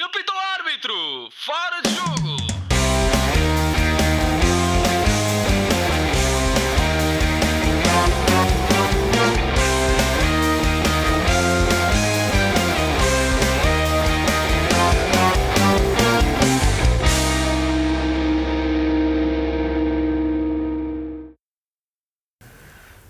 Ele 0.00 0.08
pita 0.08 0.32
o 0.32 0.38
árbitro! 0.58 0.94
Fora 1.30 1.82
de 1.82 1.90
jogo! 1.94 2.36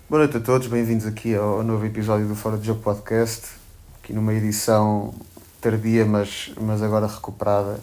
Boa 0.09 0.18
noite 0.18 0.36
a 0.36 0.41
todos, 0.41 0.66
bem-vindos 0.66 1.07
aqui 1.07 1.36
ao 1.36 1.62
novo 1.62 1.86
episódio 1.86 2.27
do 2.27 2.34
Fora 2.34 2.59
de 2.59 2.66
Jogo 2.66 2.82
Podcast, 2.82 3.46
aqui 4.02 4.12
numa 4.12 4.34
edição 4.34 5.14
tardia, 5.61 6.04
mas, 6.04 6.50
mas 6.61 6.82
agora 6.82 7.06
recuperada. 7.06 7.79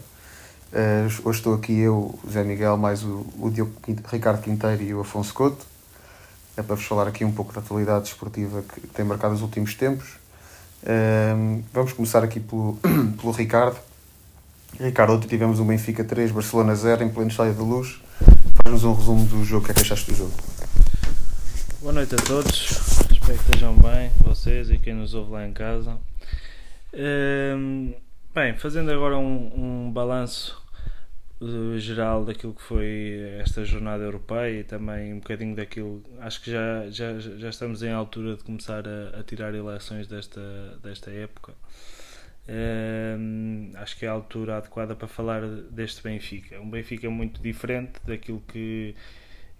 Uh, 0.74 1.08
hoje 1.24 1.40
estou 1.40 1.54
aqui 1.54 1.80
eu, 1.80 2.20
o 2.24 2.30
Zé 2.30 2.44
Miguel, 2.44 2.76
mais 2.76 3.04
o, 3.04 3.26
o 3.40 3.50
Diogo 3.50 3.72
Ricardo 4.12 4.42
Quinteiro 4.42 4.84
e 4.84 4.94
o 4.94 5.02
Afonso 5.02 5.34
Couto. 5.34 5.66
É 6.58 6.64
para 6.64 6.76
vos 6.76 6.86
falar 6.86 7.08
aqui 7.08 7.24
um 7.24 7.32
pouco 7.32 7.54
da 7.54 7.62
atualidade 7.62 8.06
desportiva 8.06 8.64
que 8.64 8.82
tem 8.88 9.06
marcado 9.06 9.34
os 9.34 9.42
últimos 9.42 9.76
tempos. 9.76 10.16
Uh, 10.84 11.64
vamos 11.72 11.94
começar 11.94 12.24
aqui 12.24 12.40
pelo, 12.40 12.78
pelo 13.22 13.32
Ricardo. 13.32 13.78
Ricardo, 14.80 15.14
ontem 15.14 15.28
tivemos 15.28 15.60
um 15.60 15.66
Benfica 15.66 16.04
3, 16.04 16.32
Barcelona 16.32 16.76
0 16.76 17.04
em 17.04 17.10
pleno 17.10 17.30
estádio 17.30 17.54
da 17.54 17.64
luz. 17.64 18.02
Faz-nos 18.64 18.84
um 18.84 18.94
resumo 18.94 19.26
do 19.26 19.46
jogo, 19.46 19.64
o 19.64 19.66
que 19.66 19.72
é 19.72 19.74
que 19.76 19.82
achaste 19.82 20.12
do 20.12 20.18
jogo? 20.18 20.34
Boa 21.80 21.94
noite 21.94 22.16
a 22.16 22.18
todos, 22.18 22.72
espero 23.12 23.38
que 23.38 23.46
estejam 23.46 23.74
bem, 23.76 24.12
vocês 24.24 24.70
e 24.70 24.78
quem 24.78 24.94
nos 24.94 25.14
ouve 25.14 25.32
lá 25.32 25.48
em 25.48 25.54
casa. 25.54 25.96
Hum, 26.94 27.94
bem, 28.34 28.56
fazendo 28.56 28.92
agora 28.92 29.18
um, 29.18 29.88
um 29.88 29.92
balanço 29.92 30.64
uh, 31.42 31.78
geral 31.80 32.24
daquilo 32.26 32.54
que 32.54 32.62
foi 32.62 33.38
esta 33.40 33.66
jornada 33.66 34.04
europeia 34.04 34.62
e 34.62 34.64
também 34.64 35.14
um 35.14 35.20
bocadinho 35.20 35.56
daquilo. 35.56 36.04
Acho 36.20 36.42
que 36.42 36.52
já, 36.52 36.90
já, 36.90 37.20
já 37.20 37.50
estamos 37.50 37.84
em 37.84 37.92
altura 37.92 38.38
de 38.38 38.44
começar 38.44 38.84
a, 38.88 39.20
a 39.20 39.24
tirar 39.24 39.54
eleições 39.54 40.08
desta, 40.08 40.42
desta 40.82 41.12
época. 41.12 41.54
Hum, 42.50 43.72
acho 43.76 43.98
que 43.98 44.06
é 44.06 44.10
a 44.10 44.14
altura 44.14 44.58
adequada 44.58 44.96
para 44.96 45.08
falar 45.08 45.46
deste 45.46 46.02
Benfica. 46.02 46.60
Um 46.62 46.70
Benfica 46.70 47.10
muito 47.10 47.42
diferente 47.42 48.00
daquilo 48.06 48.42
que 48.48 48.96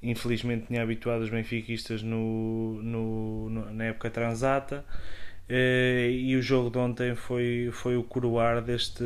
infelizmente 0.02 0.68
tinha 0.68 0.84
habituado 0.84 1.22
os 1.22 1.30
benfiquistas 1.30 2.04
no, 2.04 2.82
no, 2.84 3.50
no, 3.50 3.74
na 3.74 3.86
época 3.86 4.10
transata 4.12 4.86
eh, 4.86 5.27
e 5.50 6.36
o 6.36 6.42
jogo 6.42 6.70
de 6.70 6.78
ontem 6.78 7.16
foi, 7.16 7.70
foi 7.72 7.96
o 7.96 8.04
coroar 8.04 8.62
deste, 8.62 9.04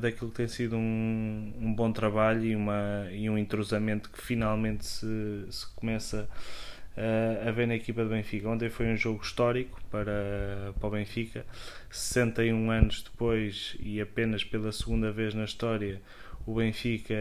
daquilo 0.00 0.30
que 0.30 0.36
tem 0.36 0.48
sido 0.48 0.76
um, 0.76 1.52
um 1.60 1.74
bom 1.74 1.92
trabalho 1.92 2.44
e, 2.44 2.56
uma, 2.56 3.08
e 3.12 3.28
um 3.28 3.36
entrosamento 3.36 4.10
que 4.10 4.20
finalmente 4.20 4.86
se, 4.86 5.46
se 5.50 5.66
começa 5.74 6.26
a, 6.96 7.48
a 7.48 7.52
ver 7.52 7.66
na 7.66 7.74
equipa 7.74 8.02
do 8.04 8.10
Benfica. 8.10 8.48
Ontem 8.48 8.70
foi 8.70 8.86
um 8.86 8.96
jogo 8.96 9.22
histórico 9.22 9.80
para, 9.90 10.72
para 10.80 10.86
o 10.86 10.90
Benfica, 10.90 11.44
61 11.90 12.70
anos 12.70 13.02
depois 13.02 13.76
e 13.80 14.00
apenas 14.00 14.42
pela 14.44 14.72
segunda 14.72 15.12
vez 15.12 15.34
na 15.34 15.44
história 15.44 16.00
o 16.46 16.54
Benfica 16.54 17.14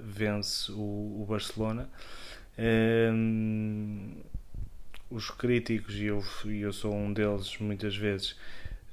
vence 0.00 0.70
o, 0.72 1.22
o 1.22 1.26
Barcelona. 1.28 1.88
Um, 2.58 4.22
os 5.12 5.30
críticos, 5.30 5.96
e 5.96 6.06
eu, 6.06 6.22
eu 6.46 6.72
sou 6.72 6.94
um 6.94 7.12
deles 7.12 7.56
muitas 7.58 7.96
vezes, 7.96 8.32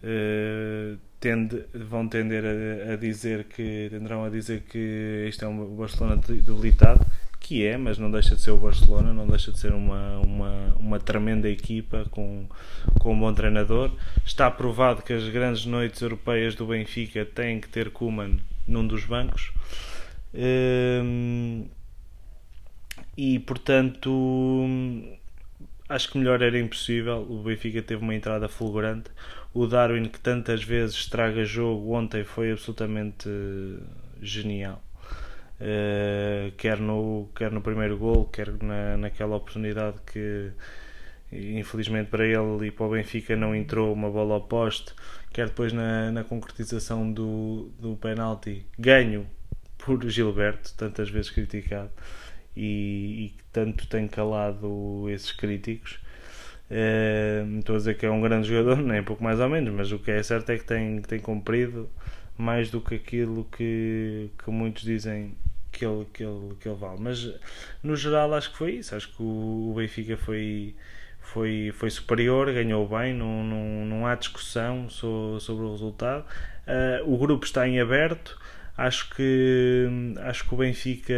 uh, 0.03 0.98
tende, 1.20 1.64
vão 1.73 2.08
tender 2.08 2.44
a, 2.45 2.94
a, 2.94 2.95
dizer 2.95 3.45
que 3.45 3.88
tenderão 3.89 4.23
a 4.23 4.30
dizer 4.30 4.61
que 4.61 5.26
isto 5.28 5.44
é 5.44 5.48
um 5.48 5.76
Barcelona 5.76 6.17
debilitado, 6.17 7.06
que 7.39 7.66
é, 7.66 7.78
mas 7.78 7.98
não 7.98 8.11
deixa 8.11 8.36
de 8.36 8.42
ser 8.42 8.52
o 8.52 8.58
Barcelona, 8.58 9.14
não 9.14 9.28
deixa 9.28 9.52
de 9.52 9.59
ser 9.59 9.73
uma, 9.73 10.20
uma, 10.20 10.76
uma 10.77 10.99
tremenda 10.99 11.49
equipa 11.49 12.05
com, 12.11 12.45
com 12.99 13.14
um 13.14 13.20
bom 13.20 13.33
treinador. 13.33 13.92
Está 14.26 14.52
provado 14.52 15.02
que 15.02 15.14
as 15.14 15.27
grandes 15.30 15.65
noites 15.65 16.02
europeias 16.02 16.54
do 16.54 16.67
Benfica 16.67 17.26
têm 17.26 17.60
que 17.60 17.70
ter 17.70 17.89
Kuman 17.92 18.39
num 18.67 18.86
dos 18.86 19.05
bancos. 19.05 19.52
Um, 20.33 21.65
e 23.17 23.39
portanto 23.39 24.10
acho 25.89 26.11
que 26.11 26.17
melhor 26.17 26.42
era 26.42 26.58
impossível. 26.58 27.26
O 27.30 27.44
Benfica 27.44 27.82
teve 27.82 28.02
uma 28.02 28.16
entrada 28.16 28.48
fulgurante. 28.48 29.10
O 29.54 29.66
Darwin, 29.66 30.05
que 30.05 30.20
tantas 30.20 30.64
vezes 30.64 30.95
estraga 30.95 31.44
jogo, 31.44 31.94
ontem 31.94 32.23
foi 32.23 32.52
absolutamente 32.52 33.27
genial. 34.22 34.82
Uh, 35.60 36.52
quer, 36.55 36.80
no, 36.80 37.30
quer 37.36 37.52
no 37.52 37.61
primeiro 37.61 37.98
gol, 37.98 38.26
quer 38.26 38.48
na, 38.64 38.95
naquela 38.95 39.36
oportunidade 39.36 39.98
que 40.05 40.52
infelizmente 41.32 42.10
para 42.10 42.26
ele 42.26 42.67
e 42.67 42.71
para 42.71 42.86
o 42.86 42.89
Benfica 42.92 43.36
não 43.36 43.56
entrou 43.56 43.94
uma 43.94 44.10
bola 44.10 44.36
ao 44.36 44.42
poste, 44.42 44.94
quer 45.32 45.48
depois 45.48 45.71
na, 45.71 46.11
na 46.11 46.23
concretização 46.23 47.11
do, 47.11 47.71
do 47.80 47.95
penalti, 47.98 48.66
ganho 48.80 49.27
por 49.77 50.08
Gilberto, 50.10 50.73
tantas 50.76 51.10
vezes 51.10 51.30
criticado 51.30 51.92
e, 52.55 53.33
que 53.37 53.43
tanto 53.52 53.87
tem 53.87 54.08
calado 54.08 55.10
esses 55.10 55.32
críticos. 55.32 55.99
Uh, 56.70 57.60
estou 57.60 57.76
a 57.76 57.77
dizer 57.80 57.98
que 57.98 58.05
é 58.05 58.11
um 58.11 58.21
grande 58.21 58.48
jogador, 58.48 58.77
nem 58.83 59.02
pouco 59.04 59.23
mais 59.23 59.39
ou 59.39 59.49
menos, 59.49 59.73
mas 59.73 59.92
o 59.92 59.99
que 59.99 60.11
é 60.11 60.21
certo 60.21 60.52
é 60.52 60.58
que 60.58 60.65
tem, 60.65 61.02
tem 61.02 61.20
cumprido 61.20 61.89
mais 62.38 62.70
do 62.70 62.80
que 62.80 62.95
aquilo 62.95 63.45
que, 63.52 64.30
que 64.43 64.49
muitos 64.49 64.83
dizem 64.83 65.36
que 65.71 65.86
ele, 65.86 66.05
que, 66.14 66.23
ele, 66.23 66.55
que 66.59 66.67
ele 66.67 66.77
vale. 66.77 66.98
Mas 66.99 67.33
no 67.83 67.95
geral 67.95 68.33
acho 68.33 68.52
que 68.52 68.58
foi 68.58 68.71
isso. 68.73 68.95
Acho 68.95 69.09
que 69.09 69.21
o, 69.21 69.73
Benfica 69.76 70.17
foi, 70.17 70.76
foi, 71.20 71.71
foi 71.76 71.89
superior, 71.89 72.52
ganhou 72.54 72.88
bem, 72.88 73.14
não, 73.14 73.43
não, 73.43 73.86
não 73.86 74.08
há 74.08 74.15
discussão 74.15 74.89
sobre, 74.89 75.42
sobre 75.42 75.65
o 75.65 75.71
resultado. 75.71 76.26
Uh, 76.67 77.14
o 77.14 77.17
grupo 77.17 77.45
está 77.45 77.67
em 77.67 77.80
aberto. 77.80 78.39
Acho 78.80 79.10
que, 79.14 79.90
acho 80.22 80.48
que 80.48 80.54
o 80.54 80.58
Benfica 80.58 81.14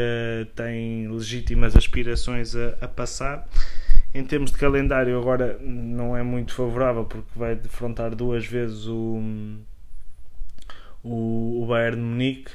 tem 0.55 1.07
legítimas 1.07 1.75
aspirações 1.75 2.55
a, 2.55 2.69
a 2.81 2.87
passar. 2.87 3.47
Em 4.15 4.25
termos 4.25 4.49
de 4.51 4.57
calendário, 4.57 5.15
agora 5.15 5.59
não 5.61 6.17
é 6.17 6.23
muito 6.23 6.55
favorável 6.55 7.05
porque 7.05 7.29
vai 7.35 7.53
defrontar 7.53 8.15
duas 8.15 8.47
vezes 8.47 8.87
o, 8.87 9.21
o, 11.03 11.61
o 11.61 11.65
Bayern 11.67 11.97
de 11.97 12.01
Munique, 12.01 12.51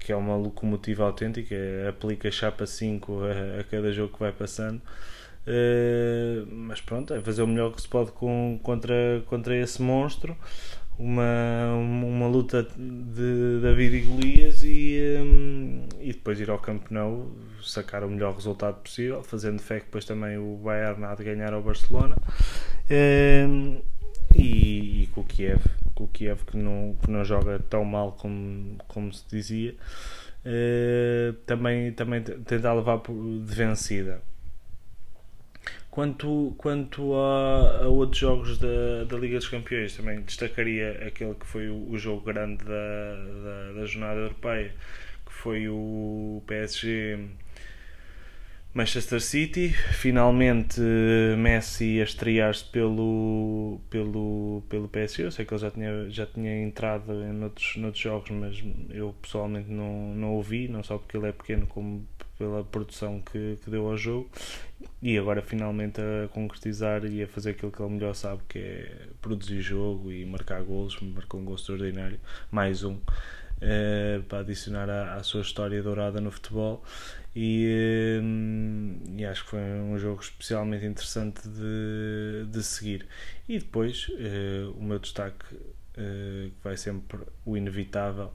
que 0.00 0.10
é 0.10 0.16
uma 0.16 0.34
locomotiva 0.34 1.04
autêntica, 1.04 1.54
aplica 1.88 2.28
chapa 2.28 2.66
5 2.66 3.20
a, 3.22 3.60
a 3.60 3.64
cada 3.70 3.92
jogo 3.92 4.14
que 4.14 4.18
vai 4.18 4.32
passando. 4.32 4.82
Uh, 5.46 6.44
mas 6.50 6.80
pronto, 6.80 7.14
é 7.14 7.20
fazer 7.20 7.42
o 7.42 7.46
melhor 7.46 7.72
que 7.72 7.80
se 7.80 7.88
pode 7.88 8.10
com, 8.10 8.58
contra, 8.64 9.22
contra 9.26 9.56
esse 9.56 9.80
monstro 9.80 10.36
uma, 10.98 11.74
uma 11.74 12.26
luta 12.26 12.62
de 12.76 13.60
David 13.62 13.96
e 13.96 14.00
Golias 14.00 14.62
e, 14.64 15.18
um, 15.22 15.86
e 16.00 16.12
depois 16.12 16.40
ir 16.40 16.50
ao 16.50 16.58
Camp 16.58 16.90
Nou 16.90 17.30
sacar 17.62 18.02
o 18.02 18.10
melhor 18.10 18.34
resultado 18.34 18.80
possível, 18.80 19.22
fazendo 19.22 19.60
fé 19.60 19.78
que 19.78 19.86
depois 19.86 20.04
também 20.04 20.36
o 20.38 20.56
Bayern 20.56 21.04
há 21.04 21.14
de 21.14 21.24
ganhar 21.24 21.52
ao 21.52 21.62
Barcelona 21.62 22.16
um, 23.48 23.80
e, 24.34 25.02
e, 25.02 25.06
com 25.14 25.20
o 25.20 25.24
Kiev, 25.24 25.62
com 25.94 26.04
o 26.04 26.08
Kiev 26.08 26.44
que 26.44 26.56
não, 26.56 26.96
que 27.02 27.10
não 27.10 27.24
joga 27.24 27.58
tão 27.70 27.84
mal 27.84 28.12
como, 28.12 28.76
como 28.88 29.12
se 29.12 29.24
dizia, 29.28 29.76
uh, 30.44 31.32
também, 31.46 31.92
também 31.92 32.22
tentar 32.22 32.74
levar 32.74 32.98
de 32.98 33.54
vencida. 33.54 34.20
Quanto, 35.98 36.54
quanto 36.56 37.12
a, 37.16 37.82
a, 37.82 37.88
outros 37.88 38.20
jogos 38.20 38.56
da, 38.56 39.02
da 39.08 39.16
Liga 39.16 39.36
dos 39.36 39.48
Campeões, 39.48 39.96
também 39.96 40.20
destacaria 40.20 40.92
aquele 41.04 41.34
que 41.34 41.44
foi 41.44 41.68
o, 41.68 41.90
o 41.90 41.98
jogo 41.98 42.20
grande 42.20 42.64
da, 42.64 43.16
da, 43.42 43.72
da, 43.72 43.84
jornada 43.84 44.20
europeia, 44.20 44.72
que 45.26 45.32
foi 45.32 45.68
o 45.68 46.40
PSG 46.46 47.18
Manchester 48.78 49.20
City. 49.20 49.70
Finalmente 49.70 50.80
Messi 51.36 52.00
a 52.00 52.04
estrear-se 52.04 52.64
pelo, 52.64 53.80
pelo, 53.90 54.62
pelo 54.68 54.88
PSG. 54.88 55.24
Eu 55.24 55.32
sei 55.32 55.44
que 55.44 55.52
ele 55.52 55.60
já 55.60 55.70
tinha, 55.72 56.10
já 56.10 56.26
tinha 56.26 56.62
entrado 56.62 57.12
em 57.12 57.42
outros, 57.42 57.74
noutros 57.76 58.00
jogos, 58.00 58.30
mas 58.30 58.62
eu 58.90 59.12
pessoalmente 59.20 59.68
não, 59.68 60.14
não 60.14 60.36
o 60.36 60.42
vi, 60.42 60.68
não 60.68 60.84
só 60.84 60.96
porque 60.96 61.16
ele 61.16 61.26
é 61.26 61.32
pequeno, 61.32 61.66
como 61.66 62.06
pela 62.38 62.62
produção 62.62 63.20
que, 63.20 63.58
que 63.64 63.68
deu 63.68 63.88
ao 63.88 63.96
jogo 63.96 64.30
e 65.02 65.18
agora 65.18 65.42
finalmente 65.42 66.00
a 66.00 66.28
concretizar 66.28 67.04
e 67.04 67.20
a 67.20 67.26
fazer 67.26 67.50
aquilo 67.50 67.72
que 67.72 67.82
ele 67.82 67.92
melhor 67.92 68.14
sabe 68.14 68.42
que 68.48 68.58
é 68.60 69.08
produzir 69.20 69.60
jogo 69.60 70.12
e 70.12 70.24
marcar 70.24 70.62
golos, 70.62 71.00
marcou 71.00 71.40
um 71.40 71.44
gol 71.44 71.56
extraordinário, 71.56 72.20
mais 72.48 72.84
um 72.84 72.96
uh, 73.58 74.22
para 74.24 74.40
adicionar 74.40 74.88
à, 74.88 75.14
à, 75.14 75.22
sua 75.22 75.42
história 75.42 75.82
dourada 75.82 76.20
no 76.20 76.30
futebol 76.30 76.82
e, 77.34 78.20
uh, 78.20 79.18
e, 79.18 79.24
acho 79.24 79.44
que 79.44 79.50
foi 79.50 79.60
um 79.60 79.98
jogo 79.98 80.20
especialmente 80.20 80.84
interessante 80.86 81.48
de, 81.48 82.46
de 82.50 82.62
seguir 82.62 83.06
e 83.48 83.58
depois 83.58 84.08
uh, 84.08 84.72
o 84.78 84.82
meu 84.82 84.98
destaque 84.98 85.54
uh, 85.54 86.50
vai 86.62 86.76
sempre 86.76 87.18
o 87.44 87.56
inevitável. 87.56 88.32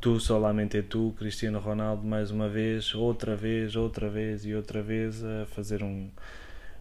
Tu 0.00 0.20
solamente 0.20 0.82
tu, 0.82 1.14
Cristiano 1.18 1.58
Ronaldo, 1.58 2.06
mais 2.06 2.30
uma 2.30 2.46
vez, 2.46 2.94
outra 2.94 3.34
vez, 3.34 3.74
outra 3.74 4.10
vez 4.10 4.44
e 4.44 4.54
outra 4.54 4.82
vez 4.82 5.24
a 5.24 5.46
fazer 5.46 5.82
um, 5.82 6.10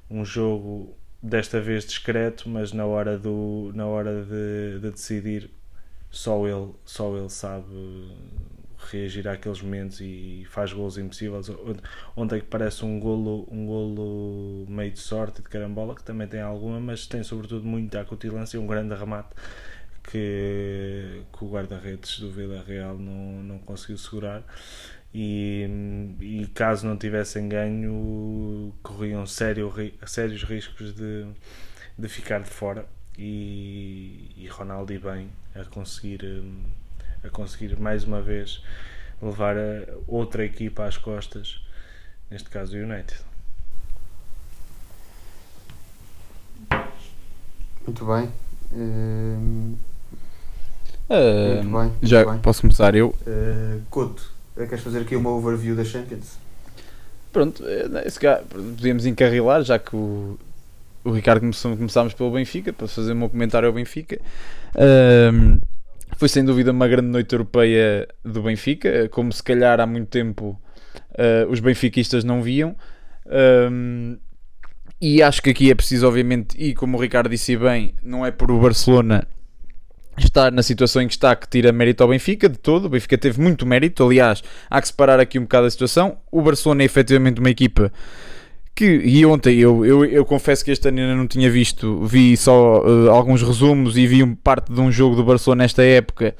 um 0.09 0.25
jogo 0.25 0.93
desta 1.21 1.61
vez 1.61 1.85
discreto, 1.85 2.49
mas 2.49 2.73
na 2.73 2.85
hora, 2.85 3.17
do, 3.17 3.71
na 3.73 3.85
hora 3.85 4.25
de, 4.25 4.79
de 4.81 4.91
decidir 4.91 5.49
só 6.13 6.47
ele, 6.47 6.75
só 6.85 7.17
ele 7.17 7.27
sabe 7.27 7.65
reagir 8.91 9.27
àqueles 9.27 9.61
momentos 9.63 9.99
e 9.99 10.45
faz 10.47 10.71
gols 10.71 10.95
impossíveis. 10.95 11.49
Ontem 12.15 12.39
que 12.39 12.45
parece 12.45 12.85
um 12.85 12.99
golo, 12.99 13.47
um 13.51 13.65
golo 13.65 14.65
meio 14.69 14.91
de 14.91 14.99
sorte 14.99 15.41
de 15.41 15.49
carambola, 15.49 15.95
que 15.95 16.03
também 16.03 16.27
tem 16.27 16.39
alguma, 16.39 16.79
mas 16.79 17.07
tem 17.07 17.23
sobretudo 17.23 17.65
muita 17.65 17.99
acutilância 17.99 18.57
e 18.57 18.59
um 18.59 18.67
grande 18.67 18.93
remate 18.93 19.29
que, 20.03 21.23
que 21.35 21.43
o 21.43 21.49
guarda-redes 21.49 22.19
do 22.19 22.31
Vila 22.31 22.63
Real 22.63 22.95
não, 22.95 23.41
não 23.41 23.57
conseguiu 23.57 23.97
segurar. 23.97 24.43
E, 25.11 25.67
e, 26.21 26.45
caso 26.53 26.85
não 26.85 26.95
tivessem 26.95 27.49
ganho, 27.49 28.71
corriam 28.83 29.25
sério, 29.25 29.73
sérios 30.05 30.43
riscos 30.43 30.93
de, 30.93 31.25
de 31.97 32.07
ficar 32.07 32.43
de 32.43 32.49
fora. 32.51 32.85
E, 33.17 34.31
e 34.37 34.47
Ronaldo 34.47 34.91
e 34.91 34.97
bem 34.97 35.29
a 35.55 35.63
conseguir 35.65 36.43
a 37.23 37.29
conseguir 37.29 37.79
mais 37.79 38.03
uma 38.03 38.21
vez 38.21 38.61
levar 39.21 39.55
a 39.55 39.85
outra 40.07 40.43
equipa 40.43 40.85
às 40.85 40.97
costas, 40.97 41.61
neste 42.29 42.49
caso 42.49 42.75
o 42.75 42.79
United. 42.79 43.21
Muito 47.85 48.05
bem. 48.05 48.31
Uh, 48.71 49.77
muito 51.09 51.63
bem. 51.63 51.71
Muito 51.71 51.97
já 52.01 52.25
bem. 52.25 52.39
posso 52.39 52.61
começar 52.61 52.95
eu. 52.95 53.09
Uh, 53.27 53.81
Couto, 53.89 54.31
eh, 54.57 54.65
queres 54.65 54.83
fazer 54.83 55.01
aqui 55.01 55.15
uma 55.15 55.29
overview 55.29 55.75
da 55.75 55.83
Champions? 55.83 56.37
Pronto, 57.31 57.63
podíamos 58.49 59.05
encarrilar, 59.05 59.63
já 59.63 59.79
que 59.79 59.95
o, 59.95 60.37
o 61.03 61.11
Ricardo 61.11 61.41
começou, 61.41 61.75
começámos 61.75 62.13
pelo 62.13 62.31
Benfica, 62.31 62.71
para 62.71 62.87
fazer 62.87 63.13
o 63.13 63.15
meu 63.15 63.29
comentário 63.29 63.67
ao 63.67 63.73
Benfica. 63.73 64.19
Uh, 64.75 65.59
foi 66.17 66.29
sem 66.29 66.43
dúvida 66.43 66.71
uma 66.71 66.87
grande 66.87 67.07
noite 67.07 67.33
europeia 67.33 68.07
do 68.23 68.43
Benfica, 68.43 69.09
como 69.09 69.31
se 69.31 69.41
calhar 69.41 69.79
há 69.79 69.85
muito 69.85 70.09
tempo 70.09 70.59
uh, 71.11 71.49
os 71.49 71.59
benfiquistas 71.59 72.23
não 72.23 72.41
viam. 72.41 72.75
Um, 73.25 74.17
e 75.01 75.21
acho 75.21 75.41
que 75.41 75.49
aqui 75.49 75.69
é 75.69 75.75
preciso, 75.75 76.07
obviamente, 76.07 76.55
e 76.57 76.73
como 76.73 76.97
o 76.97 77.01
Ricardo 77.01 77.29
disse 77.29 77.57
bem, 77.57 77.93
não 78.01 78.25
é 78.25 78.31
por 78.31 78.49
o 78.51 78.59
Barcelona 78.59 79.27
estar 80.17 80.51
na 80.51 80.61
situação 80.61 81.01
em 81.01 81.07
que 81.07 81.13
está 81.13 81.35
que 81.35 81.47
tira 81.47 81.71
mérito 81.71 82.03
ao 82.03 82.09
Benfica 82.09 82.47
de 82.47 82.57
todo. 82.57 82.85
O 82.85 82.89
Benfica 82.89 83.17
teve 83.17 83.41
muito 83.41 83.65
mérito, 83.65 84.05
aliás, 84.05 84.43
há 84.69 84.79
que 84.79 84.87
separar 84.87 85.19
aqui 85.19 85.39
um 85.39 85.43
bocado 85.43 85.67
a 85.67 85.71
situação. 85.71 86.17
O 86.31 86.41
Barcelona 86.41 86.83
é 86.83 86.85
efetivamente 86.85 87.39
uma 87.39 87.49
equipa 87.49 87.91
que, 88.75 88.85
e 88.85 89.25
ontem 89.25 89.59
eu, 89.59 89.85
eu, 89.85 90.03
eu 90.05 90.25
confesso 90.25 90.65
que 90.65 90.71
este 90.71 90.87
ano 90.87 90.99
ainda 90.99 91.15
não 91.15 91.27
tinha 91.27 91.49
visto, 91.49 92.03
vi 92.05 92.35
só 92.35 92.81
uh, 92.81 93.11
alguns 93.11 93.43
resumos 93.43 93.97
e 93.97 94.07
vi 94.07 94.25
parte 94.37 94.73
de 94.73 94.81
um 94.81 94.91
jogo 94.91 95.15
do 95.15 95.23
Barcelona 95.23 95.63
nesta 95.63 95.83
época. 95.83 96.35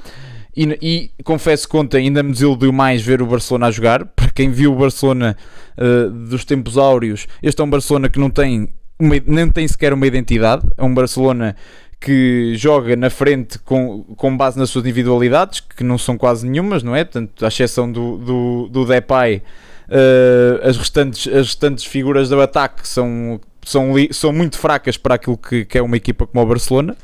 E, 0.55 0.77
e, 0.81 1.23
confesso 1.23 1.67
que 1.67 1.75
ontem 1.75 2.05
ainda 2.05 2.21
me 2.21 2.31
desiludiu 2.31 2.71
mais 2.71 3.01
ver 3.01 3.21
o 3.21 3.25
Barcelona 3.25 3.67
a 3.67 3.71
jogar. 3.71 4.05
Para 4.15 4.29
quem 4.31 4.49
viu 4.49 4.73
o 4.73 4.75
Barcelona 4.75 5.37
uh, 5.77 6.09
dos 6.09 6.43
tempos 6.45 6.77
áureos, 6.77 7.27
este 7.41 7.61
é 7.61 7.63
um 7.63 7.69
Barcelona 7.69 8.09
que 8.09 8.19
não 8.19 8.29
tem, 8.29 8.69
uma, 8.99 9.15
nem 9.25 9.49
tem 9.49 9.67
sequer 9.67 9.93
uma 9.93 10.07
identidade. 10.07 10.63
É 10.77 10.83
um 10.83 10.93
Barcelona 10.93 11.55
que 11.99 12.53
joga 12.55 12.95
na 12.95 13.09
frente 13.09 13.57
com, 13.59 14.03
com 14.17 14.35
base 14.35 14.57
nas 14.57 14.69
suas 14.69 14.83
individualidades, 14.83 15.61
que 15.61 15.83
não 15.83 15.97
são 15.97 16.17
quase 16.17 16.47
nenhumas, 16.47 16.83
não 16.83 16.95
é? 16.95 17.05
Tanto, 17.05 17.45
à 17.45 17.47
exceção 17.47 17.89
do, 17.91 18.17
do, 18.17 18.69
do 18.69 18.85
Depay 18.85 19.41
Uh, 19.87 20.67
as, 20.67 20.77
restantes, 20.77 21.27
as 21.27 21.47
restantes 21.47 21.85
figuras 21.85 22.29
do 22.29 22.41
ataque 22.41 22.87
são, 22.87 23.39
são, 23.65 23.93
são 24.11 24.31
muito 24.33 24.57
fracas 24.57 24.97
para 24.97 25.15
aquilo 25.15 25.37
que, 25.37 25.65
que 25.65 25.77
é 25.77 25.81
uma 25.81 25.97
equipa 25.97 26.25
como 26.25 26.43
o 26.43 26.47
Barcelona. 26.47 26.95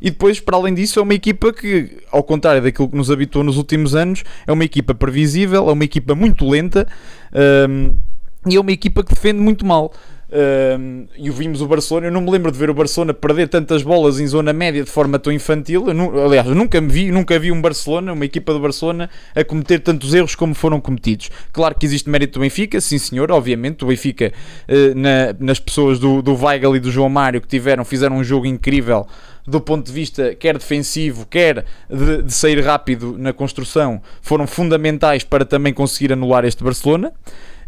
E 0.00 0.10
depois, 0.10 0.40
para 0.40 0.56
além 0.56 0.74
disso, 0.74 0.98
é 0.98 1.02
uma 1.02 1.14
equipa 1.14 1.52
que, 1.52 1.98
ao 2.10 2.22
contrário 2.22 2.62
daquilo 2.62 2.88
que 2.88 2.96
nos 2.96 3.10
habituou 3.10 3.44
nos 3.44 3.56
últimos 3.56 3.94
anos, 3.94 4.22
é 4.46 4.52
uma 4.52 4.64
equipa 4.64 4.94
previsível, 4.94 5.68
é 5.68 5.72
uma 5.72 5.84
equipa 5.84 6.14
muito 6.14 6.48
lenta 6.48 6.86
um, 7.68 7.94
e 8.46 8.56
é 8.56 8.60
uma 8.60 8.72
equipa 8.72 9.02
que 9.02 9.14
defende 9.14 9.40
muito 9.40 9.66
mal. 9.66 9.92
E 10.30 11.30
vimos 11.30 11.62
o 11.62 11.66
Barcelona. 11.66 12.08
Eu 12.08 12.12
não 12.12 12.20
me 12.20 12.30
lembro 12.30 12.52
de 12.52 12.58
ver 12.58 12.68
o 12.68 12.74
Barcelona 12.74 13.14
perder 13.14 13.48
tantas 13.48 13.82
bolas 13.82 14.20
em 14.20 14.26
zona 14.26 14.52
média 14.52 14.84
de 14.84 14.90
forma 14.90 15.18
tão 15.18 15.32
infantil. 15.32 15.86
Eu, 15.88 16.26
aliás, 16.26 16.46
eu 16.46 16.54
nunca 16.54 16.80
me 16.80 16.88
vi, 16.88 17.10
nunca 17.10 17.38
vi 17.38 17.50
um 17.50 17.60
Barcelona, 17.60 18.12
uma 18.12 18.24
equipa 18.24 18.52
do 18.52 18.60
Barcelona, 18.60 19.08
a 19.34 19.42
cometer 19.42 19.78
tantos 19.80 20.12
erros 20.12 20.34
como 20.34 20.54
foram 20.54 20.80
cometidos. 20.80 21.30
Claro 21.52 21.74
que 21.74 21.86
existe 21.86 22.10
mérito 22.10 22.38
do 22.38 22.42
Benfica, 22.42 22.80
sim 22.80 22.98
senhor, 22.98 23.30
obviamente. 23.30 23.84
O 23.84 23.88
Benfica, 23.88 24.32
uh, 24.68 24.98
na, 24.98 25.34
nas 25.38 25.58
pessoas 25.58 25.98
do, 25.98 26.20
do 26.20 26.34
Weigl 26.34 26.76
e 26.76 26.80
do 26.80 26.90
João 26.90 27.08
Mário 27.08 27.40
que 27.40 27.48
tiveram, 27.48 27.84
fizeram 27.84 28.16
um 28.16 28.24
jogo 28.24 28.46
incrível 28.46 29.06
do 29.48 29.62
ponto 29.62 29.86
de 29.86 29.92
vista 29.92 30.34
quer 30.34 30.58
defensivo, 30.58 31.24
quer 31.24 31.64
de, 31.88 32.22
de, 32.22 32.34
sair 32.34 32.60
rápido 32.60 33.16
na 33.16 33.32
construção, 33.32 34.02
foram 34.20 34.46
fundamentais 34.46 35.24
para 35.24 35.42
também 35.42 35.72
conseguir 35.72 36.12
anular 36.12 36.44
este 36.44 36.62
Barcelona. 36.62 37.12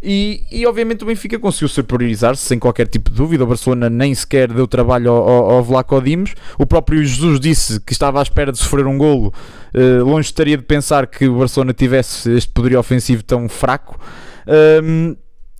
E, 0.02 0.44
e 0.50 0.66
obviamente 0.66 1.02
o 1.02 1.06
Benfica 1.06 1.38
conseguiu 1.38 1.68
superiorizar-se 1.68 2.42
sem 2.42 2.58
qualquer 2.58 2.88
tipo 2.88 3.10
de 3.10 3.16
dúvida. 3.16 3.44
O 3.44 3.46
Barcelona 3.46 3.90
nem 3.90 4.14
sequer 4.14 4.50
deu 4.52 4.66
trabalho 4.66 5.10
ao, 5.10 5.28
ao, 5.28 5.50
ao 5.50 5.62
Vlaco 5.62 6.00
Dimos. 6.00 6.34
O 6.58 6.66
próprio 6.66 7.04
Jesus 7.04 7.38
disse 7.38 7.80
que 7.80 7.92
estava 7.92 8.18
à 8.18 8.22
espera 8.22 8.50
de 8.50 8.58
sofrer 8.58 8.86
um 8.86 8.96
golo. 8.96 9.32
Uh, 9.74 10.04
longe 10.04 10.28
estaria 10.28 10.56
de 10.56 10.62
pensar 10.62 11.06
que 11.06 11.28
o 11.28 11.38
Barcelona 11.38 11.74
tivesse 11.74 12.32
este 12.32 12.50
poderio 12.50 12.78
ofensivo 12.78 13.22
tão 13.22 13.48
fraco. 13.48 14.00
Um, 14.82 15.14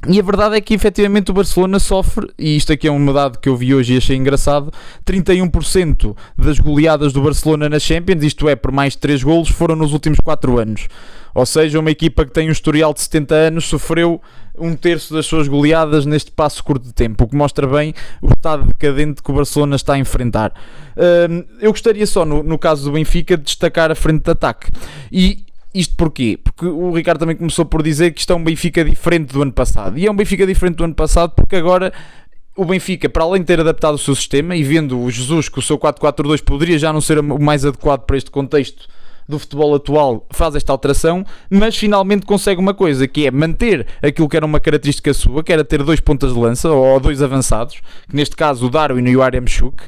e 0.08 0.18
a 0.18 0.22
verdade 0.22 0.56
é 0.56 0.60
que 0.62 0.72
efetivamente 0.72 1.30
o 1.30 1.34
Barcelona 1.34 1.78
sofre, 1.78 2.26
e 2.38 2.56
isto 2.56 2.72
aqui 2.72 2.88
é 2.88 2.90
um 2.90 3.12
dado 3.12 3.38
que 3.38 3.50
eu 3.50 3.56
vi 3.56 3.74
hoje 3.74 3.94
e 3.94 3.96
achei 3.98 4.16
engraçado: 4.16 4.72
31% 5.04 6.16
das 6.38 6.58
goleadas 6.58 7.12
do 7.12 7.20
Barcelona 7.20 7.68
na 7.68 7.78
Champions, 7.78 8.22
isto 8.22 8.48
é, 8.48 8.56
por 8.56 8.72
mais 8.72 8.94
de 8.94 9.00
3 9.00 9.22
golos, 9.22 9.50
foram 9.50 9.76
nos 9.76 9.92
últimos 9.92 10.18
4 10.18 10.58
anos. 10.58 10.88
Ou 11.34 11.46
seja, 11.46 11.78
uma 11.78 11.90
equipa 11.90 12.24
que 12.24 12.32
tem 12.32 12.48
um 12.48 12.52
historial 12.52 12.92
de 12.92 13.00
70 13.00 13.34
anos 13.34 13.64
sofreu 13.66 14.20
um 14.58 14.74
terço 14.76 15.14
das 15.14 15.26
suas 15.26 15.48
goleadas 15.48 16.04
neste 16.04 16.30
passo 16.30 16.62
curto 16.62 16.86
de 16.86 16.92
tempo, 16.92 17.24
o 17.24 17.28
que 17.28 17.36
mostra 17.36 17.66
bem 17.66 17.94
o 18.20 18.28
estado 18.28 18.64
decadente 18.66 19.22
que 19.22 19.30
o 19.30 19.34
Barcelona 19.34 19.76
está 19.76 19.94
a 19.94 19.98
enfrentar. 19.98 20.52
eu 21.60 21.70
gostaria 21.70 22.06
só, 22.06 22.24
no, 22.24 22.42
no 22.42 22.58
caso 22.58 22.84
do 22.84 22.92
Benfica, 22.92 23.36
de 23.36 23.44
destacar 23.44 23.90
a 23.90 23.94
frente 23.94 24.24
de 24.24 24.30
ataque. 24.30 24.70
E 25.10 25.44
isto 25.72 25.94
porquê? 25.96 26.38
Porque 26.42 26.66
o 26.66 26.92
Ricardo 26.92 27.20
também 27.20 27.36
começou 27.36 27.64
por 27.64 27.82
dizer 27.82 28.12
que 28.12 28.20
isto 28.20 28.32
é 28.32 28.36
um 28.36 28.42
Benfica 28.42 28.84
diferente 28.84 29.32
do 29.32 29.42
ano 29.42 29.52
passado. 29.52 29.96
E 29.96 30.06
é 30.06 30.10
um 30.10 30.16
Benfica 30.16 30.46
diferente 30.46 30.76
do 30.76 30.84
ano 30.84 30.94
passado 30.94 31.32
porque 31.34 31.56
agora 31.56 31.92
o 32.56 32.64
Benfica, 32.64 33.08
para 33.08 33.22
além 33.22 33.40
de 33.40 33.46
ter 33.46 33.60
adaptado 33.60 33.94
o 33.94 33.98
seu 33.98 34.14
sistema 34.14 34.56
e 34.56 34.62
vendo 34.62 35.00
o 35.00 35.10
Jesus 35.10 35.48
que 35.48 35.58
o 35.58 35.62
seu 35.62 35.78
4-4-2 35.78 36.42
poderia 36.42 36.78
já 36.78 36.92
não 36.92 37.00
ser 37.00 37.18
o 37.18 37.40
mais 37.40 37.64
adequado 37.64 38.00
para 38.00 38.16
este 38.16 38.30
contexto 38.30 38.88
do 39.30 39.38
futebol 39.38 39.74
atual 39.74 40.26
faz 40.30 40.54
esta 40.54 40.72
alteração, 40.72 41.24
mas 41.48 41.76
finalmente 41.76 42.26
consegue 42.26 42.60
uma 42.60 42.74
coisa, 42.74 43.08
que 43.08 43.26
é 43.26 43.30
manter 43.30 43.86
aquilo 44.02 44.28
que 44.28 44.36
era 44.36 44.44
uma 44.44 44.60
característica 44.60 45.14
sua, 45.14 45.42
que 45.42 45.52
era 45.52 45.64
ter 45.64 45.82
dois 45.82 46.00
pontas 46.00 46.34
de 46.34 46.38
lança, 46.38 46.70
ou 46.70 47.00
dois 47.00 47.22
avançados, 47.22 47.80
que 48.08 48.16
neste 48.16 48.36
caso 48.36 48.66
o 48.66 48.70
Darwin 48.70 49.08
e 49.08 49.16
o 49.16 49.22
Aremchuk, 49.22 49.84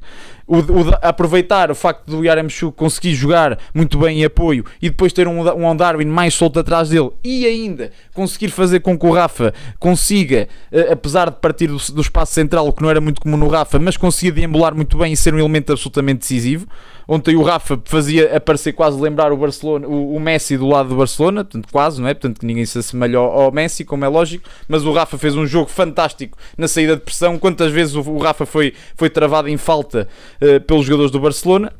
o, 0.46 0.56
o, 0.58 0.90
aproveitar 1.00 1.70
o 1.70 1.74
facto 1.74 2.06
do 2.06 2.24
Yaremchuk 2.24 2.76
conseguir 2.76 3.14
jogar 3.14 3.58
muito 3.72 3.98
bem 3.98 4.20
em 4.20 4.24
apoio 4.24 4.64
e 4.80 4.90
depois 4.90 5.12
ter 5.12 5.26
um, 5.26 5.40
um 5.40 5.74
Darwin 5.76 6.04
mais 6.04 6.34
solto 6.34 6.58
atrás 6.58 6.88
dele 6.88 7.10
e 7.24 7.46
ainda 7.46 7.90
conseguir 8.12 8.48
fazer 8.48 8.80
com 8.80 8.98
que 8.98 9.06
o 9.06 9.12
Rafa 9.12 9.54
consiga, 9.78 10.48
uh, 10.70 10.92
apesar 10.92 11.30
de 11.30 11.36
partir 11.36 11.68
do, 11.68 11.78
do, 11.92 12.00
espaço 12.00 12.34
central, 12.34 12.72
que 12.72 12.82
não 12.82 12.90
era 12.90 13.00
muito 13.00 13.20
comum 13.20 13.36
no 13.36 13.48
Rafa, 13.48 13.78
mas 13.78 13.96
conseguia 13.96 14.32
deambular 14.32 14.74
muito 14.74 14.98
bem 14.98 15.12
e 15.12 15.16
ser 15.16 15.32
um 15.32 15.38
elemento 15.38 15.72
absolutamente 15.72 16.20
decisivo. 16.20 16.66
Ontem 17.06 17.36
o 17.36 17.42
Rafa 17.42 17.80
fazia 17.84 18.36
aparecer 18.36 18.72
quase 18.72 19.00
lembrar 19.00 19.32
o 19.32 19.36
Barcelona, 19.36 19.86
o, 19.86 20.14
o 20.14 20.20
Messi 20.20 20.56
do 20.56 20.66
lado 20.66 20.88
do 20.90 20.96
Barcelona, 20.96 21.44
portanto, 21.44 21.68
quase, 21.70 22.00
não 22.00 22.08
é? 22.08 22.14
Portanto, 22.14 22.40
que 22.40 22.46
ninguém 22.46 22.64
se 22.64 22.78
assemelha 22.78 23.18
ao, 23.18 23.42
ao, 23.42 23.52
Messi, 23.52 23.84
como 23.84 24.04
é 24.04 24.08
lógico, 24.08 24.48
mas 24.68 24.84
o 24.84 24.92
Rafa 24.92 25.18
fez 25.18 25.36
um 25.36 25.46
jogo 25.46 25.68
fantástico 25.68 26.36
na 26.56 26.68
saída 26.68 26.96
de 26.96 27.02
pressão. 27.02 27.38
Quantas 27.38 27.72
vezes 27.72 27.94
o, 27.94 28.00
o 28.00 28.18
Rafa 28.18 28.46
foi, 28.46 28.74
foi 28.96 29.10
travado 29.10 29.48
em 29.48 29.56
falta 29.56 30.08
uh, 30.40 30.60
pelos 30.60 30.84
jogadores 30.86 31.10
do 31.10 31.20
Barcelona? 31.20 31.72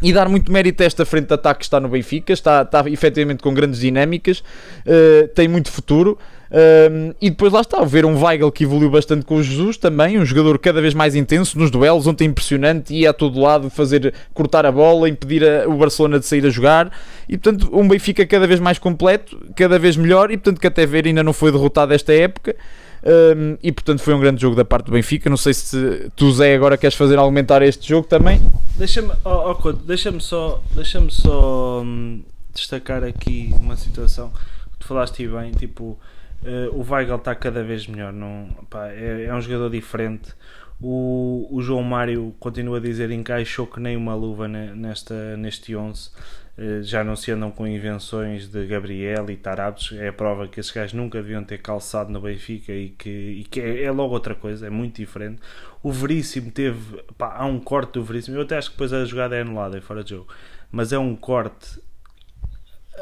e 0.00 0.12
dar 0.12 0.28
muito 0.28 0.52
mérito 0.52 0.82
a 0.82 0.86
esta 0.86 1.04
frente 1.04 1.26
de 1.26 1.34
ataque 1.34 1.58
que 1.58 1.64
está 1.64 1.80
no 1.80 1.88
Benfica, 1.88 2.32
está, 2.32 2.62
está 2.62 2.88
efetivamente 2.88 3.42
com 3.42 3.52
grandes 3.52 3.80
dinâmicas, 3.80 4.44
uh, 4.86 5.26
tem 5.34 5.48
muito 5.48 5.70
futuro. 5.70 6.16
Um, 6.50 7.12
e 7.20 7.28
depois 7.28 7.52
lá 7.52 7.60
está, 7.60 7.84
ver 7.84 8.06
um 8.06 8.22
Weigl 8.22 8.50
que 8.50 8.64
evoluiu 8.64 8.90
bastante 8.90 9.24
com 9.24 9.36
o 9.36 9.42
Jesus 9.42 9.76
também, 9.76 10.18
um 10.18 10.24
jogador 10.24 10.58
cada 10.58 10.80
vez 10.80 10.94
mais 10.94 11.14
intenso 11.14 11.58
nos 11.58 11.70
duelos, 11.70 12.06
ontem 12.06 12.24
impressionante, 12.24 12.94
ia 12.94 13.10
a 13.10 13.12
todo 13.12 13.38
lado 13.38 13.68
fazer 13.68 14.14
cortar 14.32 14.64
a 14.64 14.72
bola, 14.72 15.08
impedir 15.08 15.44
a, 15.44 15.68
o 15.68 15.76
Barcelona 15.76 16.18
de 16.18 16.26
sair 16.26 16.44
a 16.46 16.50
jogar 16.50 16.90
e 17.28 17.36
portanto 17.36 17.68
um 17.72 17.86
Benfica 17.86 18.26
cada 18.26 18.46
vez 18.46 18.60
mais 18.60 18.78
completo, 18.78 19.38
cada 19.54 19.78
vez 19.78 19.96
melhor 19.96 20.30
e 20.30 20.38
portanto 20.38 20.60
que 20.60 20.66
até 20.66 20.86
ver 20.86 21.06
ainda 21.06 21.22
não 21.22 21.32
foi 21.32 21.52
derrotado 21.52 21.92
esta 21.92 22.12
época. 22.12 22.56
Um, 23.00 23.56
e 23.62 23.70
portanto 23.70 24.00
foi 24.00 24.12
um 24.12 24.18
grande 24.18 24.42
jogo 24.42 24.56
da 24.56 24.64
parte 24.64 24.86
do 24.86 24.92
Benfica. 24.92 25.30
Não 25.30 25.36
sei 25.36 25.54
se 25.54 26.10
tu, 26.16 26.32
Zé, 26.32 26.54
agora 26.54 26.76
queres 26.76 26.96
fazer 26.96 27.16
algum 27.16 27.30
comentário 27.30 27.64
a 27.64 27.68
este 27.68 27.88
jogo 27.88 28.08
também. 28.08 28.40
Deixa-me 28.76 29.12
oh, 29.24 29.56
oh, 29.62 29.72
deixa 29.72 30.18
só, 30.18 30.62
deixa 30.74 31.00
só 31.10 31.82
hum, 31.82 32.22
destacar 32.52 33.04
aqui 33.04 33.54
uma 33.60 33.76
situação 33.76 34.30
que 34.72 34.78
tu 34.80 34.86
falaste 34.86 35.26
bem, 35.28 35.52
tipo, 35.52 35.98
uh, 36.42 36.74
o 36.74 36.84
Weigl 36.88 37.16
está 37.16 37.34
cada 37.34 37.62
vez 37.62 37.86
melhor, 37.86 38.12
não, 38.12 38.48
pá, 38.68 38.88
é, 38.88 39.24
é, 39.24 39.34
um 39.34 39.40
jogador 39.40 39.70
diferente. 39.70 40.32
O, 40.80 41.48
o 41.50 41.60
João 41.60 41.82
Mário 41.82 42.34
continua 42.38 42.78
a 42.78 42.80
dizer 42.80 43.10
encaixou 43.10 43.66
que 43.66 43.80
nem 43.80 43.96
uma 43.96 44.14
luva 44.14 44.46
nesta, 44.46 45.36
neste 45.36 45.74
11. 45.74 46.10
Uh, 46.56 46.82
já 46.82 47.04
não 47.04 47.14
se 47.14 47.30
andam 47.30 47.50
com 47.50 47.66
invenções 47.66 48.48
de 48.48 48.66
Gabriel 48.66 49.30
e 49.30 49.36
Tarabes, 49.36 49.92
é 49.92 50.08
a 50.08 50.12
prova 50.12 50.48
que 50.48 50.58
esses 50.58 50.72
gajos 50.72 50.92
nunca 50.92 51.20
deviam 51.22 51.44
ter 51.44 51.58
calçado 51.58 52.10
no 52.10 52.20
Benfica 52.20 52.72
e 52.72 52.90
que, 52.90 53.08
e 53.08 53.44
que 53.44 53.60
é, 53.60 53.84
é, 53.84 53.90
logo 53.90 54.12
outra 54.12 54.34
coisa, 54.34 54.66
é 54.66 54.70
muito 54.70 54.96
diferente. 54.96 55.40
O 55.82 55.92
Veríssimo 55.92 56.50
teve, 56.50 57.02
pá, 57.16 57.36
há 57.36 57.46
um 57.46 57.60
corte 57.60 57.92
do 57.94 58.04
Veríssimo, 58.04 58.36
eu 58.36 58.42
até 58.42 58.56
acho 58.56 58.70
que 58.70 58.74
depois 58.74 58.92
a 58.92 59.04
jogada 59.04 59.36
é 59.36 59.42
anulada, 59.42 59.78
é 59.78 59.80
fora 59.80 60.02
de 60.02 60.10
jogo, 60.10 60.28
mas 60.70 60.92
é 60.92 60.98
um 60.98 61.14
corte 61.14 61.80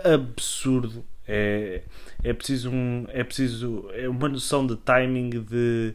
absurdo. 0.04 1.04
É, 1.26 1.82
é 2.22 2.32
preciso 2.32 2.70
um, 2.70 3.06
é 3.08 3.22
preciso 3.22 3.88
é 3.92 4.08
uma 4.08 4.28
noção 4.28 4.66
de 4.66 4.76
timing 4.76 5.30
de, 5.30 5.94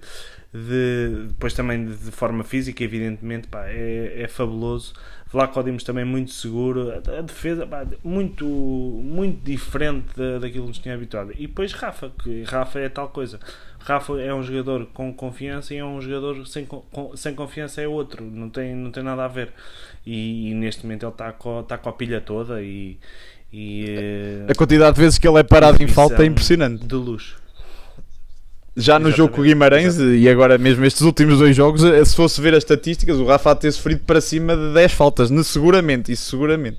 de 0.53 1.25
depois 1.27 1.53
também 1.53 1.85
de, 1.85 1.95
de 1.95 2.11
forma 2.11 2.43
física 2.43 2.83
evidentemente 2.83 3.47
pá, 3.47 3.65
é, 3.67 4.23
é 4.23 4.27
fabuloso. 4.27 4.93
Vlaco 5.31 5.63
Dimos 5.63 5.85
também 5.85 6.03
muito 6.03 6.31
seguro. 6.31 6.91
A 6.91 7.21
defesa 7.21 7.65
pá, 7.65 7.87
muito 8.03 8.45
muito 8.45 9.41
diferente 9.43 10.13
daquilo 10.39 10.63
que 10.63 10.69
nos 10.69 10.79
tinha 10.79 10.93
habituado. 10.93 11.31
E 11.37 11.47
depois 11.47 11.71
Rafa 11.71 12.11
que 12.21 12.43
Rafa 12.43 12.79
é 12.79 12.89
tal 12.89 13.09
coisa. 13.09 13.39
Rafa 13.79 14.19
é 14.21 14.33
um 14.33 14.43
jogador 14.43 14.85
com 14.87 15.11
confiança 15.13 15.73
e 15.73 15.77
é 15.77 15.85
um 15.85 15.99
jogador 15.99 16.45
sem, 16.45 16.65
com, 16.65 17.15
sem 17.15 17.33
confiança 17.33 17.81
é 17.81 17.87
outro. 17.87 18.23
Não 18.23 18.49
tem, 18.49 18.75
não 18.75 18.91
tem 18.91 19.03
nada 19.03 19.25
a 19.25 19.27
ver. 19.27 19.53
E, 20.05 20.51
e 20.51 20.53
neste 20.53 20.83
momento 20.83 21.03
ele 21.03 21.11
está 21.11 21.31
com, 21.31 21.61
está 21.61 21.77
com 21.77 21.89
a 21.89 21.93
pilha 21.93 22.21
toda 22.21 22.61
e 22.61 22.99
e, 23.53 23.85
a 24.47 24.55
quantidade 24.55 24.95
de 24.95 25.01
vezes 25.01 25.17
que 25.17 25.27
ele 25.27 25.39
é 25.39 25.43
parado 25.43 25.81
em 25.83 25.87
falta 25.87 26.23
é 26.23 26.25
impressionante. 26.25 26.85
De 26.85 26.95
luxo. 26.95 27.35
Já 28.75 28.97
no 28.97 29.09
Exatamente. 29.09 29.17
jogo 29.17 29.33
com 29.33 29.41
o 29.41 29.43
Guimarães 29.43 29.95
Exatamente. 29.95 30.19
e 30.21 30.29
agora 30.29 30.57
mesmo 30.57 30.85
estes 30.85 31.01
últimos 31.01 31.39
dois 31.39 31.53
jogos, 31.55 31.83
eh, 31.83 32.05
se 32.05 32.15
fosse 32.15 32.39
ver 32.39 32.53
as 32.53 32.59
estatísticas, 32.63 33.17
o 33.17 33.25
Rafa 33.25 33.53
ter 33.53 33.71
sofrido 33.71 34.01
para 34.05 34.21
cima 34.21 34.55
de 34.55 34.73
10 34.73 34.93
faltas, 34.93 35.29
seguramente, 35.45 36.11
isso 36.11 36.29
seguramente. 36.29 36.77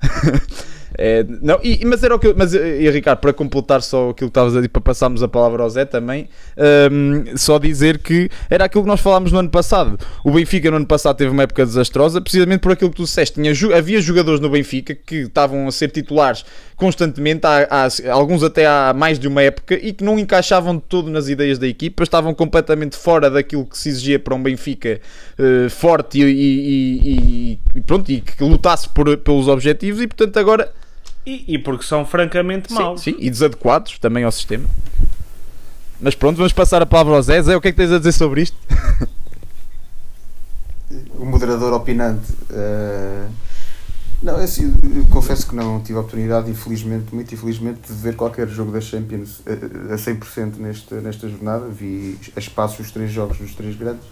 É, 0.96 1.24
não, 1.42 1.58
e, 1.62 1.84
mas 1.84 2.02
era 2.02 2.14
o 2.14 2.18
que 2.18 2.32
mas 2.34 2.54
eh, 2.54 2.82
e, 2.82 2.90
Ricardo, 2.90 3.18
para 3.18 3.32
completar 3.32 3.82
só 3.82 4.10
aquilo 4.10 4.30
que 4.30 4.30
estavas 4.30 4.54
a 4.54 4.58
dizer, 4.58 4.68
para 4.68 4.80
passarmos 4.80 5.22
a 5.22 5.28
palavra 5.28 5.62
ao 5.62 5.70
Zé 5.70 5.84
também, 5.84 6.28
um, 6.56 7.24
ehm, 7.26 7.36
só 7.36 7.58
dizer 7.58 7.98
que 7.98 8.30
era 8.48 8.64
aquilo 8.64 8.84
que 8.84 8.88
nós 8.88 9.00
falámos 9.00 9.32
no 9.32 9.38
ano 9.38 9.50
passado. 9.50 9.98
O 10.24 10.30
Benfica 10.30 10.70
no 10.70 10.76
ano 10.76 10.86
passado 10.86 11.16
teve 11.16 11.30
uma 11.30 11.42
época 11.42 11.64
desastrosa, 11.66 12.20
precisamente 12.20 12.60
por 12.60 12.72
aquilo 12.72 12.90
que 12.90 12.96
tu 12.96 13.04
disseste. 13.04 13.40
Tinha, 13.40 13.52
havia 13.76 14.00
jogadores 14.00 14.40
no 14.40 14.48
Benfica 14.48 14.94
que 14.94 15.16
estavam 15.22 15.66
a 15.66 15.72
ser 15.72 15.90
titulares 15.90 16.44
constantemente, 16.76 17.46
há, 17.46 17.66
há, 17.70 18.12
alguns 18.12 18.42
até 18.42 18.66
há 18.66 18.92
mais 18.94 19.18
de 19.18 19.28
uma 19.28 19.42
época, 19.42 19.74
e 19.74 19.92
que 19.92 20.04
não 20.04 20.18
encaixavam 20.18 20.76
de 20.76 20.82
todo 20.82 21.10
nas 21.10 21.28
ideias 21.28 21.58
da 21.58 21.66
equipa, 21.66 22.02
estavam 22.02 22.34
completamente 22.34 22.96
fora 22.96 23.30
daquilo 23.30 23.64
que 23.64 23.78
se 23.78 23.88
exigia 23.88 24.18
para 24.18 24.34
um 24.34 24.42
Benfica 24.42 25.00
uh, 25.38 25.70
forte 25.70 26.20
e, 26.20 26.24
e, 26.24 27.60
e, 27.74 27.80
pronto, 27.80 28.10
e 28.10 28.20
que 28.20 28.42
lutasse 28.42 28.88
por, 28.88 29.16
pelos 29.18 29.48
objetivos, 29.48 30.02
e 30.02 30.06
portanto 30.06 30.36
agora 30.38 30.70
e, 31.26 31.54
e 31.54 31.58
porque 31.58 31.84
são 31.84 32.04
francamente 32.04 32.72
maus. 32.72 33.02
Sim, 33.02 33.16
e 33.18 33.30
desadequados 33.30 33.98
também 33.98 34.24
ao 34.24 34.32
sistema. 34.32 34.66
Mas 36.00 36.14
pronto, 36.14 36.36
vamos 36.36 36.52
passar 36.52 36.82
a 36.82 36.86
palavra 36.86 37.14
ao 37.14 37.22
Zé. 37.22 37.40
Zé, 37.40 37.56
o 37.56 37.60
que 37.60 37.68
é 37.68 37.72
que 37.72 37.76
tens 37.76 37.92
a 37.92 37.98
dizer 37.98 38.12
sobre 38.12 38.42
isto? 38.42 38.56
o 41.18 41.24
moderador 41.24 41.72
opinante. 41.72 42.32
Uh... 42.50 43.30
Não, 44.24 44.40
é 44.40 44.44
assim, 44.44 44.72
confesso 45.10 45.46
que 45.46 45.54
não 45.54 45.80
tive 45.80 45.98
a 45.98 46.00
oportunidade, 46.00 46.50
infelizmente, 46.50 47.14
muito 47.14 47.34
infelizmente, 47.34 47.80
de 47.86 47.92
ver 47.92 48.16
qualquer 48.16 48.48
jogo 48.48 48.72
da 48.72 48.80
Champions 48.80 49.40
uh, 49.40 49.92
a 49.92 49.96
100% 49.96 50.56
nesta, 50.56 50.98
nesta 51.02 51.28
jornada. 51.28 51.66
Vi 51.68 52.18
a 52.34 52.38
espaço 52.38 52.80
os 52.80 52.90
três 52.90 53.12
jogos 53.12 53.36
dos 53.36 53.54
três 53.54 53.76
grandes. 53.76 54.06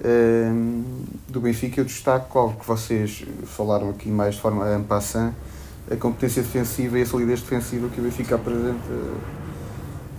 Uh, 0.00 0.82
do 1.28 1.42
Benfica, 1.42 1.78
eu 1.78 1.84
destaco 1.84 2.38
algo 2.38 2.58
que 2.58 2.66
vocês 2.66 3.22
falaram 3.44 3.90
aqui 3.90 4.08
mais 4.08 4.36
de 4.36 4.40
forma 4.40 4.66
en 4.74 4.82
passant, 4.82 5.34
a 5.90 5.96
competência 5.96 6.42
defensiva 6.42 6.98
e 6.98 7.02
a 7.02 7.06
solidez 7.06 7.40
defensiva 7.40 7.88
que 7.88 8.00
o 8.00 8.04
Benfica 8.04 8.34
apresenta 8.34 8.92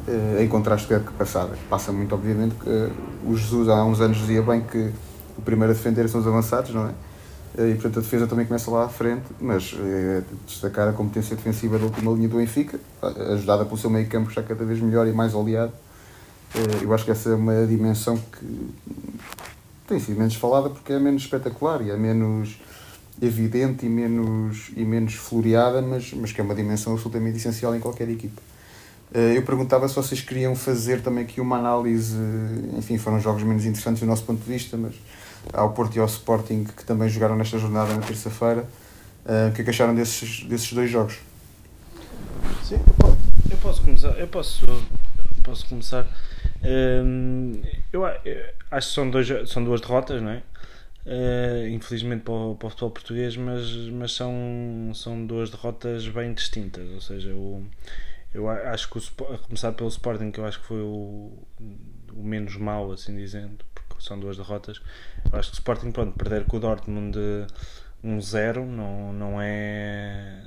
uh, 0.07 0.41
em 0.41 0.47
contraste 0.47 0.87
com 0.87 0.93
a 0.93 0.97
época 0.97 1.13
passada. 1.17 1.57
Passa 1.69 1.91
muito, 1.91 2.13
obviamente, 2.13 2.55
que 2.55 2.69
uh, 2.69 2.91
o 3.25 3.37
Jesus 3.37 3.69
há 3.69 3.83
uns 3.85 4.01
anos 4.01 4.17
dizia 4.17 4.41
bem 4.41 4.61
que 4.61 4.91
o 5.37 5.41
primeiro 5.41 5.71
a 5.71 5.75
defender 5.75 6.09
são 6.09 6.21
os 6.21 6.27
avançados, 6.27 6.73
não 6.73 6.87
é? 6.87 6.93
Uh, 7.57 7.67
e 7.69 7.73
portanto 7.73 7.99
a 7.99 8.01
defesa 8.01 8.27
também 8.27 8.45
começa 8.45 8.69
lá 8.71 8.85
à 8.85 8.89
frente, 8.89 9.25
mas 9.39 9.75
destacar 10.47 10.87
a 10.87 10.93
competência 10.93 11.35
defensiva 11.35 11.77
da 11.77 11.85
última 11.85 12.11
linha 12.11 12.29
do 12.29 12.37
Benfica, 12.37 12.79
ajudada 13.33 13.65
pelo 13.65 13.77
seu 13.77 13.89
meio 13.89 14.07
campo 14.07 14.31
já 14.31 14.41
cada 14.41 14.65
vez 14.65 14.79
melhor 14.79 15.07
e 15.07 15.11
mais 15.11 15.33
oleado. 15.33 15.73
eu 16.81 16.93
acho 16.93 17.05
que 17.05 17.11
essa 17.11 17.29
é 17.29 17.35
uma 17.35 17.65
dimensão 17.65 18.17
que 18.17 18.69
tem 19.87 19.99
sido 19.99 20.17
menos 20.17 20.35
falada 20.35 20.69
porque 20.69 20.93
é 20.93 20.99
menos 20.99 21.23
espetacular 21.23 21.81
e 21.81 21.89
é 21.89 21.97
menos 21.97 22.59
evidente 23.21 23.85
e 23.85 23.89
menos, 23.89 24.71
e 24.75 24.83
menos 24.85 25.13
floreada, 25.13 25.81
mas, 25.81 26.13
mas 26.13 26.31
que 26.31 26.39
é 26.39 26.43
uma 26.43 26.55
dimensão 26.55 26.93
absolutamente 26.93 27.37
essencial 27.37 27.75
em 27.75 27.79
qualquer 27.79 28.09
equipe. 28.09 28.39
Eh, 29.13 29.37
eu 29.37 29.43
perguntava 29.43 29.87
se 29.87 29.95
vocês 29.95 30.21
queriam 30.21 30.55
fazer 30.55 31.01
também 31.01 31.23
aqui 31.23 31.41
uma 31.41 31.57
análise, 31.57 32.17
enfim, 32.77 32.97
foram 32.97 33.19
jogos 33.19 33.43
menos 33.43 33.65
interessantes 33.65 34.01
do 34.01 34.05
nosso 34.05 34.23
ponto 34.23 34.43
de 34.43 34.51
vista, 34.51 34.77
mas 34.77 34.93
ao 35.53 35.71
Porto 35.71 35.95
e 35.95 35.99
ao 35.99 36.05
Sporting 36.05 36.63
que 36.63 36.83
também 36.83 37.09
jogaram 37.09 37.35
nesta 37.35 37.57
jornada 37.57 37.93
na 37.93 38.01
terça-feira. 38.01 38.65
Uh, 39.25 39.49
o 39.49 39.53
que 39.53 39.61
é 39.61 39.63
que 39.63 39.69
acharam 39.69 39.93
desses, 39.93 40.43
desses 40.45 40.71
dois 40.73 40.89
jogos? 40.89 41.19
Sim, 42.63 42.79
eu 43.49 43.57
posso 43.57 43.81
começar. 43.81 44.17
Eu 44.17 44.27
posso, 44.27 44.65
posso 45.43 45.67
começar. 45.67 46.07
Um, 46.63 47.61
eu, 47.91 48.05
eu 48.25 48.45
acho 48.71 48.87
que 48.89 48.93
são, 48.93 49.09
dois, 49.09 49.27
são 49.49 49.63
duas 49.63 49.81
derrotas, 49.81 50.21
não 50.21 50.31
é? 50.31 50.41
Uh, 51.09 51.67
infelizmente 51.69 52.21
para 52.21 52.33
o, 52.33 52.55
para 52.55 52.67
o, 52.67 52.69
futebol 52.69 52.91
português, 52.91 53.35
mas, 53.35 53.67
mas 53.91 54.11
são, 54.11 54.91
são 54.93 55.25
duas 55.25 55.49
derrotas 55.49 56.07
bem 56.07 56.35
distintas. 56.35 56.87
Ou 56.91 57.01
seja, 57.01 57.33
o, 57.33 57.65
eu 58.31 58.47
acho 58.47 58.87
que, 58.91 58.99
o, 58.99 59.33
a 59.33 59.39
começar 59.39 59.71
pelo 59.71 59.89
Sporting, 59.89 60.29
que 60.29 60.39
eu 60.39 60.45
acho 60.45 60.59
que 60.61 60.67
foi 60.67 60.81
o, 60.81 61.31
o 62.13 62.23
menos 62.23 62.55
mau, 62.57 62.91
assim 62.91 63.17
dizendo, 63.17 63.65
porque 63.73 64.03
são 64.03 64.19
duas 64.19 64.37
derrotas. 64.37 64.79
Eu 65.31 65.39
acho 65.39 65.49
que 65.49 65.55
o 65.55 65.59
Sporting, 65.59 65.91
pronto, 65.91 66.15
perder 66.15 66.45
com 66.45 66.57
o 66.57 66.59
Dortmund 66.59 67.17
de 67.17 67.47
1-0 68.07 68.59
um 68.59 68.65
não, 68.67 69.13
não 69.13 69.41
é. 69.41 70.43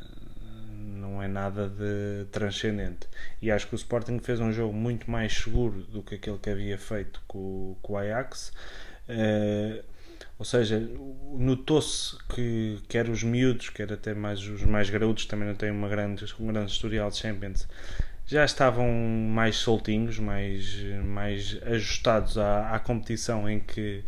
Não 0.95 1.21
é 1.21 1.27
nada 1.27 1.69
de 1.69 2.25
transcendente. 2.31 3.09
E 3.41 3.51
acho 3.51 3.67
que 3.67 3.75
o 3.75 3.77
Sporting 3.77 4.21
fez 4.21 4.39
um 4.39 4.53
jogo 4.53 4.73
muito 4.73 5.11
mais 5.11 5.33
seguro 5.33 5.83
do 5.83 6.05
que 6.05 6.15
aquele 6.15 6.39
que 6.39 6.51
havia 6.51 6.79
feito 6.79 7.21
com, 7.27 7.77
com 7.83 7.95
o 7.95 7.97
Ajax. 7.97 8.53
Uh, 9.09 9.92
ou 10.43 10.45
seja, 10.45 10.83
notou-se 11.39 12.19
que 12.35 12.81
quer 12.89 13.09
os 13.09 13.23
miúdos, 13.23 13.71
quer 13.71 13.93
até 13.93 14.13
mais 14.13 14.41
os 14.41 14.65
mais 14.65 14.91
graúdos, 14.91 15.25
também 15.25 15.47
não 15.47 15.55
têm 15.55 15.71
uma 15.71 15.89
grande, 15.89 16.25
um 16.41 16.49
grande 16.49 16.73
historial 16.73 17.11
de 17.11 17.19
Champions, 17.19 17.69
já 18.27 18.45
estavam 18.45 18.93
mais 18.93 19.55
soltinhos, 19.55 20.19
mais, 20.19 20.83
mais 21.05 21.61
ajustados 21.63 22.37
à, 22.39 22.75
à 22.75 22.81
competição 22.81 23.49
em 23.49 23.61
que, 23.61 24.03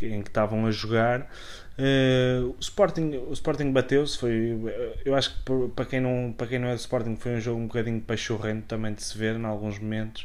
em 0.00 0.22
que 0.22 0.28
estavam 0.28 0.64
a 0.64 0.70
jogar. 0.70 1.28
Uh, 1.76 2.50
o 2.50 2.60
Sporting, 2.60 3.16
o 3.28 3.32
Sporting 3.32 3.72
bateu-se, 3.72 4.16
foi, 4.16 4.56
eu 5.04 5.12
acho 5.16 5.34
que 5.34 5.68
para 5.74 5.86
quem, 5.86 6.00
não, 6.00 6.32
para 6.38 6.46
quem 6.46 6.60
não 6.60 6.68
é 6.68 6.74
do 6.74 6.78
Sporting 6.78 7.16
foi 7.16 7.34
um 7.34 7.40
jogo 7.40 7.60
um 7.60 7.66
bocadinho 7.66 8.00
pachorrento 8.00 8.66
também 8.68 8.94
de 8.94 9.02
se 9.02 9.18
ver 9.18 9.34
em 9.34 9.44
alguns 9.44 9.80
momentos, 9.80 10.24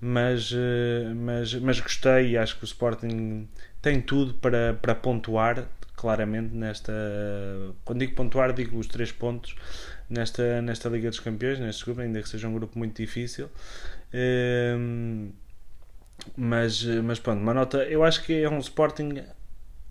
mas, 0.00 0.50
uh, 0.50 1.14
mas, 1.14 1.52
mas 1.56 1.78
gostei 1.78 2.30
e 2.30 2.38
acho 2.38 2.56
que 2.56 2.64
o 2.64 2.64
Sporting 2.64 3.46
tem 3.80 4.00
tudo 4.00 4.34
para, 4.34 4.74
para 4.74 4.94
pontuar 4.94 5.66
claramente 5.96 6.54
nesta. 6.54 6.92
Quando 7.84 8.00
digo 8.00 8.14
pontuar, 8.14 8.52
digo 8.52 8.78
os 8.78 8.86
três 8.86 9.10
pontos 9.12 9.56
nesta, 10.08 10.62
nesta 10.62 10.88
Liga 10.88 11.10
dos 11.10 11.20
Campeões, 11.20 11.58
neste 11.58 11.84
grupo, 11.84 12.00
ainda 12.00 12.22
que 12.22 12.28
seja 12.28 12.48
um 12.48 12.54
grupo 12.54 12.78
muito 12.78 12.96
difícil. 12.96 13.50
Um, 14.14 15.30
mas, 16.36 16.84
mas 16.84 17.18
pronto, 17.18 17.40
uma 17.40 17.54
nota. 17.54 17.78
Eu 17.84 18.04
acho 18.04 18.24
que 18.24 18.42
é 18.42 18.48
um 18.48 18.58
Sporting 18.58 19.22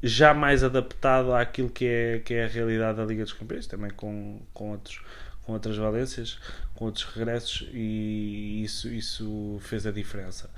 já 0.02 0.34
mais 0.34 0.64
adaptado 0.64 1.34
àquilo 1.34 1.70
que 1.70 1.86
é, 1.86 2.20
que 2.20 2.34
é 2.34 2.46
a 2.46 2.48
realidade 2.48 2.98
da 2.98 3.06
Liga 3.06 3.24
dos 3.24 3.34
Campeões, 3.34 3.68
também 3.68 3.90
com, 3.92 4.42
com, 4.54 4.72
outros, 4.72 5.02
com 5.48 5.54
outras 5.54 5.78
valências, 5.78 6.38
com 6.76 6.86
outros 6.86 7.06
regressos, 7.06 7.70
e 7.72 8.62
isso, 8.66 8.90
isso 8.90 9.58
fez 9.62 9.88
a 9.88 9.92
diferença. 9.92 10.50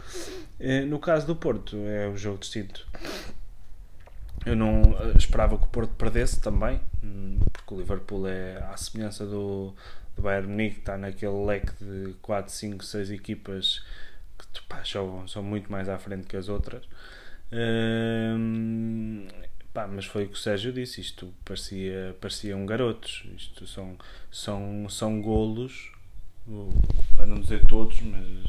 Eh, 0.60 0.82
no 0.82 0.98
caso 0.98 1.28
do 1.28 1.36
Porto, 1.36 1.78
é 1.78 2.10
um 2.10 2.18
jogo 2.18 2.40
distinto. 2.40 2.88
Eu 4.44 4.56
não 4.56 4.82
eh, 5.00 5.14
esperava 5.16 5.60
que 5.60 5.66
o 5.66 5.68
Porto 5.68 5.94
perdesse 5.94 6.42
também, 6.42 6.82
hum, 7.04 7.38
porque 7.54 7.76
o 7.76 7.78
Liverpool 7.78 8.28
é 8.28 8.58
à 8.64 8.76
semelhança 8.78 9.28
do, 9.28 9.76
do 10.16 10.24
Bayern 10.24 10.48
Munique, 10.48 10.80
está 10.80 10.98
naquele 10.98 11.46
leque 11.46 11.72
de 11.80 12.16
4, 12.24 12.52
5, 12.52 12.84
6 12.84 13.12
equipas 13.12 13.86
que 14.40 14.62
pá, 14.64 14.84
são, 14.84 15.28
são 15.28 15.44
muito 15.44 15.72
mais 15.72 15.88
à 15.88 16.00
frente 16.00 16.26
que 16.26 16.36
as 16.36 16.50
outras. 16.50 16.84
Hum, 17.52 19.28
pá, 19.74 19.88
mas 19.88 20.06
foi 20.06 20.26
o 20.26 20.28
que 20.28 20.34
o 20.34 20.38
Sérgio 20.38 20.72
disse, 20.72 21.02
isto 21.02 21.34
parecia, 21.46 22.16
pareciam 22.20 22.66
garotos, 22.66 23.24
isto 23.36 23.68
são, 23.68 23.98
são, 24.32 24.88
são 24.90 25.22
golos, 25.22 25.92
para 27.16 27.26
não 27.26 27.40
dizer 27.40 27.66
todos, 27.66 28.00
mas 28.02 28.46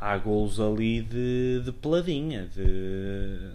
há 0.00 0.16
golos 0.18 0.60
ali 0.60 1.02
de, 1.02 1.62
de 1.64 1.72
peladinha, 1.72 2.46
de, 2.46 3.50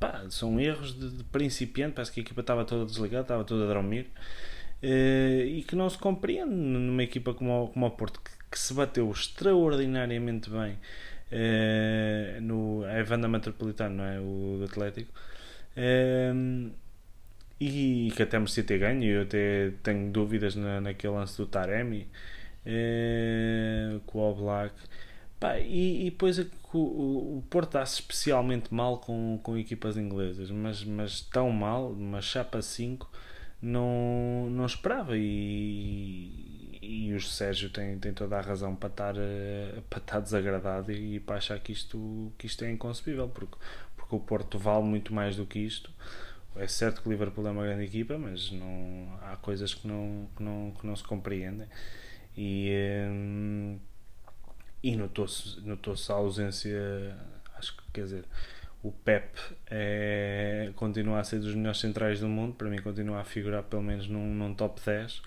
pá, 0.00 0.24
são 0.30 0.58
erros 0.60 0.98
de, 0.98 1.10
de 1.10 1.24
principiante, 1.24 1.94
parece 1.94 2.12
que 2.12 2.20
a 2.20 2.22
equipa 2.22 2.40
estava 2.40 2.64
toda 2.64 2.86
desligada, 2.86 3.22
estava 3.22 3.44
toda 3.44 3.64
a 3.64 3.74
dormir, 3.74 4.08
eh, 4.82 5.44
e 5.46 5.62
que 5.62 5.76
não 5.76 5.88
se 5.88 5.98
compreende 5.98 6.54
numa 6.54 7.02
equipa 7.02 7.34
como, 7.34 7.68
como 7.68 7.86
o 7.86 7.90
Porto, 7.90 8.20
que, 8.20 8.30
que 8.50 8.58
se 8.58 8.74
bateu 8.74 9.10
extraordinariamente 9.10 10.50
bem 10.50 10.78
eh, 11.30 12.38
no 12.42 12.84
é 12.84 13.02
Vanda 13.02 13.28
Metropolitano, 13.28 13.96
não 13.96 14.04
é? 14.04 14.20
O 14.20 14.64
Atlético. 14.64 15.12
E 17.60 18.12
que 18.16 18.22
até 18.22 18.38
merecia 18.38 18.64
ter 18.64 18.78
ganho. 18.78 19.04
Eu 19.04 19.22
até 19.22 19.70
tenho 19.82 20.10
dúvidas 20.10 20.56
na, 20.56 20.80
naquele 20.80 21.14
lance 21.14 21.36
do 21.36 21.46
Taremi 21.46 22.08
eh, 22.66 23.98
com 24.06 24.18
o 24.18 24.30
Oblak. 24.30 24.74
Pá, 25.40 25.58
e, 25.58 26.06
e 26.06 26.10
depois 26.10 26.38
é 26.38 26.46
o- 26.72 27.38
o 27.38 27.44
Porto 27.50 27.68
está-se 27.70 27.96
especialmente 28.00 28.72
mal 28.74 28.98
com, 28.98 29.38
com 29.42 29.56
equipas 29.58 29.96
inglesas, 29.96 30.50
mas, 30.50 30.84
mas 30.84 31.20
tão 31.22 31.50
mal, 31.50 31.90
uma 31.92 32.20
chapa 32.22 32.62
5, 32.62 33.10
não, 33.60 34.48
não 34.50 34.66
esperava. 34.66 35.16
E, 35.16 36.78
e 36.82 37.14
o 37.14 37.20
Sérgio 37.20 37.70
tem, 37.70 37.98
tem 37.98 38.12
toda 38.12 38.38
a 38.38 38.40
razão 38.40 38.74
para 38.74 38.88
estar, 38.88 39.14
eh, 39.16 39.80
para 39.90 39.98
estar 39.98 40.20
desagradado 40.20 40.90
e, 40.92 41.20
para 41.20 41.36
achar 41.36 41.58
que 41.60 41.72
isto, 41.72 42.32
que 42.38 42.46
isto 42.46 42.64
é 42.64 42.70
inconcebível, 42.72 43.28
porque, 43.28 43.56
porque 44.12 44.16
o 44.16 44.20
Porto 44.20 44.58
vale 44.58 44.84
muito 44.84 45.14
mais 45.14 45.36
do 45.36 45.46
que 45.46 45.58
isto. 45.58 45.90
É 46.56 46.66
certo 46.68 47.00
que 47.00 47.08
o 47.08 47.10
Liverpool 47.12 47.46
é 47.46 47.50
uma 47.50 47.64
grande 47.64 47.84
equipa, 47.84 48.18
mas 48.18 48.50
não, 48.52 49.18
há 49.22 49.36
coisas 49.36 49.72
que 49.72 49.88
não, 49.88 50.28
que 50.36 50.42
não, 50.42 50.74
que 50.78 50.86
não 50.86 50.94
se 50.94 51.02
compreendem. 51.02 51.66
E, 52.36 52.70
hum, 53.10 53.78
e 54.82 54.96
notou-se 54.96 55.60
notou 55.60 55.94
a 56.08 56.12
ausência, 56.12 57.16
acho 57.56 57.74
que 57.76 57.82
quer 57.92 58.02
dizer, 58.02 58.24
o 58.82 58.92
Pep 58.92 59.34
é, 59.70 60.70
continua 60.76 61.20
a 61.20 61.24
ser 61.24 61.38
dos 61.40 61.54
melhores 61.54 61.80
centrais 61.80 62.20
do 62.20 62.28
mundo, 62.28 62.54
para 62.54 62.68
mim 62.68 62.82
continua 62.82 63.20
a 63.20 63.24
figurar 63.24 63.62
pelo 63.62 63.82
menos 63.82 64.08
num, 64.08 64.34
num 64.34 64.54
top 64.54 64.80
10. 64.84 65.22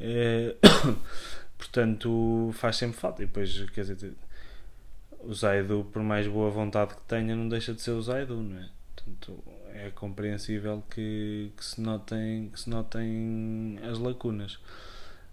Eh, 0.00 0.56
portanto, 1.58 2.50
faz 2.54 2.76
sempre 2.76 2.98
falta. 2.98 3.22
E 3.22 3.26
depois, 3.26 3.68
quer 3.70 3.82
dizer, 3.82 4.14
o 5.26 5.34
Zaidu, 5.34 5.86
por 5.92 6.02
mais 6.02 6.26
boa 6.26 6.50
vontade 6.50 6.94
que 6.94 7.00
tenha, 7.02 7.34
não 7.34 7.48
deixa 7.48 7.72
de 7.72 7.80
ser 7.80 7.92
o 7.92 8.02
Zaidu, 8.02 8.36
não 8.36 8.58
é? 8.58 8.68
Portanto, 8.94 9.42
é 9.74 9.90
compreensível 9.90 10.82
que, 10.90 11.50
que, 11.56 11.64
se 11.64 11.80
notem, 11.80 12.50
que 12.52 12.60
se 12.60 12.70
notem 12.70 13.78
as 13.88 13.98
lacunas. 13.98 14.58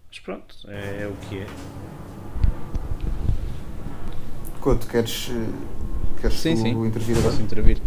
Mas 0.10 0.20
pronto, 0.20 0.56
é, 0.68 1.04
é 1.04 1.08
o 1.08 1.14
que 1.28 1.40
é. 1.40 1.48
Couto, 4.60 4.88
queres, 4.88 5.30
queres 6.20 6.38
Sim, 6.38 6.56
tu 6.56 6.62
sim. 6.62 6.70
intervir 6.70 7.18
agora? 7.18 7.32
Posso 7.32 7.42
intervir. 7.42 7.82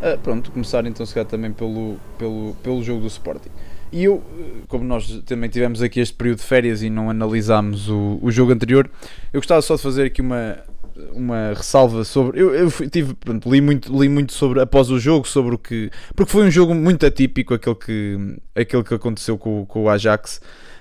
Ah, 0.00 0.16
pronto, 0.22 0.50
começar 0.52 0.86
então 0.86 1.04
se 1.04 1.12
calhar 1.12 1.28
também 1.28 1.52
pelo, 1.52 1.96
pelo, 2.18 2.54
pelo 2.62 2.82
jogo 2.82 3.00
do 3.00 3.06
Sporting. 3.06 3.50
E 3.90 4.04
eu, 4.04 4.22
como 4.68 4.84
nós 4.84 5.22
também 5.24 5.48
tivemos 5.48 5.80
aqui 5.80 6.00
este 6.00 6.14
período 6.14 6.38
de 6.38 6.44
férias 6.44 6.82
e 6.82 6.90
não 6.90 7.08
analisámos 7.08 7.88
o, 7.88 8.18
o 8.20 8.30
jogo 8.30 8.52
anterior, 8.52 8.90
eu 9.32 9.40
gostava 9.40 9.62
só 9.62 9.76
de 9.76 9.82
fazer 9.82 10.06
aqui 10.06 10.20
uma, 10.20 10.58
uma 11.12 11.52
ressalva 11.54 12.04
sobre. 12.04 12.40
Eu, 12.40 12.54
eu 12.54 12.70
tive, 12.90 13.14
pronto, 13.14 13.50
li 13.50 13.60
muito, 13.60 13.92
li 13.98 14.08
muito 14.08 14.32
sobre 14.32 14.60
após 14.60 14.90
o 14.90 14.98
jogo, 14.98 15.26
sobre 15.26 15.54
o 15.54 15.58
que. 15.58 15.90
Porque 16.14 16.30
foi 16.32 16.44
um 16.46 16.50
jogo 16.50 16.74
muito 16.74 17.04
atípico 17.06 17.54
aquele 17.54 17.74
que, 17.76 18.36
aquele 18.54 18.82
que 18.84 18.94
aconteceu 18.94 19.36
com, 19.38 19.62
o- 19.62 19.66
com 19.66 19.84
o 19.84 19.88
Ajax. 19.88 20.40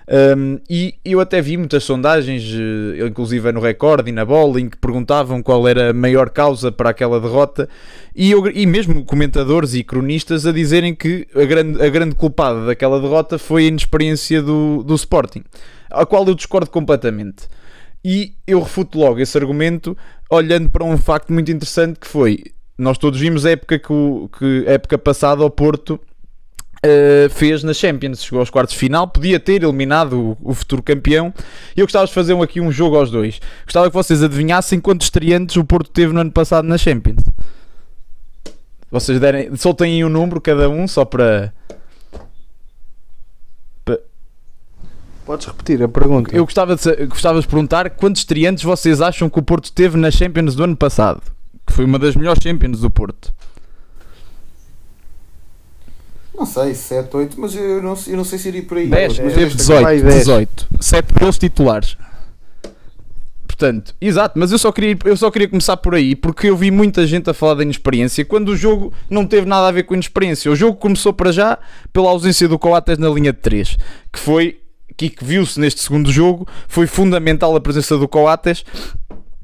Um, 0.10 0.58
e 0.70 0.96
eu 1.04 1.20
até 1.20 1.42
vi 1.42 1.58
muitas 1.58 1.84
sondagens, 1.84 2.42
eh, 2.54 3.06
inclusive 3.06 3.52
no 3.52 3.60
Record 3.60 4.08
e 4.08 4.12
na 4.14 4.24
Bola, 4.24 4.62
em 4.62 4.70
que 4.70 4.78
perguntavam 4.78 5.44
qual 5.44 5.68
era 5.68 5.90
a 5.90 5.94
maior 5.94 6.30
causa 6.30 6.72
para 6.72 6.92
aquela 6.92 7.20
derrota, 7.20 7.68
e, 8.16 8.32
eu- 8.32 8.50
e 8.50 8.66
mesmo 8.66 9.04
comentadores 9.04 9.74
e 9.74 9.84
cronistas 9.84 10.46
a 10.46 10.54
dizerem 10.54 10.96
que 10.96 11.28
a 11.36 11.44
grande, 11.44 11.82
a 11.84 11.90
grande 11.90 12.16
culpada 12.16 12.66
daquela 12.66 13.02
derrota 13.02 13.38
foi 13.38 13.66
a 13.66 13.68
inexperiência 13.68 14.42
do, 14.42 14.82
do 14.82 14.96
Sporting, 14.96 15.44
a 15.92 16.06
qual 16.06 16.26
eu 16.26 16.36
discordo 16.36 16.70
completamente. 16.70 17.46
E 18.10 18.36
eu 18.48 18.62
refuto 18.62 18.98
logo 18.98 19.20
esse 19.20 19.38
argumento 19.38 19.98
olhando 20.32 20.70
para 20.70 20.82
um 20.86 20.98
facto 20.98 21.34
muito 21.34 21.52
interessante 21.52 22.00
que 22.00 22.08
foi, 22.08 22.42
nós 22.78 22.98
todos 22.98 23.20
vimos 23.20 23.46
a 23.46 23.50
época, 23.52 23.78
que, 23.78 23.92
o- 23.92 24.30
que 24.40 24.64
a 24.66 24.72
época 24.72 24.98
passada 24.98 25.44
ao 25.44 25.50
Porto 25.50 26.00
Uh, 26.86 27.28
fez 27.32 27.64
na 27.64 27.74
Champions, 27.74 28.24
chegou 28.24 28.40
aos 28.40 28.52
quartos 28.52 28.74
de 28.74 28.80
final, 28.80 29.08
podia 29.08 29.40
ter 29.40 29.64
eliminado 29.64 30.38
o, 30.44 30.52
o 30.52 30.54
futuro 30.54 30.84
campeão. 30.84 31.34
E 31.76 31.80
eu 31.80 31.88
gostava 31.88 32.06
de 32.06 32.14
fazer 32.14 32.36
um- 32.36 32.44
aqui 32.44 32.62
um 32.62 32.72
jogo 32.72 32.96
aos 32.96 33.10
dois. 33.10 33.42
Gostava 33.66 33.88
que 33.90 33.96
vocês 33.96 34.22
adivinhassem 34.22 34.80
quantos 34.80 35.08
estreantes 35.08 35.56
o 35.58 35.66
Porto 35.66 35.90
teve 35.90 36.14
no 36.14 36.20
ano 36.22 36.32
passado 36.32 36.66
na 36.68 36.78
Champions. 36.78 37.24
Vocês 38.92 39.20
derem, 39.20 39.54
soltem 39.56 39.96
aí 39.96 40.06
um 40.06 40.10
número 40.10 40.40
cada 40.40 40.70
um 40.70 40.88
só 40.88 41.04
para. 41.04 41.52
Podes 45.28 45.46
repetir 45.46 45.84
a 45.84 45.90
pergunta? 45.90 46.34
Eu 46.36 46.46
gostava 46.46 46.74
de, 46.76 47.06
gostava 47.06 47.40
de 47.42 47.46
perguntar 47.48 47.90
quantos 47.92 48.22
estreantes 48.22 48.64
vocês 48.64 49.02
acham 49.02 49.30
que 49.30 49.38
o 49.38 49.42
Porto 49.44 49.72
teve 49.74 49.98
na 49.98 50.10
Champions 50.10 50.56
do 50.56 50.64
ano 50.64 50.76
passado, 50.78 51.22
que 51.66 51.74
foi 51.74 51.84
uma 51.84 52.00
das 52.00 52.16
melhores 52.16 52.42
Champions 52.42 52.80
do 52.80 52.90
Porto. 52.90 53.34
Não 56.34 56.46
sei, 56.46 56.74
7, 56.74 57.16
8, 57.18 57.40
mas 57.42 57.56
eu 57.56 57.82
não, 57.82 57.96
sei- 57.96 58.14
eu 58.14 58.18
não 58.18 58.24
sei 58.24 58.40
se 58.40 58.48
iria 58.48 58.64
por 58.64 58.78
aí. 58.78 58.88
10, 58.88 59.20
Mas 59.20 59.34
teve 59.34 59.46
esta- 59.48 59.58
18, 59.58 59.84
vai 59.84 60.02
10. 60.02 60.16
18. 60.20 60.68
7 60.80 61.14
deles 61.14 61.38
titulares. 61.38 61.98
Portanto, 63.48 63.96
exato, 64.00 64.38
mas 64.40 64.52
eu 64.52 64.60
só, 64.60 64.72
queria, 64.72 64.96
eu 65.04 65.18
só 65.18 65.32
queria 65.32 65.48
começar 65.50 65.76
por 65.78 65.96
aí 65.96 66.16
porque 66.16 66.48
eu 66.48 66.56
vi 66.56 66.70
muita 66.70 67.08
gente 67.08 67.28
a 67.28 67.34
falar 67.34 67.56
da 67.56 67.64
inexperiência 67.64 68.24
quando 68.24 68.50
o 68.50 68.56
jogo 68.56 68.94
não 69.10 69.26
teve 69.26 69.48
nada 69.48 69.68
a 69.68 69.72
ver 69.72 69.82
com 69.84 69.96
a 69.96 69.98
inexperiência. 69.98 70.52
O 70.52 70.56
jogo 70.56 70.78
começou 70.78 71.12
para 71.12 71.32
já 71.32 71.58
pela 71.92 72.08
ausência 72.10 72.48
do 72.48 72.60
Coates 72.60 73.00
na 73.00 73.10
linha 73.10 73.34
de 73.34 73.40
3, 73.40 73.76
que 74.14 74.20
foi 74.20 74.60
que 74.98 75.10
que 75.10 75.24
viu-se 75.24 75.60
neste 75.60 75.82
segundo 75.82 76.12
jogo, 76.12 76.48
foi 76.68 76.88
fundamental 76.88 77.56
a 77.56 77.62
presença 77.62 77.98
do 77.98 78.08
Coates. 78.08 78.66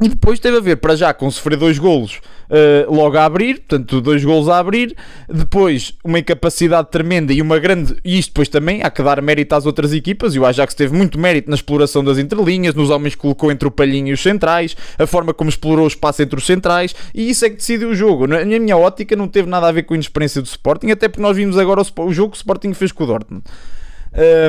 E 0.01 0.09
depois 0.09 0.39
teve 0.39 0.57
a 0.57 0.59
ver, 0.59 0.77
para 0.77 0.95
já, 0.95 1.13
com 1.13 1.29
sofrer 1.29 1.55
dois 1.55 1.77
golos 1.77 2.19
eh, 2.49 2.85
logo 2.89 3.17
a 3.17 3.25
abrir, 3.25 3.59
portanto, 3.59 4.01
dois 4.01 4.25
golos 4.25 4.49
a 4.49 4.57
abrir. 4.57 4.95
Depois, 5.29 5.93
uma 6.03 6.19
incapacidade 6.19 6.89
tremenda 6.91 7.31
e 7.31 7.41
uma 7.41 7.57
grande. 7.57 7.95
E 8.03 8.17
isto 8.17 8.29
depois 8.29 8.49
também 8.49 8.81
há 8.83 8.89
que 8.89 9.01
dar 9.01 9.21
mérito 9.21 9.55
às 9.55 9.65
outras 9.65 9.93
equipas. 9.93 10.35
E 10.35 10.39
o 10.39 10.45
Ajax 10.45 10.73
teve 10.73 10.95
muito 10.95 11.17
mérito 11.19 11.49
na 11.49 11.55
exploração 11.55 12.03
das 12.03 12.17
entrelinhas, 12.17 12.75
nos 12.75 12.89
homens 12.89 13.15
que 13.15 13.21
colocou 13.21 13.51
entre 13.51 13.67
o 13.67 13.71
Palhinho 13.71 14.09
e 14.09 14.13
os 14.13 14.21
centrais, 14.21 14.75
a 14.97 15.07
forma 15.07 15.33
como 15.33 15.49
explorou 15.49 15.85
o 15.85 15.87
espaço 15.87 16.21
entre 16.21 16.37
os 16.37 16.45
centrais. 16.45 16.95
E 17.13 17.29
isso 17.29 17.45
é 17.45 17.49
que 17.49 17.55
decidiu 17.55 17.89
o 17.89 17.95
jogo. 17.95 18.27
Na 18.27 18.43
minha 18.43 18.75
ótica, 18.75 19.15
não 19.15 19.27
teve 19.27 19.47
nada 19.47 19.67
a 19.67 19.71
ver 19.71 19.83
com 19.83 19.93
a 19.93 19.97
inexperiência 19.97 20.41
do 20.41 20.45
Sporting, 20.45 20.91
até 20.91 21.07
porque 21.07 21.21
nós 21.21 21.37
vimos 21.37 21.57
agora 21.57 21.81
o, 21.81 22.01
o 22.01 22.13
jogo 22.13 22.31
que 22.31 22.37
o 22.37 22.39
Sporting 22.39 22.73
fez 22.73 22.91
com 22.91 23.03
o 23.03 23.07
Dortmund. 23.07 23.43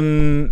Hum, 0.02 0.50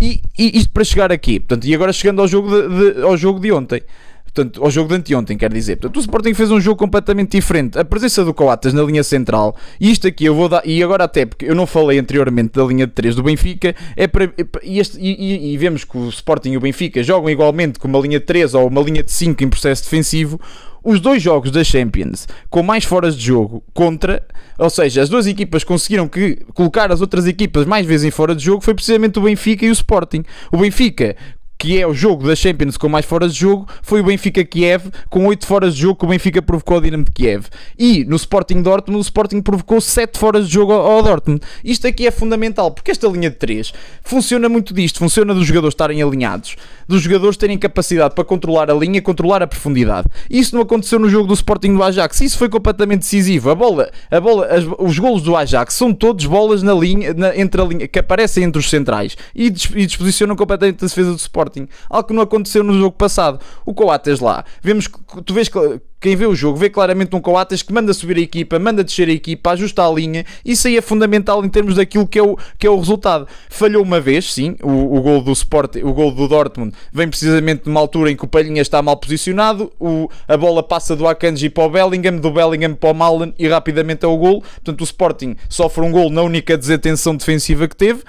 e, 0.00 0.20
e 0.38 0.58
isto 0.58 0.70
para 0.72 0.84
chegar 0.84 1.12
aqui, 1.12 1.38
portanto, 1.40 1.64
e 1.66 1.74
agora 1.74 1.92
chegando 1.92 2.20
ao 2.20 2.28
jogo 2.28 2.48
de, 2.50 2.92
de- 2.94 3.02
ao 3.02 3.16
jogo 3.16 3.38
de 3.40 3.52
ontem, 3.52 3.82
portanto, 4.24 4.64
ao 4.64 4.70
jogo 4.70 4.88
de 4.88 4.96
anteontem, 4.96 5.38
quer 5.38 5.52
dizer, 5.52 5.76
portanto, 5.76 5.96
o 5.96 6.00
Sporting 6.00 6.34
fez 6.34 6.50
um 6.50 6.60
jogo 6.60 6.76
completamente 6.76 7.36
diferente. 7.36 7.78
A 7.78 7.84
presença 7.84 8.24
do 8.24 8.34
Coates 8.34 8.72
na 8.72 8.82
linha 8.82 9.04
central, 9.04 9.54
e 9.80 9.90
isto 9.92 10.08
aqui 10.08 10.24
eu 10.24 10.34
vou 10.34 10.48
dar, 10.48 10.62
e 10.66 10.82
agora 10.82 11.04
até 11.04 11.24
porque 11.24 11.44
eu 11.44 11.54
não 11.54 11.66
falei 11.66 11.98
anteriormente 12.00 12.50
da 12.54 12.64
linha 12.64 12.86
de 12.86 12.92
3 12.92 13.14
do 13.14 13.22
Benfica, 13.22 13.74
é 13.96 14.08
para, 14.08 14.32
e, 14.64 14.80
este- 14.80 14.98
e- 14.98 15.12
e- 15.50 15.54
e 15.54 15.56
vemos 15.56 15.84
que 15.84 15.96
o 15.96 16.08
Sporting 16.08 16.50
e 16.50 16.56
o 16.56 16.60
Benfica 16.60 17.00
jogam 17.02 17.30
igualmente 17.30 17.78
com 17.78 17.86
uma 17.86 18.00
linha 18.00 18.18
de 18.18 18.26
3 18.26 18.54
ou 18.54 18.66
uma 18.66 18.80
linha 18.82 19.02
de 19.04 19.12
5 19.12 19.44
em 19.44 19.48
processo 19.48 19.84
defensivo. 19.84 20.40
Os 20.82 21.00
dois 21.00 21.22
jogos 21.22 21.50
da 21.50 21.64
Champions 21.64 22.26
com 22.50 22.62
mais 22.62 22.84
foras 22.84 23.16
de 23.16 23.24
jogo 23.24 23.62
contra, 23.72 24.22
ou 24.58 24.70
seja, 24.70 25.02
as 25.02 25.08
duas 25.08 25.26
equipas 25.26 25.64
conseguiram 25.64 26.08
que 26.08 26.36
colocar 26.54 26.92
as 26.92 27.00
outras 27.00 27.26
equipas 27.26 27.66
mais 27.66 27.86
vezes 27.86 28.06
em 28.06 28.10
fora 28.10 28.34
de 28.34 28.44
jogo 28.44 28.60
foi 28.60 28.74
precisamente 28.74 29.18
o 29.18 29.22
Benfica 29.22 29.64
e 29.66 29.70
o 29.70 29.72
Sporting. 29.72 30.22
O 30.52 30.58
Benfica 30.58 31.16
que 31.64 31.80
é 31.80 31.86
o 31.86 31.94
jogo 31.94 32.26
da 32.28 32.36
Champions 32.36 32.76
com 32.76 32.90
mais 32.90 33.06
foras 33.06 33.32
de 33.32 33.40
jogo, 33.40 33.66
foi 33.80 34.02
o 34.02 34.04
Benfica 34.04 34.44
Kiev, 34.44 34.88
com 35.08 35.26
8 35.26 35.46
foras 35.46 35.74
de 35.74 35.80
jogo 35.80 35.98
que 35.98 36.04
o 36.04 36.08
Benfica 36.08 36.42
provocou 36.42 36.74
ao 36.74 36.80
Dinamo 36.82 37.04
de 37.04 37.10
Kiev. 37.10 37.46
E 37.78 38.04
no 38.04 38.16
Sporting 38.16 38.60
Dortmund, 38.60 38.98
o 38.98 39.00
Sporting 39.00 39.40
provocou 39.40 39.80
7 39.80 40.18
foras 40.18 40.46
de 40.46 40.52
jogo 40.52 40.72
ao 40.74 41.02
Dortmund. 41.02 41.40
Isto 41.64 41.86
aqui 41.86 42.06
é 42.06 42.10
fundamental, 42.10 42.70
porque 42.70 42.90
esta 42.90 43.08
linha 43.08 43.30
de 43.30 43.36
3 43.36 43.72
funciona 44.04 44.46
muito 44.46 44.74
disto, 44.74 44.98
funciona 44.98 45.32
dos 45.32 45.46
jogadores 45.46 45.72
estarem 45.72 46.02
alinhados, 46.02 46.54
dos 46.86 47.00
jogadores 47.00 47.38
terem 47.38 47.56
capacidade 47.56 48.14
para 48.14 48.24
controlar 48.24 48.70
a 48.70 48.74
linha, 48.74 49.00
controlar 49.00 49.42
a 49.42 49.46
profundidade. 49.46 50.06
Isso 50.28 50.54
não 50.54 50.60
aconteceu 50.60 50.98
no 50.98 51.08
jogo 51.08 51.26
do 51.28 51.32
Sporting 51.34 51.72
do 51.74 51.82
Ajax, 51.82 52.20
isso 52.20 52.36
foi 52.36 52.50
completamente 52.50 52.98
decisivo. 53.00 53.48
A 53.48 53.54
bola, 53.54 53.90
a 54.10 54.20
bola, 54.20 54.46
as- 54.48 54.64
os 54.78 54.98
golos 54.98 55.22
do 55.22 55.34
Ajax 55.34 55.72
são 55.72 55.94
todos 55.94 56.26
bolas 56.26 56.62
na 56.62 56.74
linha, 56.74 57.14
na- 57.14 57.34
entre 57.34 57.58
a 57.58 57.64
linha, 57.64 57.88
que 57.88 57.98
aparecem 57.98 58.44
entre 58.44 58.58
os 58.60 58.68
centrais 58.68 59.16
e, 59.34 59.48
des- 59.48 59.70
e 59.74 59.86
disposicionam 59.86 60.36
completamente 60.36 60.84
a 60.84 60.88
defesa 60.88 61.10
do 61.10 61.16
Sporting. 61.16 61.53
Sporting, 61.54 61.68
algo 61.88 62.08
que 62.08 62.14
não 62.14 62.22
aconteceu 62.22 62.64
no 62.64 62.74
jogo 62.74 62.96
passado. 62.96 63.40
O 63.64 63.72
Coates 63.72 64.20
lá, 64.20 64.44
vemos 64.62 64.88
tu 65.24 65.32
vês 65.32 65.48
que 65.48 65.58
quem 66.00 66.16
vê 66.16 66.26
o 66.26 66.34
jogo 66.34 66.58
vê 66.58 66.68
claramente 66.68 67.16
um 67.16 67.20
Coates 67.20 67.62
que 67.62 67.72
manda 67.72 67.94
subir 67.94 68.18
a 68.18 68.20
equipa, 68.20 68.58
manda 68.58 68.84
descer 68.84 69.08
a 69.08 69.12
equipa, 69.12 69.52
ajusta 69.52 69.86
a 69.86 69.90
linha. 69.90 70.26
Isso 70.44 70.68
aí 70.68 70.76
é 70.76 70.82
fundamental 70.82 71.42
em 71.42 71.48
termos 71.48 71.76
daquilo 71.76 72.06
que 72.06 72.18
é 72.18 72.22
o, 72.22 72.36
que 72.58 72.66
é 72.66 72.70
o 72.70 72.76
resultado. 72.76 73.26
Falhou 73.48 73.82
uma 73.82 73.98
vez, 74.00 74.30
sim, 74.34 74.54
o, 74.62 74.98
o 74.98 75.00
gol 75.00 75.22
do 75.22 75.32
Sport, 75.32 75.76
o 75.76 75.94
gol 75.94 76.12
do 76.12 76.28
Dortmund 76.28 76.74
vem 76.92 77.08
precisamente 77.08 77.62
numa 77.64 77.80
altura 77.80 78.10
em 78.10 78.16
que 78.16 78.24
o 78.24 78.28
Palhinha 78.28 78.60
está 78.60 78.82
mal 78.82 78.98
posicionado, 78.98 79.72
o, 79.80 80.10
a 80.28 80.36
bola 80.36 80.62
passa 80.62 80.94
do 80.94 81.08
Akanji 81.08 81.48
para 81.48 81.64
o 81.64 81.70
Bellingham, 81.70 82.18
do 82.18 82.30
Bellingham 82.30 82.74
para 82.74 82.90
o 82.90 82.94
Malen 82.94 83.32
e 83.38 83.48
rapidamente 83.48 84.04
é 84.04 84.08
o 84.08 84.16
gol. 84.18 84.42
Portanto, 84.42 84.82
o 84.82 84.84
Sporting 84.84 85.36
sofre 85.48 85.82
um 85.82 85.90
gol 85.90 86.10
na 86.10 86.20
única 86.20 86.58
desatenção 86.58 87.16
defensiva 87.16 87.66
que 87.66 87.76
teve 87.76 88.02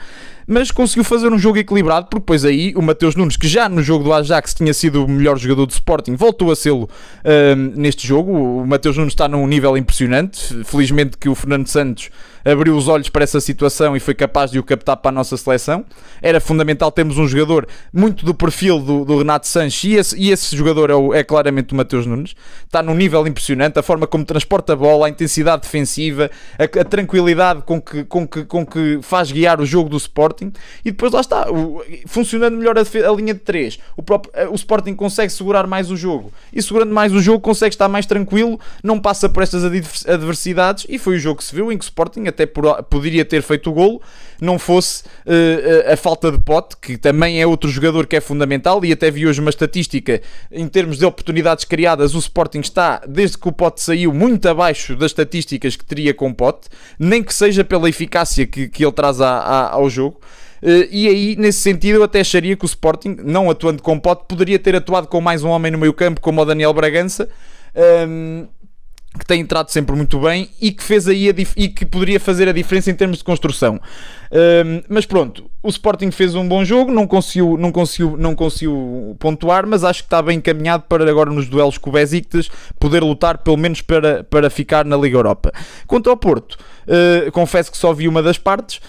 mas 0.47 0.71
conseguiu 0.71 1.03
fazer 1.03 1.31
um 1.31 1.37
jogo 1.37 1.57
equilibrado, 1.57 2.07
porque 2.07 2.19
depois 2.19 2.45
aí 2.45 2.73
o 2.75 2.81
Mateus 2.81 3.15
Nunes, 3.15 3.37
que 3.37 3.47
já 3.47 3.67
no 3.67 3.81
jogo 3.81 4.03
do 4.03 4.13
Ajax 4.13 4.53
tinha 4.53 4.73
sido 4.73 5.05
o 5.05 5.07
melhor 5.07 5.37
jogador 5.37 5.65
do 5.65 5.71
Sporting, 5.71 6.15
voltou 6.15 6.51
a 6.51 6.55
sê-lo 6.55 6.83
uh, 6.83 7.55
neste 7.75 8.07
jogo. 8.07 8.31
O 8.31 8.67
Mateus 8.67 8.97
Nunes 8.97 9.13
está 9.13 9.27
num 9.27 9.45
nível 9.47 9.75
impressionante. 9.77 10.63
Felizmente 10.63 11.17
que 11.17 11.29
o 11.29 11.35
Fernando 11.35 11.67
Santos 11.67 12.09
abriu 12.45 12.77
os 12.77 12.87
olhos 12.87 13.09
para 13.09 13.23
essa 13.23 13.41
situação 13.41 13.95
e 13.97 13.99
foi 13.99 14.13
capaz 14.13 14.51
de 14.51 14.59
o 14.59 14.63
captar 14.63 14.97
para 14.97 15.09
a 15.09 15.11
nossa 15.11 15.35
seleção. 15.35 15.83
Era 16.21 16.39
fundamental 16.39 16.91
termos 16.91 17.17
um 17.17 17.27
jogador 17.27 17.67
muito 17.91 18.23
do 18.23 18.33
perfil 18.33 18.79
do, 18.79 19.03
do 19.03 19.17
Renato 19.17 19.47
Sanches 19.47 19.83
e 19.83 19.95
esse, 19.95 20.17
e 20.17 20.31
esse 20.31 20.55
jogador 20.55 20.89
é, 20.89 20.95
o, 20.95 21.13
é, 21.13 21.23
claramente 21.23 21.73
o 21.73 21.75
Mateus 21.75 22.05
Nunes. 22.05 22.35
Está 22.65 22.83
num 22.83 22.93
nível 22.93 23.25
impressionante, 23.25 23.79
a 23.79 23.83
forma 23.83 24.05
como 24.05 24.23
transporta 24.23 24.73
a 24.73 24.75
bola, 24.75 25.07
a 25.07 25.09
intensidade 25.09 25.63
defensiva, 25.63 26.29
a, 26.59 26.63
a 26.63 26.83
tranquilidade 26.83 27.63
com 27.63 27.81
que, 27.81 28.03
com, 28.03 28.27
que, 28.27 28.43
com 28.45 28.65
que 28.65 28.99
faz 29.01 29.31
guiar 29.31 29.59
o 29.59 29.65
jogo 29.65 29.89
do 29.89 29.97
Sporting 29.97 30.53
e 30.83 30.91
depois 30.91 31.11
lá 31.11 31.21
está, 31.21 31.49
o, 31.51 31.83
funcionando 32.05 32.57
melhor 32.57 32.77
a, 32.77 32.81
a, 32.81 33.15
linha 33.15 33.33
de 33.33 33.39
3. 33.39 33.79
O, 33.97 34.03
próprio, 34.03 34.31
o 34.51 34.55
Sporting 34.55 34.93
consegue 34.93 35.31
segurar 35.31 35.65
mais 35.65 35.89
o 35.89 35.97
jogo 35.97 36.31
e 36.53 36.61
segurando 36.61 36.93
mais 36.93 37.11
o 37.11 37.19
jogo 37.19 37.39
consegue 37.39 37.73
estar 37.73 37.87
mais 37.87 38.05
tranquilo, 38.05 38.59
não 38.83 38.99
passa 38.99 39.27
por 39.27 39.41
estas 39.41 39.63
adversidades 39.63 40.85
e 40.87 40.99
foi 40.99 41.15
o 41.15 41.19
jogo 41.19 41.39
que 41.39 41.43
se 41.43 41.55
viu 41.55 41.71
em 41.71 41.77
que 41.77 41.83
o 41.83 41.87
Sporting 41.87 42.27
até 42.35 42.45
por, 42.45 42.83
poderia 42.83 43.23
ter 43.23 43.41
feito 43.41 43.69
o 43.69 43.73
golo, 43.73 44.01
não 44.39 44.59
fosse 44.59 45.03
uh, 45.25 45.91
a 45.91 45.95
falta 45.95 46.31
de 46.31 46.39
pote, 46.39 46.75
que 46.81 46.97
também 46.97 47.41
é 47.41 47.47
outro 47.47 47.69
jogador 47.69 48.05
que 48.05 48.15
é 48.15 48.21
fundamental, 48.21 48.83
e 48.83 48.91
até 48.91 49.09
vi 49.09 49.25
hoje 49.25 49.39
uma 49.39 49.49
estatística 49.49 50.21
em 50.51 50.67
termos 50.67 50.97
de 50.97 51.05
oportunidades 51.05 51.65
criadas, 51.65 52.13
o 52.13 52.19
Sporting 52.19 52.59
está, 52.59 53.01
desde 53.07 53.37
que 53.37 53.47
o 53.47 53.51
pote 53.51 53.81
saiu, 53.81 54.13
muito 54.13 54.47
abaixo 54.47 54.95
das 54.95 55.11
estatísticas 55.11 55.75
que 55.75 55.85
teria 55.85 56.13
com 56.13 56.33
pote, 56.33 56.67
nem 56.99 57.23
que 57.23 57.33
seja 57.33 57.63
pela 57.63 57.89
eficácia 57.89 58.45
que, 58.45 58.67
que 58.67 58.83
ele 58.83 58.91
traz 58.91 59.21
a, 59.21 59.37
a, 59.37 59.71
ao 59.71 59.89
jogo. 59.89 60.19
Uh, 60.61 60.87
e 60.89 61.07
aí, 61.07 61.35
nesse 61.37 61.59
sentido, 61.59 61.97
eu 61.97 62.03
até 62.03 62.21
acharia 62.21 62.55
que 62.55 62.65
o 62.65 62.67
Sporting, 62.67 63.17
não 63.23 63.49
atuando 63.49 63.81
com 63.81 63.99
pote, 63.99 64.25
poderia 64.27 64.59
ter 64.59 64.75
atuado 64.75 65.07
com 65.07 65.21
mais 65.21 65.43
um 65.43 65.49
homem 65.49 65.71
no 65.71 65.77
meio 65.77 65.93
campo, 65.93 66.19
como 66.19 66.41
o 66.41 66.45
Daniel 66.45 66.73
Bragança. 66.73 67.29
Um, 68.07 68.47
que 69.17 69.25
tem 69.25 69.41
entrado 69.41 69.69
sempre 69.69 69.95
muito 69.95 70.19
bem 70.19 70.49
e 70.61 70.71
que 70.71 70.83
fez 70.83 71.07
aí 71.07 71.33
e 71.55 71.69
que 71.69 71.85
poderia 71.85 72.19
fazer 72.19 72.47
a 72.47 72.51
diferença 72.51 72.91
em 72.91 72.95
termos 72.95 73.19
de 73.19 73.23
construção. 73.23 73.79
Um, 74.31 74.81
mas 74.89 75.05
pronto, 75.05 75.49
o 75.63 75.69
Sporting 75.69 76.11
fez 76.11 76.35
um 76.35 76.47
bom 76.47 76.65
jogo, 76.65 76.91
não 76.91 77.07
conseguiu, 77.07 77.57
não 77.57 77.71
conseguiu, 77.71 78.17
não 78.17 78.35
conseguiu 78.35 79.15
pontuar, 79.19 79.65
mas 79.65 79.83
acho 79.83 80.03
que 80.03 80.07
está 80.07 80.21
bem 80.21 80.37
encaminhado 80.37 80.83
para 80.89 81.09
agora 81.09 81.31
nos 81.31 81.47
duelos 81.47 81.77
com 81.77 81.89
o 81.89 81.93
Besiktas 81.93 82.49
poder 82.79 83.03
lutar 83.03 83.37
pelo 83.37 83.57
menos 83.57 83.81
para, 83.81 84.23
para 84.23 84.49
ficar 84.49 84.83
na 84.83 84.97
Liga 84.97 85.17
Europa. 85.17 85.51
Quanto 85.87 86.09
ao 86.09 86.17
Porto, 86.17 86.57
uh, 86.87 87.31
confesso 87.31 87.71
que 87.71 87.77
só 87.77 87.93
vi 87.93 88.07
uma 88.07 88.21
das 88.21 88.37
partes, 88.37 88.81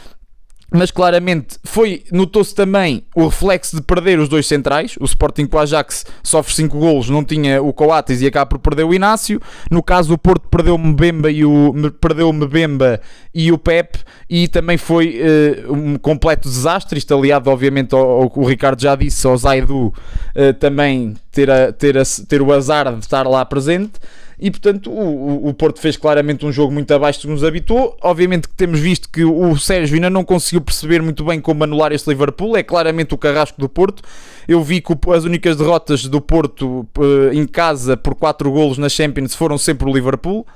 mas 0.72 0.90
claramente 0.90 1.58
foi 1.64 2.02
notou-se 2.10 2.54
também 2.54 3.04
o 3.14 3.26
reflexo 3.26 3.76
de 3.76 3.82
perder 3.82 4.18
os 4.18 4.28
dois 4.28 4.46
centrais. 4.46 4.96
O 5.00 5.04
Sporting 5.04 5.46
com 5.46 5.56
o 5.56 5.60
Ajax 5.60 6.04
sofre 6.22 6.54
5 6.54 6.78
golos, 6.78 7.08
não 7.08 7.24
tinha 7.24 7.62
o 7.62 7.72
Coates 7.72 8.20
e 8.20 8.26
acaba 8.26 8.46
por 8.46 8.58
perder 8.58 8.84
o 8.84 8.92
Inácio. 8.92 9.40
No 9.70 9.82
caso, 9.82 10.12
o 10.12 10.18
Porto 10.18 10.48
perdeu 10.48 10.74
o 10.74 10.78
Mbemba 10.78 11.30
e 11.30 11.44
o, 11.44 11.72
perdeu 12.00 12.28
o 12.28 12.32
Mbemba 12.32 13.00
e 13.32 13.52
o 13.52 13.58
Pep, 13.58 13.98
e 14.28 14.48
também 14.48 14.76
foi 14.76 15.20
uh, 15.20 15.72
um 15.72 15.96
completo 15.96 16.48
desastre. 16.48 16.98
Isto 16.98 17.14
aliado, 17.14 17.50
obviamente, 17.50 17.94
ao, 17.94 18.00
ao 18.00 18.32
o 18.34 18.44
Ricardo 18.44 18.80
já 18.80 18.96
disse, 18.96 19.26
ao 19.26 19.36
Zaidu 19.36 19.86
uh, 19.86 20.54
também 20.58 21.14
ter, 21.30 21.50
a, 21.50 21.72
ter, 21.72 21.96
a, 21.96 22.02
ter 22.28 22.42
o 22.42 22.52
azar 22.52 22.92
de 22.92 23.00
estar 23.00 23.26
lá 23.26 23.44
presente 23.44 23.92
e 24.38 24.50
portanto 24.50 24.90
o, 24.90 25.48
o 25.48 25.54
Porto 25.54 25.80
fez 25.80 25.96
claramente 25.96 26.44
um 26.44 26.52
jogo 26.52 26.72
muito 26.72 26.92
abaixo 26.92 27.20
do 27.20 27.22
que 27.22 27.28
nos 27.28 27.44
habitou. 27.44 27.96
Obviamente 28.02 28.48
que 28.48 28.54
temos 28.54 28.78
visto 28.80 29.08
que 29.08 29.24
o 29.24 29.56
Sérgio 29.56 29.94
ainda 29.94 30.10
não 30.10 30.24
conseguiu 30.24 30.60
perceber 30.60 31.00
muito 31.02 31.24
bem 31.24 31.40
como 31.40 31.64
anular 31.64 31.92
este 31.92 32.08
Liverpool, 32.08 32.56
é 32.56 32.62
claramente 32.62 33.14
o 33.14 33.18
carrasco 33.18 33.60
do 33.60 33.68
Porto. 33.68 34.02
Eu 34.46 34.62
vi 34.62 34.80
que 34.80 34.92
as 35.14 35.24
únicas 35.24 35.56
derrotas 35.56 36.04
do 36.04 36.20
Porto 36.20 36.86
eh, 36.98 37.34
em 37.34 37.46
casa 37.46 37.96
por 37.96 38.14
4 38.14 38.50
golos 38.50 38.78
na 38.78 38.88
Champions 38.88 39.34
foram 39.34 39.58
sempre 39.58 39.88
o 39.88 39.92
Liverpool 39.92 40.46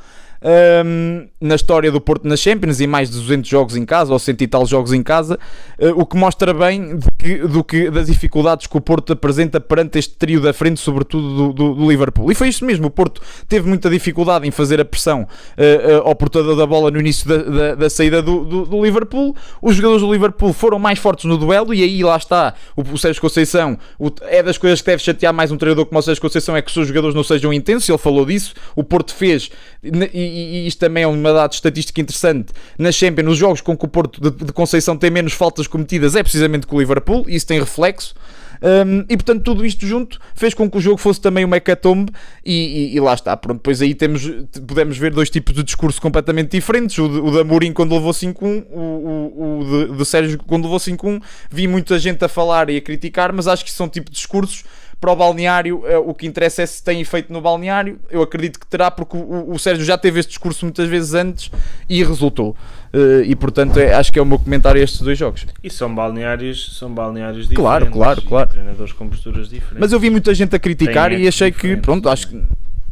um, 0.43 1.29
na 1.41 1.55
história 1.55 1.91
do 1.91 2.01
Porto 2.01 2.27
na 2.27 2.37
Champions 2.37 2.81
e 2.81 2.87
mais 2.87 3.11
de 3.11 3.17
200 3.17 3.49
jogos 3.49 3.77
em 3.77 3.85
casa, 3.85 4.13
ou 4.13 4.19
100 4.19 4.37
e 4.41 4.47
tal 4.47 4.67
jogos 4.67 4.93
em 4.93 5.03
casa, 5.03 5.39
uh, 5.79 6.01
o 6.01 6.07
que 6.07 6.17
mostra 6.17 6.55
bem 6.55 6.99
que, 7.19 7.39
do 7.39 7.63
que, 7.63 7.91
das 7.91 8.07
dificuldades 8.07 8.67
que 8.67 8.77
o 8.77 8.81
Porto 8.81 9.13
apresenta 9.13 9.61
perante 9.61 9.99
este 9.99 10.15
trio 10.15 10.41
da 10.41 10.53
frente, 10.53 10.81
sobretudo 10.81 11.35
do, 11.35 11.53
do, 11.53 11.75
do 11.75 11.91
Liverpool. 11.91 12.31
E 12.31 12.35
foi 12.35 12.49
isso 12.49 12.65
mesmo, 12.65 12.87
o 12.87 12.91
Porto 12.91 13.21
teve 13.49 13.69
muita 13.69 13.91
dificuldade 13.91 14.47
em 14.47 14.51
fazer 14.51 14.81
a 14.81 14.85
pressão 14.85 15.23
uh, 15.23 15.27
uh, 15.27 16.09
ao 16.09 16.15
portador 16.15 16.57
da 16.57 16.67
bola 16.67 16.91
no 16.91 16.99
início 17.01 17.29
da, 17.29 17.37
da, 17.37 17.75
da 17.75 17.91
saída 17.91 18.23
do, 18.23 18.65
do, 18.65 18.85
Liverpool. 18.85 19.37
Os 19.61 19.77
jogadores 19.77 20.03
do 20.03 20.13
Liverpool 20.13 20.53
foram 20.53 20.79
mais 20.79 20.99
fortes 20.99 21.25
no 21.27 21.37
duelo 21.37 21.75
e 21.75 21.83
aí 21.83 22.03
lá 22.03 22.17
está 22.17 22.55
o, 22.77 22.83
o 22.83 22.99
Sérgio 22.99 23.21
Conceição. 23.21 23.79
O, 23.99 24.11
é 24.23 24.43
das 24.43 24.57
coisas 24.57 24.81
que 24.81 24.87
deve 24.87 25.03
chatear 25.03 25.33
mais 25.33 25.53
um 25.53 25.57
treinador 25.57 25.87
como 25.87 25.99
o 25.99 26.03
Sérgio 26.03 26.23
Conceição 26.23 26.57
é 26.57 26.63
que 26.63 26.69
os 26.69 26.75
seus 26.75 26.89
jogadores 26.89 27.15
não 27.15 27.25
sejam 27.25 27.53
intensos. 27.53 27.89
Ele 27.89 27.99
falou 27.99 28.25
disso. 28.25 28.55
O 28.75 28.83
Porto 28.83 29.15
fez 29.15 29.51
e, 29.83 30.30
e, 30.31 30.67
isto 30.67 30.79
também 30.79 31.05
é 31.05 31.07
uma 31.07 31.33
dada 31.33 31.53
estatística 31.53 32.01
interessante, 32.01 32.53
na 32.79 32.93
Champions, 32.93 33.27
nos 33.27 33.39
jogos 33.39 33.61
com 33.61 33.77
que 33.77 33.85
o 33.85 33.89
Porto 33.89 34.21
de, 34.21 34.45
de 34.45 34.53
Conceição 34.53 34.97
tem 34.97 35.11
menos 35.11 35.33
faltas 35.33 35.67
cometidas, 35.67 36.17
é 36.17 36.23
precisamente 36.23 36.67
com 36.67 36.77
o 36.77 36.81
Liverpool, 36.81 37.25
isso 37.29 37.47
tem 37.47 37.59
reflexo. 37.59 38.15
Um, 38.63 39.01
e 39.09 39.17
portanto, 39.17 39.43
tudo 39.43 39.65
isto 39.65 39.87
junto 39.87 40.21
fez 40.35 40.53
com 40.53 40.71
que 40.71 40.77
o 40.77 40.81
jogo 40.81 40.99
fosse 40.99 41.21
também 41.21 41.45
uma 41.45 41.57
hecatombe, 41.57 42.13
e, 42.45 42.91
e, 42.93 42.97
e, 42.97 43.01
lá 43.01 43.15
está. 43.15 43.37
Pronto, 43.37 43.59
depois 43.59 43.81
aí 43.81 43.95
temos, 43.95 44.23
podemos 44.67 44.99
ver 44.99 45.13
dois 45.13 45.31
tipos 45.31 45.55
de 45.55 45.63
discurso 45.63 46.01
completamente 46.01 46.51
diferentes: 46.51 46.99
o, 46.99 47.09
de, 47.09 47.19
o 47.19 47.31
da 47.31 47.43
Mourinho 47.43 47.73
quando 47.73 47.95
levou 47.95 48.13
5-1, 48.13 48.67
o, 48.71 48.79
o, 48.79 49.61
o 49.61 49.87
de, 49.87 49.97
de 49.97 50.05
Sérgio 50.05 50.39
quando 50.47 50.65
levou 50.65 50.79
5-1. 50.79 51.23
Vi 51.51 51.67
muita 51.67 51.99
gente 51.99 52.23
a 52.25 52.29
falar 52.29 52.69
e 52.69 52.77
a 52.77 52.81
criticar, 52.81 53.33
mas 53.33 53.49
acho 53.49 53.65
que 53.65 53.71
são 53.71 53.89
tipo 53.89 54.11
de 54.11 54.17
discursos 54.17 54.65
para 55.01 55.13
o 55.13 55.17
balneário, 55.17 55.83
eh, 55.87 55.97
o 55.97 56.13
que 56.13 56.27
interessa 56.27 56.63
é 56.63 56.67
se 56.67 56.85
tem 56.85 57.01
efeito 57.01 57.33
no 57.33 57.41
balneário. 57.41 57.99
Eu 58.11 58.21
acredito 58.21 58.61
que 58.61 58.67
terá, 58.67 58.91
porque 58.91 59.17
o, 59.17 59.51
o 59.51 59.59
Sérgio 59.59 59.85
já 59.85 59.97
teve 59.97 60.21
este 60.21 60.29
discurso 60.31 60.67
muitas 60.67 60.89
vezes 60.89 61.15
antes 61.15 61.51
e 61.89 62.05
resultou. 62.05 62.55
Uh, 62.93 63.23
e 63.25 63.37
portanto 63.37 63.79
é, 63.79 63.95
acho 63.95 64.13
que 64.13 64.19
é 64.19 64.23
o 64.23 64.27
meu 64.27 64.39
comentário 64.39 64.81
a 64.81 64.85
estes 64.85 65.01
dois 65.01 65.17
jogos. 65.17 65.47
E 65.63 65.71
são 65.71 65.95
balneários, 65.95 66.77
são 66.77 66.93
balneários 66.93 67.49
diferentes. 67.49 67.63
Claro, 67.63 67.87
claro, 67.91 68.23
claro. 68.23 68.51
Treinadores 68.51 68.93
com 68.93 69.09
posturas 69.09 69.49
diferentes. 69.49 69.79
Mas 69.79 69.93
eu 69.93 69.99
vi 69.99 70.11
muita 70.11 70.35
gente 70.35 70.55
a 70.55 70.59
criticar 70.59 71.13
e 71.13 71.27
achei 71.27 71.51
que, 71.51 71.77
pronto, 71.77 72.09
acho 72.09 72.29
que. 72.29 72.43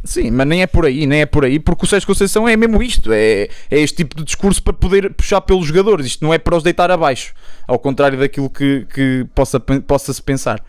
Sim, 0.03 0.31
mas 0.31 0.47
nem 0.47 0.61
é 0.61 0.67
por 0.67 0.85
aí, 0.85 1.05
nem 1.05 1.21
é 1.21 1.25
por 1.25 1.43
aí, 1.43 1.59
porque 1.59 1.83
o 1.83 1.87
Sérgio 1.87 2.07
Conceição 2.07 2.47
é 2.47 2.55
mesmo 2.55 2.81
isto, 2.81 3.11
é, 3.11 3.49
é 3.69 3.79
este 3.79 3.97
tipo 3.97 4.15
de 4.15 4.23
discurso 4.23 4.63
para 4.63 4.71
poder 4.71 5.13
puxar 5.13 5.41
pelos 5.41 5.67
jogadores, 5.67 6.05
isto 6.05 6.23
não 6.23 6.33
é 6.33 6.37
para 6.37 6.55
os 6.55 6.63
deitar 6.63 6.89
abaixo, 6.89 7.33
ao 7.67 7.77
contrário 7.77 8.17
daquilo 8.17 8.49
que, 8.49 8.87
que 8.93 9.27
possa, 9.35 9.59
possa 9.59 10.13
se 10.13 10.23
pensar. 10.23 10.63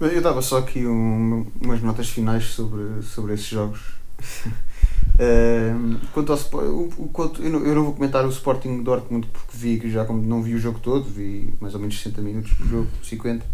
Eu 0.00 0.22
dava 0.22 0.40
só 0.40 0.58
aqui 0.58 0.86
um, 0.86 1.44
umas 1.60 1.82
notas 1.82 2.08
finais 2.08 2.44
sobre, 2.44 3.02
sobre 3.02 3.34
esses 3.34 3.48
jogos. 3.48 3.80
uh, 4.46 5.98
quanto 6.14 6.32
ao 6.32 6.38
o, 6.38 6.88
o, 6.98 7.08
quanto, 7.08 7.42
eu, 7.42 7.50
não, 7.50 7.66
eu 7.66 7.74
não 7.74 7.84
vou 7.84 7.94
comentar 7.94 8.24
o 8.24 8.28
Sporting 8.28 8.84
Dortmund 8.84 9.26
porque 9.26 9.56
vi 9.56 9.80
que 9.80 9.90
já 9.90 10.04
como 10.04 10.22
não 10.22 10.40
vi 10.40 10.54
o 10.54 10.58
jogo 10.58 10.78
todo, 10.78 11.04
vi 11.04 11.52
mais 11.60 11.74
ou 11.74 11.80
menos 11.80 11.98
60 12.00 12.22
minutos 12.22 12.52
do 12.54 12.68
jogo, 12.68 12.88
50. 13.02 13.44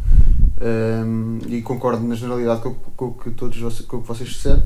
Um, 0.60 1.38
e 1.48 1.62
concordo 1.62 2.06
na 2.06 2.14
generalidade 2.14 2.60
com, 2.60 2.74
com, 2.74 3.10
todos, 3.32 3.80
com 3.86 3.96
o 3.96 4.02
que 4.02 4.08
vocês 4.08 4.28
disseram. 4.28 4.62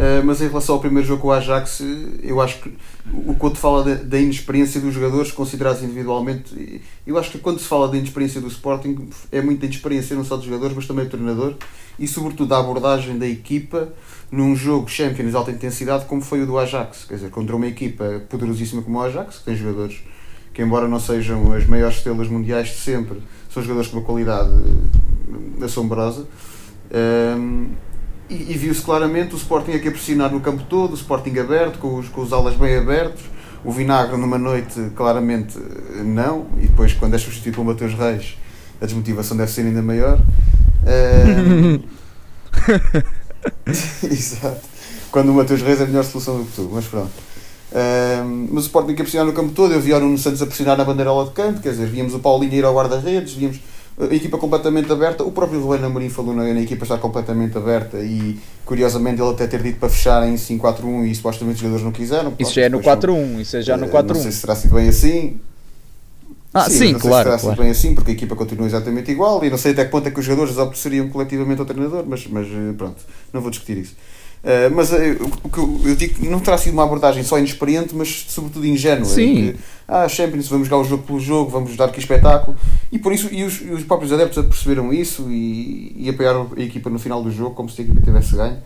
Uh, 0.00 0.24
mas 0.24 0.40
em 0.40 0.48
relação 0.48 0.76
ao 0.76 0.80
primeiro 0.80 1.06
jogo 1.06 1.20
com 1.20 1.28
o 1.28 1.32
Ajax, 1.32 1.82
eu 2.22 2.40
acho 2.40 2.62
que 2.62 2.72
o 3.12 3.34
quanto 3.34 3.58
fala 3.58 3.84
da, 3.84 3.94
da 3.96 4.18
inexperiência 4.18 4.80
dos 4.80 4.94
jogadores 4.94 5.30
considerados 5.30 5.82
individualmente, 5.82 6.80
eu 7.06 7.18
acho 7.18 7.30
que 7.30 7.38
quando 7.38 7.58
se 7.58 7.66
fala 7.66 7.86
da 7.86 7.98
inexperiência 7.98 8.40
do 8.40 8.46
Sporting, 8.48 9.10
é 9.30 9.42
muita 9.42 9.66
inexperiência 9.66 10.16
não 10.16 10.24
só 10.24 10.36
dos 10.36 10.46
jogadores, 10.46 10.74
mas 10.74 10.86
também 10.86 11.04
do 11.04 11.10
treinador 11.10 11.54
e, 11.98 12.08
sobretudo, 12.08 12.48
da 12.48 12.58
abordagem 12.58 13.18
da 13.18 13.26
equipa 13.26 13.90
num 14.32 14.56
jogo 14.56 14.88
Champions 14.88 15.32
de 15.32 15.36
alta 15.36 15.50
intensidade, 15.50 16.06
como 16.06 16.22
foi 16.22 16.40
o 16.40 16.46
do 16.46 16.58
Ajax. 16.58 17.04
Quer 17.04 17.16
dizer, 17.16 17.30
contra 17.30 17.54
uma 17.54 17.66
equipa 17.66 18.22
poderosíssima 18.30 18.80
como 18.80 19.00
o 19.00 19.02
Ajax, 19.02 19.40
que 19.40 19.44
tem 19.44 19.54
jogadores 19.54 19.98
que, 20.54 20.62
embora 20.62 20.88
não 20.88 20.98
sejam 20.98 21.52
as 21.52 21.66
maiores 21.66 21.98
estrelas 21.98 22.26
mundiais 22.26 22.68
de 22.68 22.76
sempre, 22.76 23.20
são 23.52 23.62
jogadores 23.62 23.90
com 23.90 23.98
uma 23.98 24.06
qualidade 24.06 24.50
assombrosa. 25.62 26.26
Um, 26.90 27.89
e, 28.30 28.52
e 28.52 28.56
viu-se 28.56 28.80
claramente 28.80 29.34
o 29.34 29.36
Sporting 29.36 29.72
aqui 29.72 29.88
a 29.88 29.90
pressionar 29.90 30.32
no 30.32 30.40
campo 30.40 30.62
todo, 30.68 30.92
o 30.92 30.94
Sporting 30.94 31.36
aberto, 31.38 31.78
com 31.78 31.96
os, 31.96 32.08
com 32.08 32.20
os 32.20 32.32
alas 32.32 32.54
bem 32.54 32.76
abertos, 32.76 33.22
O 33.64 33.72
Vinagre 33.72 34.16
numa 34.16 34.38
noite, 34.38 34.80
claramente, 34.94 35.58
não. 36.04 36.46
E 36.56 36.66
depois, 36.66 36.94
quando 36.94 37.14
é 37.14 37.18
substituído 37.18 37.56
pelo 37.56 37.66
Mateus 37.66 37.92
Reis, 37.92 38.38
a 38.80 38.86
desmotivação 38.86 39.36
deve 39.36 39.50
ser 39.50 39.62
ainda 39.62 39.82
maior. 39.82 40.18
Ahm, 40.86 41.82
Exato. 44.02 44.68
Quando 45.10 45.30
o 45.30 45.34
Mateus 45.34 45.60
Reis 45.60 45.80
é 45.80 45.84
a 45.84 45.86
melhor 45.86 46.04
solução 46.04 46.38
do 46.38 46.44
que 46.44 46.52
tu, 46.52 46.70
mas 46.72 46.86
pronto. 46.86 47.10
Ahm, 47.74 48.48
mas 48.50 48.64
o 48.64 48.66
Sporting 48.66 48.92
a 48.92 48.96
pressionar 48.96 49.26
no 49.26 49.32
campo 49.32 49.52
todo, 49.52 49.74
eu 49.74 49.80
vi 49.80 49.92
o 49.92 50.00
Nuno 50.00 50.16
Santos 50.16 50.40
a 50.40 50.46
pressionar 50.46 50.78
na 50.78 50.84
bandeirola 50.84 51.26
de 51.26 51.32
canto, 51.32 51.60
quer 51.60 51.70
dizer, 51.70 51.86
víamos 51.88 52.14
o 52.14 52.20
Paulinho 52.20 52.54
ir 52.54 52.64
ao 52.64 52.74
guarda-redes, 52.74 53.34
víamos 53.34 53.60
a 54.00 54.14
equipa 54.14 54.38
completamente 54.38 54.90
aberta. 54.90 55.22
O 55.24 55.32
próprio 55.32 55.60
Ruben 55.60 55.84
Amorim 55.84 56.08
falou 56.08 56.34
na, 56.34 56.44
na 56.44 56.60
equipa 56.60 56.84
estar 56.84 56.98
completamente 56.98 57.56
aberta 57.58 57.98
e, 57.98 58.38
curiosamente, 58.64 59.20
ele 59.20 59.30
até 59.30 59.46
ter 59.46 59.62
dito 59.62 59.78
para 59.78 59.88
fechar 59.88 60.26
em 60.26 60.34
5-4-1 60.34 61.06
e 61.06 61.14
supostamente 61.14 61.56
os 61.56 61.60
jogadores 61.60 61.84
não 61.84 61.92
quiseram. 61.92 62.34
Isso 62.38 62.52
já 62.52 62.62
é 62.62 62.68
no 62.68 62.78
depois 62.78 62.98
4-1, 62.98 63.40
isso 63.40 63.56
é 63.56 63.62
já 63.62 63.76
no 63.76 63.86
eh, 63.86 64.02
Não 64.02 64.14
sei 64.14 64.30
4-1. 64.30 64.32
se 64.32 64.40
terá 64.40 64.56
sido 64.56 64.74
bem 64.74 64.88
assim. 64.88 65.40
Ah, 66.52 66.68
sim, 66.68 66.92
não 66.92 67.00
sei 67.00 67.10
claro. 67.10 67.24
se 67.24 67.24
terá 67.24 67.38
claro. 67.38 67.38
sido 67.40 67.62
bem 67.62 67.70
assim, 67.70 67.94
porque 67.94 68.10
a 68.10 68.14
equipa 68.14 68.34
continua 68.34 68.66
exatamente 68.66 69.10
igual 69.10 69.44
e 69.44 69.50
não 69.50 69.58
sei 69.58 69.72
até 69.72 69.84
que 69.84 69.90
ponto 69.90 70.08
é 70.08 70.10
que 70.10 70.18
os 70.18 70.24
jogadores 70.24 70.56
obedeceriam 70.58 71.08
coletivamente 71.08 71.60
ao 71.60 71.66
treinador, 71.66 72.04
mas, 72.06 72.26
mas 72.26 72.46
eh, 72.46 72.72
pronto, 72.76 73.02
não 73.32 73.40
vou 73.40 73.50
discutir 73.50 73.78
isso. 73.78 73.94
Eh, 74.42 74.70
mas 74.70 74.92
eh, 74.92 75.16
o 75.42 75.48
que 75.48 75.58
eu, 75.58 75.80
eu 75.84 75.94
digo 75.94 76.14
que 76.14 76.28
não 76.28 76.40
terá 76.40 76.56
sido 76.56 76.72
uma 76.72 76.84
abordagem 76.84 77.22
só 77.22 77.38
inexperiente, 77.38 77.94
mas 77.94 78.26
sobretudo 78.28 78.66
ingênua. 78.66 79.04
Sim. 79.04 79.34
que, 79.34 79.56
ah, 79.86 80.08
Champions, 80.08 80.48
vamos 80.48 80.68
jogar 80.68 80.80
o 80.80 80.84
jogo 80.84 81.02
pelo 81.02 81.20
jogo, 81.20 81.50
vamos 81.50 81.76
dar 81.76 81.86
aqui 81.86 81.98
espetáculo. 81.98 82.56
E 82.90 82.98
por 82.98 83.12
isso, 83.12 83.28
e 83.32 83.44
os, 83.44 83.60
e 83.60 83.70
os 83.70 83.84
próprios 83.84 84.12
adeptos 84.12 84.42
perceberam 84.44 84.92
isso 84.92 85.30
e, 85.30 85.94
e 85.96 86.08
apoiaram 86.08 86.50
a 86.56 86.60
equipa 86.60 86.88
no 86.88 86.98
final 86.98 87.22
do 87.22 87.30
jogo, 87.30 87.54
como 87.54 87.68
se 87.68 87.80
a 87.80 87.84
equipa 87.84 88.00
tivesse 88.00 88.34
ganho. 88.34 88.58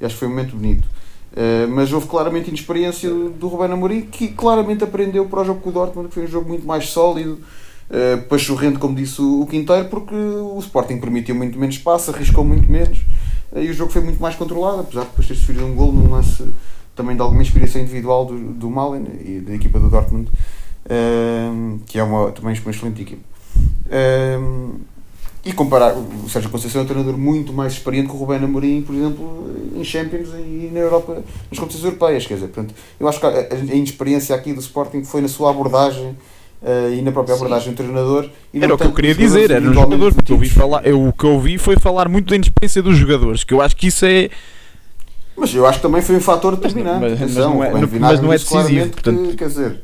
E 0.00 0.04
acho 0.04 0.14
que 0.14 0.20
foi 0.20 0.28
um 0.28 0.30
momento 0.30 0.56
bonito. 0.56 0.88
Uh, 1.30 1.68
mas 1.68 1.92
houve 1.92 2.06
claramente 2.06 2.48
inexperiência 2.48 3.10
do 3.10 3.48
Ruben 3.48 3.70
Amorim 3.70 4.00
que 4.00 4.28
claramente 4.28 4.82
aprendeu 4.82 5.26
para 5.26 5.42
o 5.42 5.44
jogo 5.44 5.60
com 5.60 5.68
o 5.68 5.72
Dortmund 5.72 6.08
que 6.08 6.14
foi 6.14 6.24
um 6.24 6.26
jogo 6.26 6.48
muito 6.48 6.66
mais 6.66 6.88
sólido 6.88 7.38
uh, 7.90 8.22
pachorrento 8.28 8.78
como 8.78 8.96
disse 8.96 9.20
o, 9.20 9.42
o 9.42 9.46
Quinteiro 9.46 9.88
porque 9.90 10.14
o 10.14 10.58
Sporting 10.58 10.98
permitiu 10.98 11.34
muito 11.34 11.58
menos 11.58 11.76
espaço 11.76 12.10
arriscou 12.10 12.42
muito 12.42 12.72
menos 12.72 12.98
uh, 12.98 13.02
e 13.56 13.68
o 13.68 13.72
jogo 13.72 13.90
foi 13.90 14.02
muito 14.02 14.20
mais 14.20 14.34
controlado 14.34 14.80
apesar 14.80 15.02
de 15.02 15.08
depois 15.08 15.26
ter 15.26 15.34
sofrido 15.34 15.64
um 15.64 15.74
gol 15.74 15.92
num 15.92 16.10
lance 16.10 16.46
também 16.94 17.14
de 17.14 17.22
alguma 17.22 17.42
inspiração 17.42 17.80
individual 17.80 18.24
do, 18.24 18.38
do 18.52 18.70
Malen 18.70 19.06
e 19.24 19.40
da 19.40 19.54
equipa 19.54 19.78
do 19.78 19.88
Dortmund 19.88 20.30
uh, 20.88 21.78
que 21.86 21.98
é 21.98 22.02
uma, 22.02 22.32
também 22.32 22.58
uma 22.58 22.70
excelente 22.70 23.02
equipa. 23.02 23.22
Uh, 23.86 24.80
e 25.44 25.52
comparar, 25.52 25.94
o 25.96 26.28
Sérgio 26.28 26.50
Conceição 26.50 26.82
é 26.82 26.84
um 26.84 26.86
treinador 26.86 27.16
muito 27.16 27.52
mais 27.52 27.72
experiente 27.72 28.08
que 28.08 28.14
o 28.14 28.18
Rubén 28.18 28.44
Amorim, 28.44 28.82
por 28.82 28.94
exemplo, 28.94 29.46
em 29.74 29.84
Champions 29.84 30.28
e 30.34 30.68
na 30.72 30.80
Europa, 30.80 31.22
nas 31.50 31.58
competições 31.58 31.84
europeias, 31.84 32.26
quer 32.26 32.34
dizer, 32.34 32.48
portanto, 32.48 32.74
eu 32.98 33.08
acho 33.08 33.20
que 33.20 33.26
a, 33.26 33.30
a 33.30 33.74
inexperiência 33.74 34.34
aqui 34.34 34.52
do 34.52 34.60
Sporting 34.60 35.04
foi 35.04 35.20
na 35.20 35.28
sua 35.28 35.50
abordagem 35.50 36.16
uh, 36.62 36.92
e 36.92 37.02
na 37.02 37.12
própria 37.12 37.34
abordagem 37.34 37.72
do 37.72 37.76
treinador. 37.76 38.28
E 38.52 38.58
Era 38.58 38.68
não 38.68 38.74
o 38.74 38.78
que 38.78 38.84
eu 38.84 38.92
queria 38.92 39.14
dizer, 39.14 39.50
era 39.50 39.60
nos 39.60 39.70
individualmente 39.70 39.90
jogadores, 40.00 40.14
porque 40.16 40.32
eu 40.32 40.36
vi 40.36 40.42
metidos. 40.48 40.62
falar, 40.62 40.86
eu, 40.86 41.06
o 41.08 41.12
que 41.12 41.24
eu 41.24 41.40
vi 41.40 41.58
foi 41.58 41.76
falar 41.76 42.08
muito 42.08 42.28
da 42.30 42.36
inexperiência 42.36 42.82
dos 42.82 42.96
jogadores, 42.96 43.44
que 43.44 43.54
eu 43.54 43.60
acho 43.60 43.76
que 43.76 43.86
isso 43.88 44.04
é. 44.04 44.30
Mas 45.36 45.54
eu 45.54 45.66
acho 45.66 45.78
que 45.78 45.82
também 45.82 46.02
foi 46.02 46.16
um 46.16 46.20
fator 46.20 46.56
determinante. 46.56 47.00
mas- 47.00 47.10
mas 47.12 47.22
atenção, 47.22 47.54
não 47.54 47.64
é- 47.64 47.70
mas 47.72 48.20
não 48.20 48.32
é 48.32 48.36
decisivo, 48.36 48.48
claramente 48.62 48.88
que, 48.96 49.02
portanto- 49.02 49.36
quer 49.36 49.48
dizer, 49.48 49.80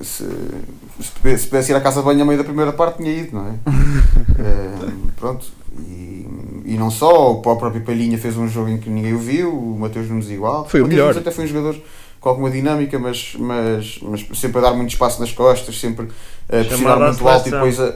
se, 0.00 0.24
se 0.24 1.10
pudesse 1.20 1.42
se 1.42 1.48
pudesse 1.48 1.72
ir 1.72 1.74
à 1.74 1.80
casa 1.80 2.00
de 2.00 2.06
banho 2.06 2.22
a 2.22 2.24
meio 2.24 2.38
da 2.38 2.44
primeira 2.44 2.72
parte, 2.72 2.98
tinha 2.98 3.12
ido, 3.12 3.36
não 3.36 3.46
é? 3.48 3.52
Eh, 4.42 4.88
pronto. 5.16 5.46
E, 5.86 6.26
e 6.64 6.76
não 6.78 6.90
só, 6.90 7.32
o 7.32 7.40
próprio 7.42 7.80
Palhinha 7.82 8.16
fez 8.16 8.36
um 8.38 8.48
jogo 8.48 8.70
em 8.70 8.78
que 8.78 8.88
ninguém 8.88 9.12
o 9.12 9.18
viu, 9.18 9.52
o 9.52 9.78
Mateus 9.78 10.08
Nunes 10.08 10.30
igual. 10.30 10.66
Foi 10.66 10.80
o 10.80 10.84
Mateus 10.84 10.88
melhor. 10.88 11.14
Nunes 11.14 11.18
até 11.18 11.30
foi 11.30 11.44
um 11.44 11.48
jogador 11.48 11.76
com 12.20 12.28
alguma 12.28 12.50
dinâmica, 12.50 12.98
mas, 12.98 13.34
mas, 13.38 13.98
mas 14.02 14.38
sempre 14.38 14.58
a 14.58 14.62
dar 14.62 14.74
muito 14.74 14.90
espaço 14.90 15.20
nas 15.20 15.32
costas, 15.32 15.78
sempre 15.80 16.08
a 16.48 16.64
pressionar 16.64 16.98
muito 17.00 17.28
alto 17.28 17.48
e 17.48 17.50
depois 17.50 17.80
a. 17.80 17.94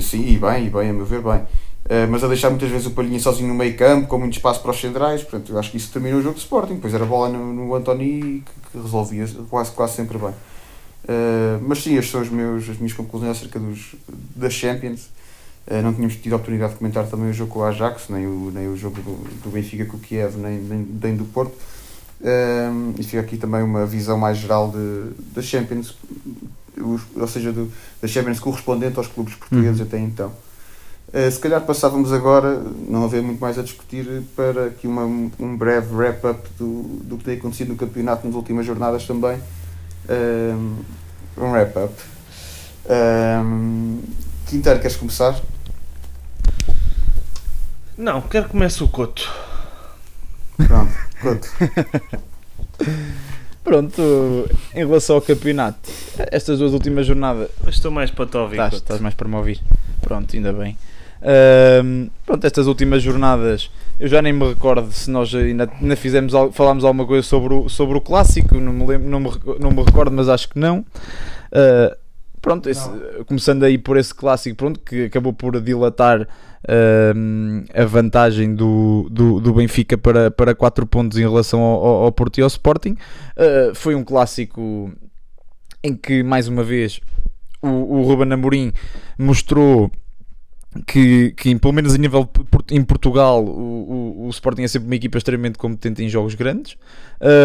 Sim, 0.00 0.26
e 0.26 0.38
bem, 0.38 0.66
e 0.66 0.70
bem, 0.70 0.90
a 0.90 0.92
meu 0.92 1.06
ver, 1.06 1.22
bem. 1.22 1.42
Eh, 1.88 2.06
mas 2.06 2.24
a 2.24 2.28
deixar 2.28 2.50
muitas 2.50 2.68
vezes 2.68 2.86
o 2.86 2.90
Palhinha 2.90 3.20
sozinho 3.20 3.48
no 3.48 3.54
meio 3.54 3.76
campo, 3.76 4.08
com 4.08 4.18
muito 4.18 4.32
espaço 4.32 4.60
para 4.60 4.70
os 4.70 4.80
centrais, 4.80 5.22
portanto, 5.22 5.52
eu 5.52 5.58
acho 5.58 5.70
que 5.70 5.76
isso 5.76 5.92
terminou 5.92 6.18
o 6.18 6.22
jogo 6.22 6.34
de 6.34 6.40
Sporting. 6.40 6.74
Depois 6.74 6.92
era 6.94 7.04
bola 7.04 7.28
no, 7.28 7.52
no 7.52 7.74
Antoni 7.74 8.42
que, 8.44 8.70
que 8.72 8.82
resolvia 8.82 9.26
quase, 9.48 9.70
quase 9.72 9.94
sempre 9.94 10.18
bem. 10.18 10.34
Eh, 11.06 11.58
mas 11.62 11.82
sim, 11.82 11.94
estes 11.96 12.10
são 12.10 12.22
os 12.22 12.30
meus, 12.30 12.68
as 12.68 12.76
minhas 12.78 12.92
conclusões 12.92 13.36
acerca 13.36 13.58
dos, 13.58 13.94
das 14.34 14.52
Champions. 14.52 15.10
Eh, 15.66 15.82
não 15.82 15.92
tínhamos 15.92 16.16
tido 16.16 16.32
a 16.32 16.36
oportunidade 16.36 16.72
de 16.72 16.78
comentar 16.78 17.06
também 17.06 17.30
o 17.30 17.32
jogo 17.32 17.52
com 17.52 17.60
o 17.60 17.64
Ajax, 17.64 18.08
nem 18.08 18.26
o, 18.26 18.50
nem 18.52 18.68
o 18.68 18.76
jogo 18.76 19.00
do, 19.00 19.42
do 19.42 19.50
Benfica 19.50 19.84
com 19.84 19.96
o 19.96 20.00
Kiev, 20.00 20.36
nem, 20.36 20.58
nem, 20.58 20.88
nem 21.02 21.16
do 21.16 21.24
Porto. 21.24 21.54
Eh, 22.26 22.70
e 22.98 23.02
fica 23.02 23.20
aqui 23.20 23.36
também 23.36 23.62
uma 23.62 23.84
visão 23.84 24.16
mais 24.16 24.38
geral 24.38 24.72
das 25.34 25.44
Champions, 25.44 25.94
os- 26.78 27.02
ou 27.14 27.28
seja, 27.28 27.52
do, 27.52 27.70
das 28.00 28.10
Champions 28.10 28.40
correspondente 28.40 28.96
aos 28.96 29.06
clubes 29.08 29.34
portugueses 29.34 29.80
até 29.82 29.98
então. 29.98 30.32
Eh, 31.12 31.30
se 31.30 31.38
calhar 31.38 31.60
passávamos 31.60 32.12
agora, 32.12 32.62
não 32.88 33.04
haver 33.04 33.22
muito 33.22 33.38
mais 33.40 33.58
a 33.58 33.62
discutir, 33.62 34.22
para 34.34 34.66
aqui 34.68 34.86
uma, 34.86 35.04
um 35.04 35.56
breve 35.56 35.94
wrap-up 35.94 36.48
do, 36.58 36.82
do 37.04 37.18
que 37.18 37.24
tem 37.24 37.36
acontecido 37.36 37.68
no 37.68 37.76
campeonato 37.76 38.26
nas 38.26 38.34
últimas 38.34 38.64
jornadas 38.64 39.06
também. 39.06 39.38
Eh, 40.08 40.54
um 41.36 41.50
wrap-up. 41.52 41.92
Um, 42.88 44.00
Quinteiro, 44.46 44.80
queres 44.80 44.96
começar? 44.96 45.40
Não, 47.96 48.20
quero 48.22 48.46
que 48.46 48.50
comece 48.52 48.82
o 48.82 48.88
Coto. 48.88 49.30
Pronto, 50.56 50.92
conto. 51.20 51.48
Pronto, 53.62 54.02
em 54.74 54.78
relação 54.86 55.16
ao 55.16 55.22
campeonato, 55.22 55.78
estas 56.30 56.58
duas 56.58 56.72
últimas 56.72 57.06
jornadas. 57.06 57.48
Estou 57.66 57.90
mais 57.90 58.10
para 58.10 58.26
te 58.26 58.36
ouvir, 58.36 58.56
Estás, 58.56 58.74
estás 58.74 59.00
mais 59.00 59.14
para 59.14 59.26
me 59.26 59.36
ouvir. 59.36 59.60
Pronto, 60.02 60.36
ainda 60.36 60.52
bem. 60.52 60.76
Ahm, 61.22 62.08
pronto, 62.26 62.44
estas 62.46 62.66
últimas 62.66 63.02
jornadas, 63.02 63.70
eu 63.98 64.06
já 64.06 64.20
nem 64.20 64.34
me 64.34 64.46
recordo 64.46 64.92
se 64.92 65.10
nós 65.10 65.34
ainda, 65.34 65.70
ainda 65.80 65.96
fizemos, 65.96 66.34
al- 66.34 66.52
falámos 66.52 66.84
alguma 66.84 67.06
coisa 67.06 67.26
sobre 67.26 67.54
o, 67.54 67.68
sobre 67.70 67.96
o 67.96 68.00
clássico, 68.02 68.56
não 68.60 68.72
me, 68.74 68.84
lembro, 68.86 69.08
não, 69.08 69.20
me, 69.20 69.30
não 69.58 69.70
me 69.70 69.82
recordo, 69.82 70.12
mas 70.14 70.28
acho 70.28 70.50
que 70.50 70.58
não. 70.58 70.84
Ah, 71.50 71.96
pronto, 72.42 72.68
esse- 72.68 72.90
começando 73.26 73.62
aí 73.62 73.78
por 73.78 73.96
esse 73.96 74.14
clássico, 74.14 74.54
pronto, 74.56 74.78
que 74.80 75.04
acabou 75.06 75.32
por 75.32 75.58
dilatar 75.58 76.28
ahm, 76.68 77.64
a 77.74 77.84
vantagem 77.84 78.54
do, 78.54 79.08
do, 79.10 79.40
do 79.40 79.52
Benfica 79.54 79.96
para, 79.98 80.30
para 80.30 80.54
4 80.54 80.86
pontos 80.86 81.18
em 81.18 81.22
relação 81.22 81.60
ao, 81.60 81.84
ao- 82.04 82.12
Porto 82.12 82.38
e 82.38 82.42
ao 82.42 82.48
Sporting. 82.48 82.96
Ah, 83.36 83.72
foi 83.74 83.94
um 83.94 84.04
clássico 84.04 84.92
em 85.82 85.94
que, 85.94 86.22
mais 86.22 86.48
uma 86.48 86.62
vez, 86.62 87.00
o, 87.62 87.68
o 87.68 88.02
Ruben 88.02 88.32
Amorim 88.32 88.72
mostrou 89.18 89.90
que, 90.86 91.32
que 91.36 91.54
pelo 91.56 91.72
menos 91.72 91.94
a 91.94 91.98
nível 91.98 92.28
em 92.70 92.82
Portugal 92.82 93.44
o, 93.44 94.22
o, 94.22 94.26
o 94.26 94.30
Sporting 94.30 94.62
é 94.62 94.68
sempre 94.68 94.88
uma 94.88 94.96
equipa 94.96 95.18
extremamente 95.18 95.58
competente 95.58 96.02
em 96.02 96.08
jogos 96.08 96.34
grandes 96.34 96.76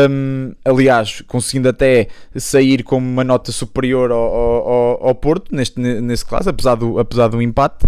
Hum, 0.09 0.53
aliás, 0.65 1.21
conseguindo 1.21 1.69
até 1.69 2.07
sair 2.35 2.83
com 2.83 2.97
uma 2.97 3.23
nota 3.23 3.51
superior 3.51 4.11
ao, 4.11 4.17
ao, 4.19 5.07
ao- 5.07 5.15
Porto 5.15 5.55
neste, 5.55 5.79
nesse 5.79 6.25
caso, 6.25 6.49
apesar 6.49 6.75
do, 6.75 6.99
apesar 6.99 7.27
do 7.29 7.41
empate 7.41 7.85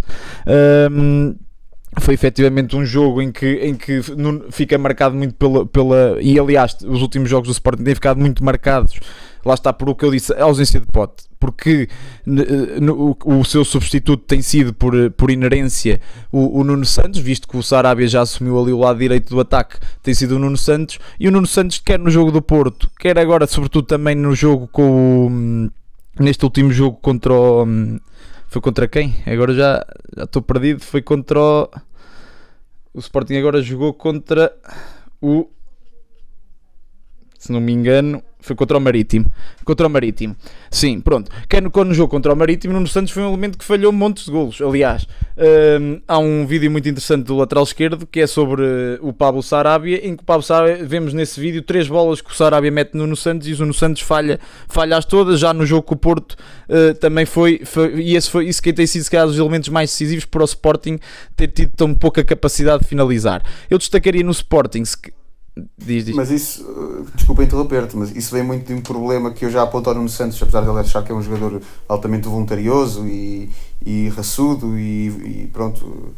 Hum, 0.92 1.36
foi 2.00 2.14
efetivamente 2.14 2.76
um 2.76 2.86
jogo 2.86 3.22
em 3.22 3.32
que, 3.32 3.46
em 3.56 3.76
que 3.76 4.00
fica 4.52 4.78
marcado 4.78 5.14
muito 5.14 5.36
pela, 5.36 5.66
pela. 5.66 6.18
E 6.22 6.40
aliás, 6.40 6.78
os 6.88 7.02
últimos 7.02 7.30
jogos 7.30 7.50
do 7.50 7.52
Sporting 7.52 7.84
têm 7.84 7.94
ficado 7.94 8.18
muito 8.18 8.42
marcados. 8.44 8.94
Lá 9.46 9.54
está 9.54 9.74
por 9.74 9.90
o 9.90 9.96
que 9.96 10.06
eu 10.06 10.12
disse, 10.12 10.34
a 10.34 10.44
ausência 10.44 10.80
de 10.80 10.86
pote. 10.88 11.24
Porque 11.40 11.90
no- 12.26 13.18
o, 13.26 13.44
seu 13.44 13.66
substituto 13.66 14.24
tem 14.26 14.42
sido, 14.42 14.74
por, 14.74 14.94
por 15.12 15.32
inerência, 15.32 16.00
o, 16.32 16.60
o 16.60 16.64
Nuno 16.64 16.86
Santos, 16.86 17.20
visto 17.20 17.48
que 17.48 17.58
o 17.58 17.64
Sarabia 17.64 18.08
já 18.08 18.22
assumiu 18.22 18.60
ali 18.62 18.72
o 18.72 18.78
lado 18.80 19.00
direito 19.00 19.30
do 19.34 19.40
ataque, 19.40 19.78
tem 20.04 20.14
sido 20.14 20.36
o 20.36 20.40
Nuno 20.40 20.58
Santos. 20.58 21.00
E 21.20 21.28
o 21.28 21.32
Nuno 21.32 21.48
Santos, 21.48 21.80
quer 21.80 21.98
no 21.98 22.12
jogo 22.12 22.32
do 22.32 22.42
Porto, 22.42 22.90
quer 23.00 23.18
agora, 23.18 23.48
sobretudo, 23.48 23.86
também 23.88 24.16
no 24.16 24.36
jogo 24.36 24.68
com 24.68 25.26
o. 25.26 25.28
hum, 25.30 25.70
Neste 26.20 26.44
último 26.44 26.72
jogo 26.72 26.98
contra 27.02 27.34
o. 27.34 27.64
hum, 27.66 28.00
Foi 28.48 28.62
contra 28.62 28.88
quem? 28.88 29.16
Agora 29.26 29.54
já 29.54 29.84
já 30.16 30.24
estou 30.26 30.42
perdido. 30.42 30.82
Foi 30.84 31.02
contra 31.02 31.40
o. 31.40 31.70
O 32.94 33.00
Sporting 33.00 33.36
agora 33.38 33.62
jogou 33.62 33.94
contra 33.94 34.54
o. 35.22 35.48
Se 37.40 37.52
não 37.52 37.60
me 37.62 37.72
engano, 37.72 38.22
foi 38.42 38.56
contra 38.56 38.78
o 38.78 38.82
Marítimo. 38.82 39.26
Contra 39.64 39.88
o 39.88 39.90
Marítimo. 39.90 40.36
Sim, 40.70 41.00
pronto. 41.00 41.32
Quer 41.48 41.62
no, 41.62 41.94
jogo 41.94 42.10
contra 42.10 42.34
o 42.34 42.36
Marítimo, 42.36 42.74
Nuno 42.74 42.88
Santos 42.88 43.12
foi 43.12 43.24
um 43.24 43.28
elemento 43.30 43.58
que 43.58 43.64
falhou 43.66 43.92
montes 43.92 44.26
de 44.26 44.32
golos. 44.32 44.62
Aliás, 44.62 45.08
hum, 45.80 46.02
há 46.08 46.18
um 46.18 46.46
vídeo 46.46 46.70
muito 46.72 46.90
interessante 46.90 47.26
do 47.26 47.36
lateral 47.38 47.64
esquerdo 47.64 48.06
que 48.06 48.20
é 48.20 48.28
sobre 48.28 48.64
eh, 48.64 49.00
o 49.02 49.14
Pablo 49.14 49.42
Sarabia, 49.44 50.06
em 50.06 50.16
que 50.16 50.24
o 50.24 50.26
Pablo 50.26 50.44
Sarabia, 50.44 50.84
vemos 50.84 51.14
nesse 51.14 51.40
vídeo 51.40 51.62
três 51.62 51.88
bolas 51.88 52.22
que 52.22 52.32
o 52.32 52.34
Sarabia 52.34 52.72
mete 52.72 52.94
no 52.94 53.02
Nuno 53.04 53.16
Santos 53.16 53.48
e 53.48 53.54
o 53.54 53.58
Nuno 53.60 53.74
Santos 53.74 54.02
falha, 54.02 54.40
falha 54.68 54.98
as 54.98 55.06
todas. 55.06 55.40
Já 55.40 55.54
no 55.54 55.66
jogo 55.66 55.84
com 55.84 55.96
o 55.96 55.98
Porto 55.98 56.36
eh, 56.68 56.94
também 56.94 57.26
foi, 57.26 57.62
foi- 57.66 58.02
e 58.02 58.16
esse 58.16 58.30
foi 58.30 58.48
isso 58.48 58.62
que 58.62 58.74
tem 58.74 58.88
sido 58.88 59.04
se 59.04 59.12
calhar 59.12 59.28
os 59.28 59.38
elementos 59.38 59.70
mais 59.70 59.90
decisivos 59.90 60.26
para 60.26 60.42
o 60.42 60.46
Sporting 60.46 61.00
ter 61.36 61.48
tido 61.48 61.72
tão 61.76 61.94
pouca 61.94 62.24
capacidade 62.24 62.84
de 62.84 62.90
finalizar. 62.90 63.44
Eu 63.70 63.78
destacaria 63.78 64.24
no 64.24 64.32
Sporting 64.32 64.84
se 64.86 64.98
Diz, 65.78 66.06
diz. 66.06 66.16
Mas 66.16 66.30
isso, 66.32 66.64
uh, 66.64 67.06
desculpa 67.16 67.44
interromper-te, 67.44 67.96
mas 67.98 68.16
isso 68.16 68.34
vem 68.34 68.44
muito 68.44 68.68
de 68.68 68.74
um 68.74 68.82
problema 68.82 69.32
que 69.32 69.46
eu 69.46 69.50
já 69.50 69.64
aponto 69.64 69.90
ao 69.90 69.96
Nuno 69.96 70.10
Santos, 70.10 70.42
apesar 70.42 70.62
de 70.62 70.70
ele 70.70 70.80
achar 70.80 71.04
que 71.04 71.12
é 71.12 71.16
um 71.16 71.22
jogador 71.22 71.62
altamente 71.88 72.28
voluntarioso 72.28 73.06
e, 73.08 73.50
e 73.86 74.10
raçudo 74.10 74.78
e, 74.78 75.08
e 75.44 75.50
pronto, 75.52 76.14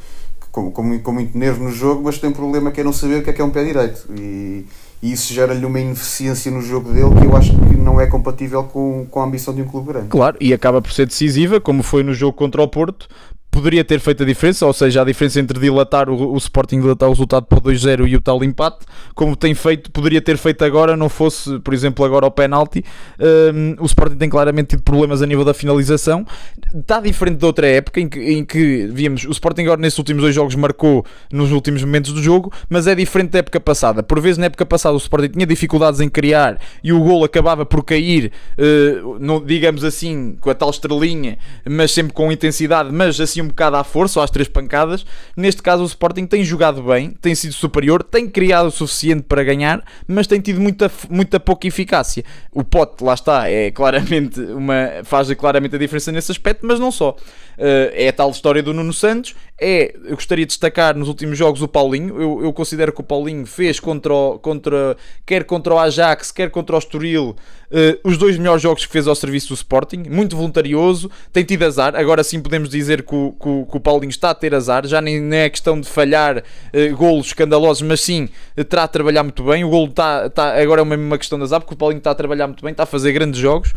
com, 0.52 0.72
com, 0.72 0.84
muito- 0.84 1.04
com 1.04 1.12
muito 1.12 1.38
nervo 1.38 1.64
no 1.64 1.72
jogo, 1.72 2.04
mas 2.04 2.18
tem 2.18 2.30
um 2.30 2.34
problema 2.34 2.72
que 2.72 2.82
é 2.82 2.84
não 2.84 2.94
saber 2.94 3.22
o 3.22 3.24
que 3.24 3.30
é 3.30 3.34
que 3.34 3.42
é 3.42 3.46
um 3.46 3.50
pé 3.50 3.64
direito. 3.64 4.06
E, 4.20 4.66
e 5.02 5.12
isso 5.12 5.34
gera-lhe 5.34 5.66
uma 5.66 5.80
ineficiência 5.80 6.50
no 6.52 6.62
jogo 6.62 6.94
dele 6.94 7.14
que 7.20 7.26
eu 7.26 7.36
acho 7.36 7.52
que 7.52 7.76
não 7.76 8.00
é 8.00 8.08
compatível 8.08 8.64
com, 8.64 9.06
com 9.10 9.20
a 9.22 9.26
ambição 9.26 9.54
de 9.54 9.62
um 9.62 9.66
clube 9.68 9.88
grande. 9.90 10.08
Claro, 10.08 10.38
e 10.40 10.54
acaba 10.54 10.82
por 10.82 10.92
ser 10.94 11.06
decisiva, 11.08 11.60
como 11.60 11.84
foi 11.84 12.04
no 12.04 12.14
jogo 12.14 12.38
contra 12.38 12.62
o 12.62 12.68
Porto. 12.68 13.08
Poderia 13.54 13.84
ter 13.84 14.00
feito 14.00 14.24
a 14.24 14.26
diferença, 14.26 14.66
ou 14.66 14.74
seja, 14.74 15.04
a 15.04 15.06
diferença 15.06 15.40
entre 15.40 15.60
dilatar 15.60 16.10
o, 16.10 16.34
o 16.34 16.38
Sporting 16.38 16.82
dilatar 16.82 17.08
o 17.08 17.12
resultado 17.12 17.46
para 17.46 17.60
o 17.60 17.62
2-0 17.62 18.08
e 18.08 18.16
o 18.16 18.22
tal 18.22 18.44
empate, 18.44 18.84
como 19.14 19.36
tem 19.36 19.54
feito, 19.54 19.92
poderia 19.92 20.20
ter 20.20 20.38
feito 20.38 20.66
agora, 20.66 20.98
não 20.98 21.08
fosse, 21.08 21.60
por 21.60 21.72
exemplo, 21.72 22.04
agora 22.04 22.26
ao 22.26 22.32
penalti. 22.32 22.84
Hum, 23.54 23.76
o 23.80 23.86
Sporting 23.86 24.16
tem 24.16 24.28
claramente 24.28 24.70
tido 24.70 24.82
problemas 24.82 25.22
a 25.22 25.28
nível 25.28 25.46
da 25.46 25.54
finalização. 25.54 26.26
Está 26.74 27.00
diferente 27.00 27.38
de 27.38 27.46
outra 27.46 27.68
época 27.68 28.02
em 28.02 28.10
que, 28.10 28.20
em 28.20 28.44
que 28.44 28.88
víamos 28.88 29.24
o 29.26 29.32
Sporting 29.32 29.62
agora 29.62 29.80
nesses 29.80 30.00
últimos 30.00 30.24
dois 30.24 30.34
jogos 30.34 30.56
marcou 30.56 31.06
nos 31.32 31.52
últimos 31.52 31.84
momentos 31.84 32.12
do 32.12 32.24
jogo, 32.24 32.52
mas 32.68 32.88
é 32.88 32.96
diferente 32.96 33.30
da 33.30 33.40
época 33.40 33.60
passada. 33.60 34.02
Por 34.02 34.20
vezes 34.20 34.40
na 34.40 34.48
época 34.48 34.66
passada 34.66 34.96
o 34.96 34.98
Sporting 34.98 35.30
tinha 35.30 35.46
dificuldades 35.46 36.00
em 36.00 36.10
criar 36.10 36.60
e 36.84 36.92
o 36.92 37.00
gol 37.00 37.24
acabava 37.24 37.68
por 37.68 37.84
cair, 37.84 38.32
não, 39.20 39.40
digamos 39.44 39.84
assim, 39.84 40.36
com 40.42 40.50
a 40.50 40.56
tal 40.56 40.72
estrelinha, 40.72 41.38
mas 41.70 41.92
sempre 41.92 42.14
com 42.14 42.32
intensidade, 42.32 42.92
mas 42.92 43.20
assim 43.20 43.43
um 43.44 43.48
bocado 43.48 43.76
à 43.76 43.84
força, 43.84 44.20
ou 44.20 44.24
às 44.24 44.30
três 44.32 44.48
pancadas. 44.48 45.06
Neste 45.36 45.62
caso 45.62 45.84
o 45.84 45.86
Sporting 45.86 46.26
tem 46.26 46.44
jogado 46.44 46.82
bem, 46.82 47.12
tem 47.22 47.36
sido 47.36 47.54
superior, 47.54 48.02
tem 48.04 48.28
criado 48.30 48.68
o 48.68 48.72
suficiente 48.72 49.24
para 49.24 49.44
ganhar, 49.44 49.84
mas 50.08 50.28
tem 50.28 50.40
tido 50.40 50.60
muita, 50.60 50.92
muita 51.10 51.40
pouca 51.40 51.68
eficácia. 51.68 52.24
O 52.52 52.64
Pote, 52.64 53.04
lá 53.04 53.14
está, 53.14 53.50
é 53.50 53.70
claramente 53.72 54.40
uma, 54.40 54.90
faz 55.04 55.32
claramente 55.34 55.76
a 55.76 55.80
diferença 55.80 56.12
nesse 56.12 56.32
aspecto, 56.32 56.66
mas 56.66 56.80
não 56.80 56.92
só. 56.92 57.16
Eh, 57.58 58.06
é 58.06 58.08
a 58.10 58.14
tal 58.14 58.32
história 58.32 58.64
do 58.64 58.74
Nuno 58.74 58.94
Santos. 58.94 59.36
É, 59.62 59.96
eu 60.06 60.16
gostaria 60.16 60.46
de 60.46 60.50
destacar 60.50 60.98
nos 60.98 61.08
últimos 61.08 61.38
jogos 61.38 61.62
o 61.62 61.68
Paulinho. 61.68 62.20
Eu, 62.20 62.44
eu 62.44 62.54
considero 62.54 62.92
que 62.92 63.00
o 63.02 63.04
Paulinho 63.04 63.46
fez 63.46 63.80
contra, 63.80 64.12
o- 64.14 64.40
contra 64.40 64.98
quer 65.26 65.44
contra 65.44 65.74
o 65.74 65.80
Ajax, 65.80 66.32
quer 66.32 66.50
contra 66.50 66.76
o 66.76 66.80
Estoril, 66.80 67.36
eh, 67.72 68.00
os 68.04 68.18
dois 68.18 68.38
melhores 68.38 68.62
jogos 68.62 68.86
que 68.86 68.92
fez 68.92 69.08
ao 69.08 69.16
serviço 69.16 69.50
do 69.50 69.54
Sporting. 69.54 70.04
Muito 70.10 70.36
voluntarioso, 70.36 71.10
tem 71.32 71.44
tido 71.44 71.64
azar. 71.64 71.96
Agora 71.96 72.24
sim 72.24 72.42
podemos 72.42 72.70
dizer 72.70 73.04
que 73.04 73.14
o, 73.16 73.33
o- 73.40 73.66
que 73.66 73.78
o 73.78 73.80
Paulinho 73.80 74.10
está 74.10 74.30
a 74.32 74.34
ter 74.36 74.54
azar. 74.56 74.86
Já 74.86 75.02
nem, 75.02 75.20
nem 75.20 75.40
é 75.40 75.50
questão 75.50 75.80
de 75.80 75.88
falhar 75.88 76.44
eh, 76.72 76.90
golos 76.90 77.28
escandalosos, 77.28 77.82
mas 77.82 78.02
sim 78.02 78.30
eh, 78.58 78.64
terá 78.64 78.84
a 78.84 78.88
trabalhar 78.88 79.24
muito 79.24 79.44
bem. 79.44 79.64
O 79.64 79.70
golo 79.70 79.88
está, 79.90 80.26
está 80.28 80.62
agora 80.62 80.82
é 80.82 80.84
uma 80.84 81.18
questão 81.18 81.38
de 81.38 81.44
azar, 81.46 81.60
porque 81.62 81.74
o 81.74 81.78
Paulinho 81.78 82.00
está 82.00 82.12
a 82.12 82.16
trabalhar 82.16 82.48
muito 82.48 82.64
bem, 82.64 82.72
está 82.72 82.84
a 82.84 82.88
fazer 82.88 83.12
grandes 83.12 83.40
jogos. 83.40 83.74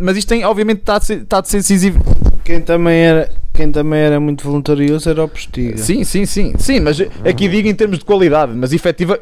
Mas 0.00 0.16
isto 0.16 0.28
tem, 0.28 0.44
obviamente, 0.44 0.80
está 0.80 0.96
a 0.96 1.00
ser, 1.00 1.22
está 1.22 1.38
a 1.38 1.44
ser 1.44 1.58
decisivo. 1.58 2.00
Quem 2.44 2.60
também 2.60 2.98
era, 2.98 3.30
quem 3.54 3.72
também 3.72 3.98
era 4.00 4.20
muito 4.20 4.44
voluntarioso 4.44 5.08
era 5.08 5.24
o 5.24 5.28
Postiga. 5.28 5.78
Sim, 5.78 6.04
sim, 6.04 6.26
sim, 6.26 6.52
sim, 6.58 6.80
mas 6.80 7.00
aqui 7.24 7.48
digo 7.48 7.66
em 7.68 7.74
termos 7.74 7.98
de 7.98 8.04
qualidade, 8.04 8.52
mas 8.54 8.72
efetiva. 8.72 9.18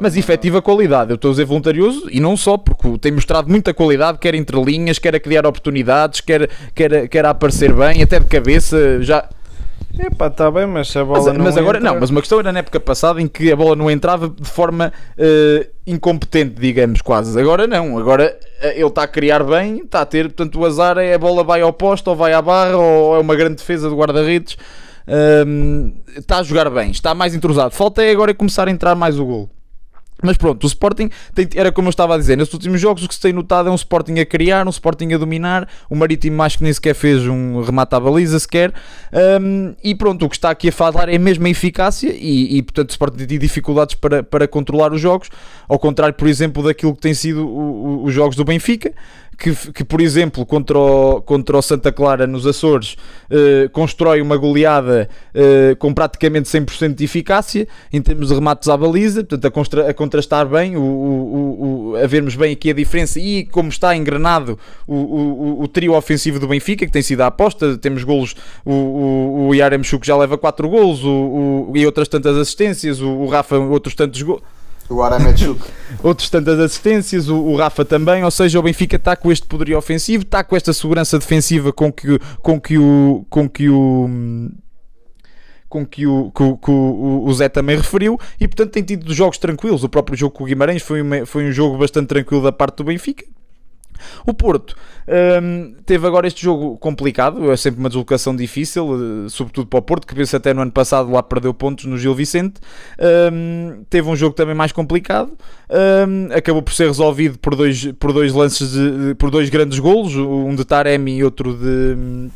Mas 0.00 0.16
efetiva 0.16 0.62
qualidade, 0.62 1.10
eu 1.10 1.16
estou 1.16 1.28
a 1.28 1.32
dizer 1.32 1.44
voluntarioso 1.44 2.08
e 2.10 2.18
não 2.20 2.36
só, 2.36 2.56
porque 2.56 2.96
tem 2.98 3.12
mostrado 3.12 3.48
muita 3.50 3.74
qualidade, 3.74 4.18
quer 4.18 4.34
entre 4.34 4.58
linhas, 4.62 4.98
quer 4.98 5.14
a 5.14 5.20
criar 5.20 5.46
oportunidades, 5.46 6.20
quer, 6.22 6.48
quer, 6.74 7.06
quer 7.08 7.26
a 7.26 7.30
aparecer 7.30 7.72
bem, 7.74 8.02
até 8.02 8.18
de 8.18 8.24
cabeça, 8.26 9.02
já. 9.02 9.28
Epá, 9.98 10.28
está 10.28 10.50
bem, 10.50 10.66
mas 10.66 10.88
se 10.88 10.98
a 10.98 11.04
bola 11.04 11.18
Mas, 11.18 11.34
não 11.36 11.44
mas 11.44 11.56
agora 11.58 11.78
entra- 11.78 11.92
não, 11.92 12.00
mas 12.00 12.08
uma 12.10 12.20
questão 12.20 12.38
era 12.38 12.50
na 12.52 12.60
época 12.60 12.80
passada 12.80 13.20
em 13.20 13.26
que 13.26 13.52
a 13.52 13.56
bola 13.56 13.76
não 13.76 13.90
entrava 13.90 14.28
de 14.28 14.48
forma 14.48 14.90
eh, 15.18 15.68
incompetente, 15.86 16.54
digamos, 16.58 17.02
quase. 17.02 17.38
Agora 17.38 17.66
não, 17.66 17.98
agora 17.98 18.38
eh, 18.62 18.76
ele 18.76 18.86
está 18.86 19.02
a 19.02 19.08
criar 19.08 19.42
bem, 19.44 19.80
está 19.84 20.00
a 20.00 20.06
ter, 20.06 20.28
portanto 20.28 20.58
o 20.60 20.64
azar 20.64 20.96
é 20.96 21.12
a 21.12 21.18
bola 21.18 21.44
vai 21.44 21.60
ao 21.60 21.72
posto, 21.72 22.08
ou 22.08 22.16
vai 22.16 22.32
à 22.32 22.40
barra, 22.40 22.76
ou 22.76 23.16
é 23.16 23.18
uma 23.18 23.34
grande 23.34 23.56
defesa 23.56 23.90
do 23.90 23.96
guarda-redes. 23.96 24.56
Ahm, 25.06 25.92
está 26.16 26.38
a 26.38 26.42
jogar 26.42 26.70
bem, 26.70 26.90
está 26.90 27.14
mais 27.14 27.34
entrosado. 27.34 27.74
Falta 27.74 28.02
é 28.02 28.10
agora 28.12 28.32
começar 28.32 28.68
a 28.68 28.70
entrar 28.70 28.94
mais 28.94 29.18
o 29.18 29.24
gol. 29.26 29.50
Mas 30.22 30.36
pronto, 30.36 30.64
o 30.64 30.66
Sporting 30.66 31.08
tem- 31.34 31.48
era 31.54 31.72
como 31.72 31.88
eu 31.88 31.90
estava 31.90 32.14
a 32.14 32.18
dizer, 32.18 32.36
nestes 32.36 32.54
últimos 32.54 32.80
jogos 32.80 33.02
o 33.04 33.08
que 33.08 33.14
se 33.14 33.20
tem 33.20 33.32
notado 33.32 33.68
é 33.68 33.72
um 33.72 33.74
Sporting 33.74 34.18
a 34.20 34.26
criar, 34.26 34.66
um 34.66 34.70
Sporting 34.70 35.12
a 35.14 35.18
dominar, 35.18 35.68
o 35.88 35.94
Marítimo 35.96 36.42
acho 36.42 36.58
que 36.58 36.64
nem 36.64 36.72
sequer 36.72 36.94
fez 36.94 37.26
um 37.26 37.62
remate 37.62 37.94
à 37.94 38.00
baliza 38.00 38.38
sequer, 38.38 38.72
Hum, 39.40 39.74
e 39.82 39.94
pronto, 39.94 40.24
o 40.24 40.28
que 40.28 40.36
está 40.36 40.50
aqui 40.50 40.68
a 40.68 40.72
falar 40.72 41.08
é 41.08 41.18
mesmo 41.18 41.46
a 41.46 41.50
eficácia 41.50 42.12
e, 42.14 42.58
e, 42.58 42.62
portanto 42.62 42.90
o 42.90 42.92
Sporting 42.92 43.24
tem 43.26 43.38
dificuldades 43.38 43.94
para, 43.94 44.22
para 44.22 44.46
controlar 44.46 44.92
os 44.92 45.00
jogos, 45.00 45.28
ao 45.68 45.78
contrário 45.78 46.14
por 46.14 46.28
exemplo 46.28 46.62
daquilo 46.62 46.94
que 46.94 47.00
tem 47.00 47.14
sido 47.14 47.46
o- 47.46 48.02
o- 48.02 48.04
os 48.04 48.12
jogos 48.14 48.36
do 48.36 48.44
Benfica, 48.44 48.92
que, 49.40 49.72
que, 49.72 49.82
por 49.84 50.02
exemplo, 50.02 50.44
contra 50.44 50.78
o, 50.78 51.22
contra 51.22 51.56
o 51.56 51.62
Santa 51.62 51.90
Clara 51.90 52.26
nos 52.26 52.46
Açores, 52.46 52.94
eh, 53.30 53.70
constrói 53.72 54.20
uma 54.20 54.36
goleada 54.36 55.08
eh, 55.34 55.74
com 55.78 55.94
praticamente 55.94 56.46
100% 56.50 56.94
de 56.94 57.04
eficácia 57.04 57.66
em 57.90 58.02
termos 58.02 58.28
de 58.28 58.34
remates 58.34 58.68
à 58.68 58.76
baliza, 58.76 59.24
portanto, 59.24 59.78
a, 59.80 59.88
a 59.88 59.94
contrastar 59.94 60.46
bem, 60.46 60.76
o, 60.76 60.82
o- 60.82 61.92
o- 61.92 61.96
a 61.96 62.06
vermos 62.06 62.36
bem 62.36 62.52
aqui 62.52 62.68
a 62.70 62.74
diferença 62.74 63.18
e 63.18 63.46
como 63.46 63.70
está 63.70 63.96
engrenado 63.96 64.58
o, 64.86 64.94
o, 64.94 65.62
o 65.62 65.68
trio 65.68 65.94
ofensivo 65.94 66.38
do 66.38 66.46
Benfica, 66.46 66.84
que 66.84 66.92
tem 66.92 67.00
sido 67.02 67.22
a 67.22 67.26
aposta. 67.28 67.78
Temos 67.78 68.04
golos, 68.04 68.34
o, 68.64 68.72
o, 68.72 69.48
o 69.48 69.54
já 70.04 70.16
leva 70.16 70.36
4 70.36 70.68
golos 70.68 71.02
o- 71.02 71.72
e 71.74 71.86
outras 71.86 72.08
tantas 72.08 72.36
assistências, 72.36 73.00
o, 73.00 73.08
o 73.08 73.26
Rafa, 73.26 73.56
outros 73.58 73.94
tantos 73.94 74.20
golos 74.20 74.42
O 74.90 74.96
outros 76.08 76.28
tantas 76.28 76.58
assistências, 76.58 77.28
o, 77.28 77.36
o 77.36 77.56
Rafa 77.56 77.84
também, 77.84 78.24
ou 78.24 78.30
seja, 78.30 78.58
o 78.58 78.62
Benfica 78.62 78.96
está 78.96 79.14
com 79.16 79.30
este 79.30 79.46
poderio 79.46 79.78
ofensivo, 79.78 80.24
está 80.24 80.42
com 80.42 80.56
esta 80.56 80.72
segurança 80.72 81.18
defensiva 81.18 81.72
com 81.72 81.92
que, 81.92 82.18
com 82.42 82.60
que 82.60 82.76
o 82.78 83.24
com 83.30 83.48
que 83.48 83.68
o 83.68 84.08
com 85.68 85.86
que 85.86 86.04
o, 86.06 86.32
que 86.32 86.56
que 86.56 86.70
o, 86.70 87.22
o 87.24 87.32
Zé 87.34 87.48
também 87.48 87.76
referiu 87.76 88.18
e 88.40 88.48
portanto 88.48 88.72
tem 88.72 88.82
tido 88.82 89.12
jogos 89.14 89.38
tranquilos. 89.38 89.84
O 89.84 89.88
próprio 89.88 90.16
jogo 90.18 90.34
com 90.34 90.42
o 90.44 90.46
Guimarães 90.46 90.82
foi, 90.82 91.00
uma- 91.00 91.24
foi 91.24 91.44
um 91.48 91.52
jogo 91.52 91.78
bastante 91.78 92.08
tranquilo 92.08 92.42
da 92.42 92.50
parte 92.50 92.78
do 92.78 92.84
Benfica. 92.84 93.24
O 94.26 94.34
Porto 94.34 94.76
hum, 95.42 95.74
teve 95.84 96.06
agora 96.06 96.26
este 96.26 96.42
jogo 96.42 96.76
complicado, 96.78 97.50
é 97.50 97.56
sempre 97.56 97.80
uma 97.80 97.88
deslocação 97.88 98.34
difícil, 98.34 98.86
eh, 98.94 99.28
sobretudo 99.28 99.66
para 99.66 99.78
o 99.78 99.82
Porto, 99.82 100.06
que 100.06 100.14
penso 100.14 100.36
até 100.36 100.54
no 100.54 100.62
ano 100.62 100.72
passado 100.72 101.10
lá 101.10 101.22
perdeu 101.22 101.52
pontos 101.52 101.84
no 101.84 101.98
Gil 101.98 102.14
Vicente. 102.14 102.60
Hum, 103.32 103.84
teve 103.88 104.08
um 104.08 104.16
jogo 104.16 104.34
também 104.34 104.54
mais 104.54 104.72
complicado, 104.72 105.32
hum, 105.70 106.28
acabou 106.34 106.62
por 106.62 106.72
ser 106.72 106.86
resolvido 106.86 107.38
por 107.38 107.54
dois, 107.54 107.92
por 107.98 108.12
dois 108.12 108.32
lances, 108.32 108.72
de, 108.72 109.14
por 109.16 109.30
dois 109.30 109.48
grandes 109.48 109.78
golos, 109.78 110.14
um 110.14 110.54
de 110.54 110.64
Taremi 110.64 111.16
e 111.16 111.24
outro 111.24 111.54
de. 111.54 112.30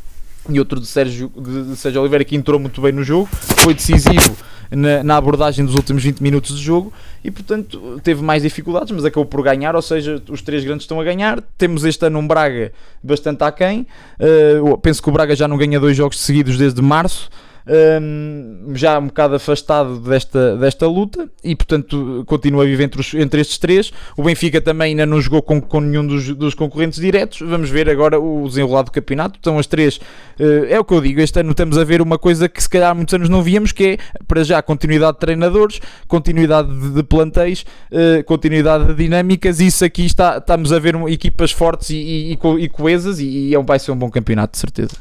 E 0.47 0.59
outro 0.59 0.79
de 0.79 0.87
Sérgio, 0.87 1.33
de 1.35 1.75
Sérgio 1.75 2.03
Oliveira 2.03 2.23
que 2.23 2.37
entrou 2.37 2.61
muito 2.61 2.79
bem 2.79 2.93
no 2.93 3.03
jogo, 3.03 3.27
foi 3.33 3.73
decisivo 3.73 4.37
na, 4.71 5.03
na 5.03 5.17
abordagem 5.17 5.65
dos 5.65 5.75
últimos 5.75 6.03
20 6.03 6.21
minutos 6.23 6.57
de 6.57 6.63
jogo 6.63 6.93
e 7.25 7.31
portanto 7.31 7.99
teve 8.05 8.23
mais 8.23 8.43
dificuldades, 8.43 8.93
mas 8.93 9.03
acabou 9.03 9.25
por 9.25 9.43
ganhar, 9.43 9.75
ou 9.75 9.81
seja, 9.81 10.23
os 10.29 10.43
três 10.43 10.63
grandes 10.63 10.85
estão 10.85 11.01
a 11.01 11.05
ganhar. 11.05 11.41
Temos 11.57 11.83
este 11.83 12.05
ano 12.05 12.19
um 12.19 12.29
Braga 12.29 12.71
bastante 13.03 13.43
aquém. 13.43 13.87
Uh, 14.21 14.77
penso 14.77 15.03
que 15.03 15.09
o 15.09 15.13
Braga 15.13 15.35
já 15.35 15.49
não 15.49 15.57
ganha 15.57 15.81
dois 15.81 15.97
jogos 15.97 16.21
seguidos 16.21 16.59
desde 16.59 16.83
março. 16.83 17.31
Um, 17.67 18.73
já 18.75 18.99
um 18.99 19.07
bocado 19.07 19.35
afastado 19.37 19.99
desta, 20.01 20.57
desta 20.57 20.87
luta 20.87 21.29
e 21.43 21.57
portanto 21.57 22.23
continua 22.27 22.63
a 22.63 22.67
viver 22.67 22.85
entre, 22.85 23.01
os- 23.01 23.15
entre 23.15 23.41
estes 23.41 23.59
três. 23.59 23.91
O 24.17 24.23
Benfica 24.23 24.61
também 24.61 24.91
ainda 24.91 25.07
não 25.07 25.21
jogou 25.21 25.43
com, 25.43 25.61
com 25.61 25.81
nenhum 25.81 26.07
dos, 26.07 26.29
dos 26.37 26.55
concorrentes 26.55 27.01
diretos. 27.01 27.41
Vamos 27.41 27.71
ver 27.71 27.89
agora 27.89 28.21
o 28.21 28.47
desenrolado 28.49 28.87
do 28.87 28.93
campeonato. 28.93 29.39
Estão 29.39 29.59
as 29.59 29.67
três, 29.67 29.99
eh, 30.39 30.67
é 30.71 30.79
o 30.81 30.85
que 30.85 30.93
eu 30.95 31.01
digo. 31.01 31.21
Este 31.21 31.41
ano 31.41 31.51
estamos 31.53 31.79
a 31.79 31.85
ver 31.85 32.03
uma 32.03 32.19
coisa 32.19 32.49
que 32.49 32.63
se 32.63 32.69
calhar 32.69 32.91
há 32.91 32.95
muitos 32.95 33.15
anos 33.15 33.29
não 33.29 33.43
víamos, 33.43 33.73
que 33.73 33.85
é 33.85 33.99
para 34.27 34.45
já 34.45 34.61
continuidade 34.63 35.15
de 35.15 35.21
treinadores, 35.21 35.81
continuidade 36.07 36.69
de, 36.69 36.91
de 36.91 37.03
plantéis, 37.03 37.65
eh, 37.91 38.23
continuidade 38.25 38.87
de 38.89 38.95
dinâmicas. 38.95 39.61
Isso 39.61 39.85
aqui 39.85 40.05
está, 40.05 40.37
estamos 40.39 40.73
a 40.73 40.79
ver 40.79 40.95
equipas 41.09 41.51
fortes 41.51 41.91
e, 41.91 41.97
e, 41.97 42.39
e 42.61 42.69
coesas, 42.69 43.19
e, 43.21 43.27
e 43.49 43.55
é 43.55 43.59
um, 43.59 43.65
vai 43.65 43.79
ser 43.79 43.91
um 43.93 43.97
bom 43.97 44.11
campeonato, 44.11 44.53
de 44.53 44.59
certeza. 44.59 44.97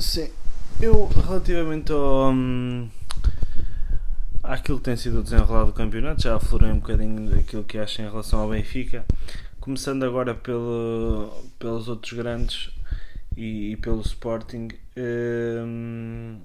Sim, 0.00 0.30
eu 0.80 1.06
relativamente 1.06 1.92
ao, 1.92 2.30
hum, 2.32 2.88
àquilo 4.42 4.78
que 4.78 4.84
tem 4.84 4.96
sido 4.96 5.20
o 5.20 5.22
desenrolado 5.22 5.66
do 5.66 5.72
campeonato, 5.72 6.22
já 6.22 6.36
aflorei 6.36 6.70
um 6.70 6.78
bocadinho 6.80 7.30
daquilo 7.30 7.64
que 7.64 7.78
acho 7.78 8.00
em 8.02 8.06
relação 8.08 8.40
ao 8.40 8.48
Benfica, 8.50 9.04
começando 9.60 10.02
agora 10.04 10.34
pelo, 10.34 11.30
pelos 11.58 11.88
outros 11.88 12.12
grandes 12.14 12.70
e, 13.36 13.72
e 13.72 13.76
pelo 13.76 14.00
Sporting. 14.00 14.68
hum, 14.96 16.38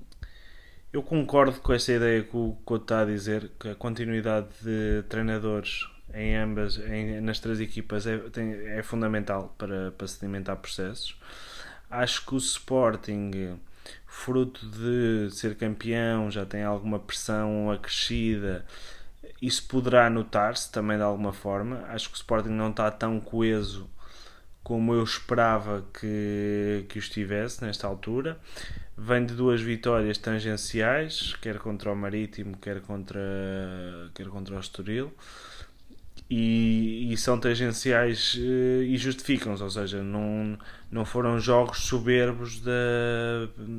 eu 0.92 1.04
concordo 1.04 1.60
com 1.60 1.74
essa 1.74 1.92
ideia 1.92 2.24
que 2.24 2.36
o 2.38 2.58
Couto 2.64 2.84
está 2.86 3.02
a 3.02 3.06
dizer, 3.06 3.52
que 3.60 3.70
a 3.70 3.76
continuidade 3.76 4.48
de 4.64 5.04
treinadores 5.10 5.86
em 6.14 6.36
ambas, 6.38 6.78
em- 6.78 7.20
nas 7.20 7.40
três 7.40 7.60
equipas 7.60 8.08
é, 8.08 8.18
tem- 8.18 8.54
é 8.54 8.82
fundamental 8.82 9.54
para, 9.58 9.92
para 9.92 10.08
sedimentar 10.08 10.56
processos. 10.58 11.18
Acho 11.90 12.26
que 12.26 12.36
o 12.36 12.38
Sporting 12.38 13.58
fruto 14.16 14.66
de 14.68 15.30
ser 15.32 15.56
campeão, 15.56 16.32
já 16.32 16.46
tem 16.46 16.64
alguma 16.64 16.98
pressão 16.98 17.70
acrescida. 17.70 18.66
Isso 19.42 19.68
poderá 19.68 20.10
notar-se 20.10 20.72
também 20.72 20.98
de 20.98 21.04
alguma 21.04 21.34
forma. 21.34 21.84
Acho 21.90 22.10
que 22.10 22.16
o 22.16 22.18
Sporting 22.18 22.50
não 22.50 22.70
está 22.70 22.90
tão 22.90 23.20
coeso 23.20 23.90
como 24.64 24.94
eu 24.94 25.04
esperava 25.04 25.86
que, 25.94 26.86
que 26.90 26.98
o 26.98 27.00
estivesse 27.00 27.64
nesta 27.64 27.86
altura. 27.86 28.40
Vem 28.98 29.26
de 29.26 29.36
duas 29.36 29.62
vitórias 29.62 30.18
tangenciais, 30.18 31.36
quer 31.42 31.60
contra 31.60 31.92
o 31.92 31.96
Marítimo, 31.96 32.58
quer 32.58 32.82
contra, 32.82 33.20
quer 34.16 34.28
contra 34.28 34.56
o 34.56 34.60
Estoril. 34.60 35.14
E, 36.28 37.14
e 37.14 37.18
são 37.18 37.40
tangenciais 37.40 38.36
eh, 38.40 38.84
e 38.84 38.98
justificam-se, 38.98 39.62
ou 39.62 39.70
seja, 39.70 40.02
não, 40.02 40.58
não 40.90 41.06
foram 41.06 41.40
jogos 41.40 41.82
soberbos 41.82 42.60
da, 42.62 42.72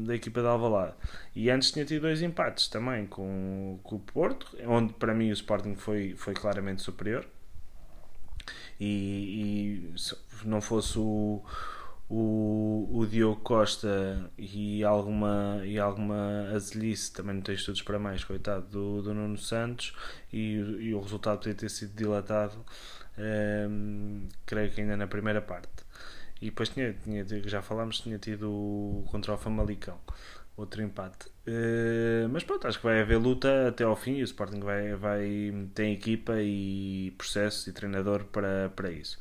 da 0.07 0.15
equipa 0.15 0.41
de 0.41 0.47
Alvalade. 0.47 0.95
E 1.35 1.51
antes 1.51 1.73
tinha 1.73 1.85
tido 1.85 2.03
dois 2.03 2.23
empates 2.23 2.69
também 2.69 3.05
com, 3.07 3.81
com 3.83 3.97
o 3.97 3.99
Porto, 3.99 4.57
onde 4.65 4.93
para 4.93 5.13
mim 5.13 5.31
o 5.31 5.33
Sporting 5.33 5.75
foi, 5.75 6.15
foi 6.17 6.35
claramente 6.35 6.83
superior. 6.83 7.27
E, 8.79 9.91
e 9.95 9.99
se 9.99 10.15
não 10.45 10.61
fosse 10.61 10.99
o, 10.99 11.43
o, 12.09 12.89
o 12.93 13.07
Diogo 13.07 13.41
Costa 13.41 14.31
e 14.39 14.85
alguma, 14.85 15.61
e 15.65 15.79
alguma 15.79 16.51
azelhice, 16.55 17.13
também 17.13 17.35
não 17.35 17.43
tem 17.43 17.55
estudos 17.55 17.83
para 17.83 17.99
mais, 17.99 18.25
coitado, 18.25 18.67
do, 18.69 19.03
do 19.03 19.15
Nuno 19.15 19.39
Santos, 19.39 19.95
e, 20.33 20.55
e 20.55 20.95
o 20.95 21.01
resultado 21.01 21.39
podia 21.39 21.55
ter 21.55 21.69
sido 21.71 21.95
dilatado, 21.97 22.65
ehm, 23.19 24.29
creio 24.45 24.71
que 24.73 24.81
ainda 24.81 24.97
na 24.97 25.07
primeira 25.07 25.43
parte. 25.43 25.69
E 26.41 26.47
depois 26.47 26.69
tinha, 26.69 26.93
tinha 26.93 27.25
já 27.49 27.63
falámos, 27.63 28.01
tinha 28.01 28.19
tido 28.19 29.05
contra 29.11 29.33
o 29.35 29.39
Famalicão 29.39 29.99
outro 30.57 30.83
empate. 30.83 31.29
Uh, 31.47 32.29
mas 32.31 32.43
pronto, 32.43 32.67
acho 32.67 32.79
que 32.79 32.85
vai 32.85 33.01
haver 33.01 33.19
luta 33.19 33.69
até 33.69 33.85
ao 33.85 33.95
fim 33.95 34.17
e 34.17 34.23
o 34.23 34.25
Sporting 34.25 34.61
vai, 34.61 34.95
vai, 34.95 35.69
tem 35.75 35.93
equipa 35.93 36.35
e 36.41 37.13
processo 37.19 37.69
e 37.69 37.73
treinador 37.73 38.25
para, 38.25 38.71
para 38.75 38.91
isso. 38.91 39.19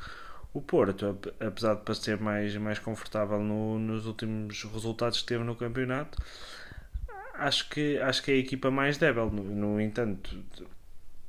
O 0.56 0.62
Porto, 0.62 1.20
apesar 1.38 1.76
de 1.76 1.82
parecer 1.82 2.18
mais, 2.18 2.56
mais 2.56 2.80
confortável 2.80 3.42
no, 3.42 3.78
nos 3.78 4.06
últimos 4.06 4.64
resultados 4.64 5.20
que 5.20 5.28
teve 5.28 5.44
no 5.44 5.54
campeonato, 5.54 6.18
acho 7.34 7.70
que, 7.70 8.00
acho 8.00 8.24
que 8.24 8.32
é 8.32 8.36
a 8.36 8.38
equipa 8.38 8.72
mais 8.72 8.98
débil. 8.98 9.30
No, 9.30 9.44
no 9.44 9.82
entanto, 9.82 10.34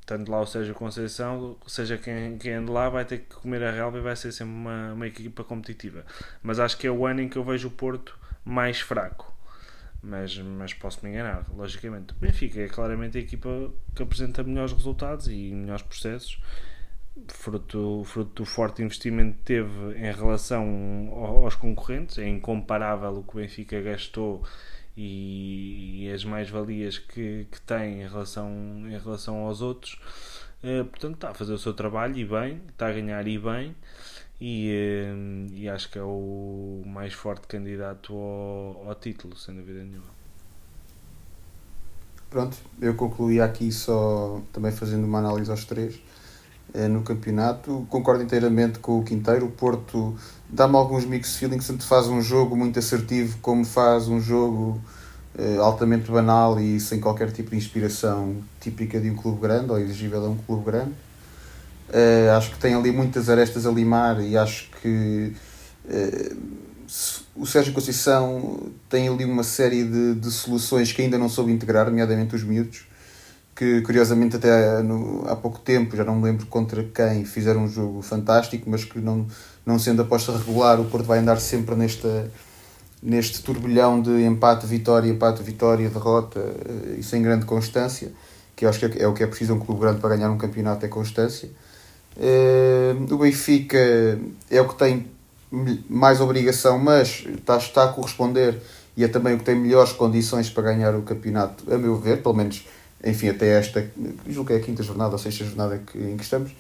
tanto 0.07 0.31
lá 0.31 0.41
o 0.41 0.47
Sérgio 0.47 0.77
Conceição, 0.77 1.57
seja 1.67 1.99
quem, 1.99 2.39
quem 2.39 2.53
ande 2.53 2.71
lá, 2.71 2.89
vai 2.89 3.05
ter 3.05 3.19
que 3.19 3.35
comer 3.35 3.65
a 3.65 3.73
relva 3.73 3.99
e 3.99 4.01
vai 4.01 4.15
ser 4.15 4.31
sempre 4.31 4.55
uma, 4.55 4.93
uma 4.93 5.09
equipa 5.09 5.43
competitiva. 5.43 6.07
Mas 6.41 6.61
acho 6.61 6.79
que 6.79 6.87
é 6.87 6.91
o 6.93 7.05
ano 7.05 7.21
em 7.21 7.29
que 7.29 7.37
eu 7.37 7.43
vejo 7.43 7.67
o 7.67 7.73
Porto 7.73 8.17
mais 8.45 8.79
fraco. 8.79 9.35
Mas, 10.01 10.39
mas 10.39 10.73
posso 10.73 11.05
me 11.05 11.11
enganar, 11.11 11.45
logicamente. 11.53 12.13
O 12.13 12.17
Benfica 12.17 12.61
é 12.61 12.69
claramente 12.69 13.19
a 13.19 13.21
equipa 13.21 13.73
que 13.93 14.05
apresenta 14.05 14.45
melhores 14.45 14.73
resultados 14.73 15.27
e 15.27 15.51
melhores 15.53 15.83
processos 15.83 16.41
fruto, 17.29 18.03
fruto 18.05 18.43
do 18.43 18.45
forte 18.45 18.83
investimento 18.83 19.39
que 19.39 19.45
teve 19.45 19.99
em 19.99 20.13
relação 20.13 21.11
aos 21.13 21.55
concorrentes, 21.55 22.19
é 22.19 22.29
incomparável 22.29 23.19
o 23.19 23.23
que 23.23 23.37
o 23.37 23.41
Benfica 23.41 23.81
gastou 23.81 24.43
e, 24.97 26.05
e 26.05 26.13
as 26.13 26.25
mais-valias 26.25 26.99
que, 26.99 27.47
que 27.51 27.61
tem 27.63 28.03
em 28.03 28.09
relação, 28.09 28.51
em 28.87 28.99
relação 28.99 29.47
aos 29.47 29.61
outros. 29.61 29.99
Uh, 30.63 30.85
portanto, 30.85 31.15
está 31.15 31.31
a 31.31 31.35
fazer 31.35 31.53
o 31.53 31.59
seu 31.59 31.75
trabalho 31.75 32.17
e 32.17 32.25
bem, 32.25 32.63
está 32.69 32.89
a 32.89 32.93
ganhar 32.93 33.27
e 33.27 33.39
bem, 33.39 33.77
e, 34.41 34.71
uh, 35.13 35.55
e 35.55 35.69
acho 35.69 35.91
que 35.91 35.99
é 35.99 36.03
o 36.03 36.83
mais 36.87 37.13
forte 37.13 37.47
candidato 37.47 38.15
ao, 38.15 38.89
ao 38.89 38.95
título, 38.95 39.37
sem 39.37 39.55
dúvida 39.55 39.83
nenhuma. 39.85 40.17
Pronto, 42.31 42.57
eu 42.81 42.95
concluí 42.95 43.41
aqui 43.41 43.71
só 43.71 44.43
também 44.53 44.73
fazendo 44.73 45.05
uma 45.05 45.21
análise 45.21 45.51
aos 45.51 45.65
três 45.65 45.95
eh, 45.95 46.01
no 46.89 47.03
campeonato. 47.03 47.87
Concordo 47.89 48.23
inteiramente 48.23 48.79
com 48.79 48.99
o 48.99 49.03
Quinteiro. 49.03 49.47
O 49.47 49.51
Porto 49.51 50.15
dá-me 50.49 50.77
alguns 50.77 51.05
mixed 51.05 51.39
feelings, 51.39 51.67
tanto 51.67 51.85
faz 51.85 52.07
um 52.07 52.21
jogo 52.21 52.57
muito 52.57 52.79
assertivo 52.79 53.39
como 53.41 53.65
faz 53.65 54.09
um 54.09 54.21
jogo 54.21 54.81
uh, 55.39 55.61
altamente 55.63 56.11
banal 56.11 56.61
e 56.61 56.79
sem 56.79 57.01
qualquer 57.01 57.33
tipo 57.33 57.51
de 57.51 57.57
inspiração 57.57 58.37
típica 58.61 59.01
de 59.01 59.11
um 59.11 59.17
clube 59.17 59.41
grande 59.41 59.71
ou 59.71 59.79
exigível 59.79 60.25
a 60.25 60.29
um 60.29 60.37
clube 60.37 60.65
grande. 60.65 60.93
Uh, 61.89 62.37
acho 62.37 62.51
que 62.51 62.59
tem 62.59 62.75
ali 62.75 62.91
muitas 62.91 63.29
arestas 63.29 63.65
a 63.65 63.71
limar 63.71 64.21
e 64.21 64.37
acho 64.37 64.69
que 64.83 65.33
uh, 65.85 66.37
o 67.35 67.47
Sérgio 67.47 67.73
Conceição 67.73 68.71
tem 68.89 69.09
ali 69.09 69.25
uma 69.25 69.43
série 69.43 69.85
de, 69.85 70.15
de 70.15 70.31
soluções 70.31 70.93
que 70.93 71.03
ainda 71.03 71.19
não 71.19 71.29
soube 71.29 71.53
integrar, 71.53 71.87
nomeadamente 71.87 72.35
os 72.35 72.43
miúdos 72.43 72.87
que 73.57 73.81
curiosamente 73.81 74.37
até 74.37 74.83
no, 74.83 75.25
há 75.27 75.35
pouco 75.35 75.59
tempo, 75.59 75.97
já 75.97 76.05
não 76.05 76.17
me 76.17 76.25
lembro 76.25 76.45
contra 76.47 76.85
quem, 76.85 77.25
fizeram 77.25 77.65
um 77.65 77.69
jogo 77.69 78.03
fantástico, 78.03 78.69
mas 78.69 78.85
que 78.85 78.99
não, 79.01 79.27
não 79.65 79.79
sendo 79.79 80.03
aposta 80.03 80.31
regular, 80.37 80.79
o 80.79 80.85
Porto 80.85 81.07
vai 81.07 81.21
andar 81.21 81.41
sempre 81.41 81.75
nesta, 81.75 82.31
neste 83.03 83.43
turbilhão 83.43 84.03
de 84.03 84.11
empate, 84.25 84.67
vitória, 84.67 85.09
empate, 85.09 85.43
vitória, 85.43 85.89
derrota 85.89 86.39
eh, 86.39 86.97
e 86.99 87.03
sem 87.03 87.23
grande 87.23 87.47
constância, 87.47 88.13
que 88.55 88.67
eu 88.67 88.69
acho 88.69 88.79
que 88.79 88.99
é, 88.99 89.05
é 89.05 89.09
o 89.09 89.15
que 89.15 89.23
é 89.23 89.27
preciso 89.27 89.55
um 89.55 89.59
clube 89.59 89.81
grande 89.81 90.01
para 90.01 90.15
ganhar 90.15 90.31
um 90.31 90.37
campeonato, 90.37 90.85
é 90.85 90.89
constância. 90.89 91.49
Uh, 92.17 93.15
o 93.15 93.19
Benfica 93.19 93.79
é 94.51 94.61
o 94.61 94.69
que 94.69 94.75
tem 94.75 95.07
mais 95.89 96.21
obrigação, 96.21 96.79
mas 96.79 97.25
está, 97.27 97.57
está 97.57 97.85
a 97.85 97.89
corresponder 97.89 98.59
e 98.97 99.05
é 99.05 99.09
também 99.09 99.35
o 99.35 99.39
que 99.39 99.45
tem 99.45 99.55
melhores 99.55 99.93
condições 99.93 100.49
para 100.49 100.63
ganhar 100.63 100.95
o 100.95 101.03
campeonato, 101.03 101.73
a 101.73 101.77
meu 101.77 101.97
ver, 101.97 102.23
pelo 102.23 102.35
menos 102.35 102.65
enfim, 103.05 103.29
até 103.29 103.59
esta, 103.59 103.89
julgo 104.29 104.49
que 104.49 104.55
é 104.55 104.57
a 104.57 104.61
quinta 104.61 104.83
jornada 104.83 105.13
ou 105.13 105.19
sexta 105.19 105.45
jornada 105.45 105.79
que, 105.79 105.99
em 105.99 106.17
que 106.17 106.25
estamos. 106.25 106.51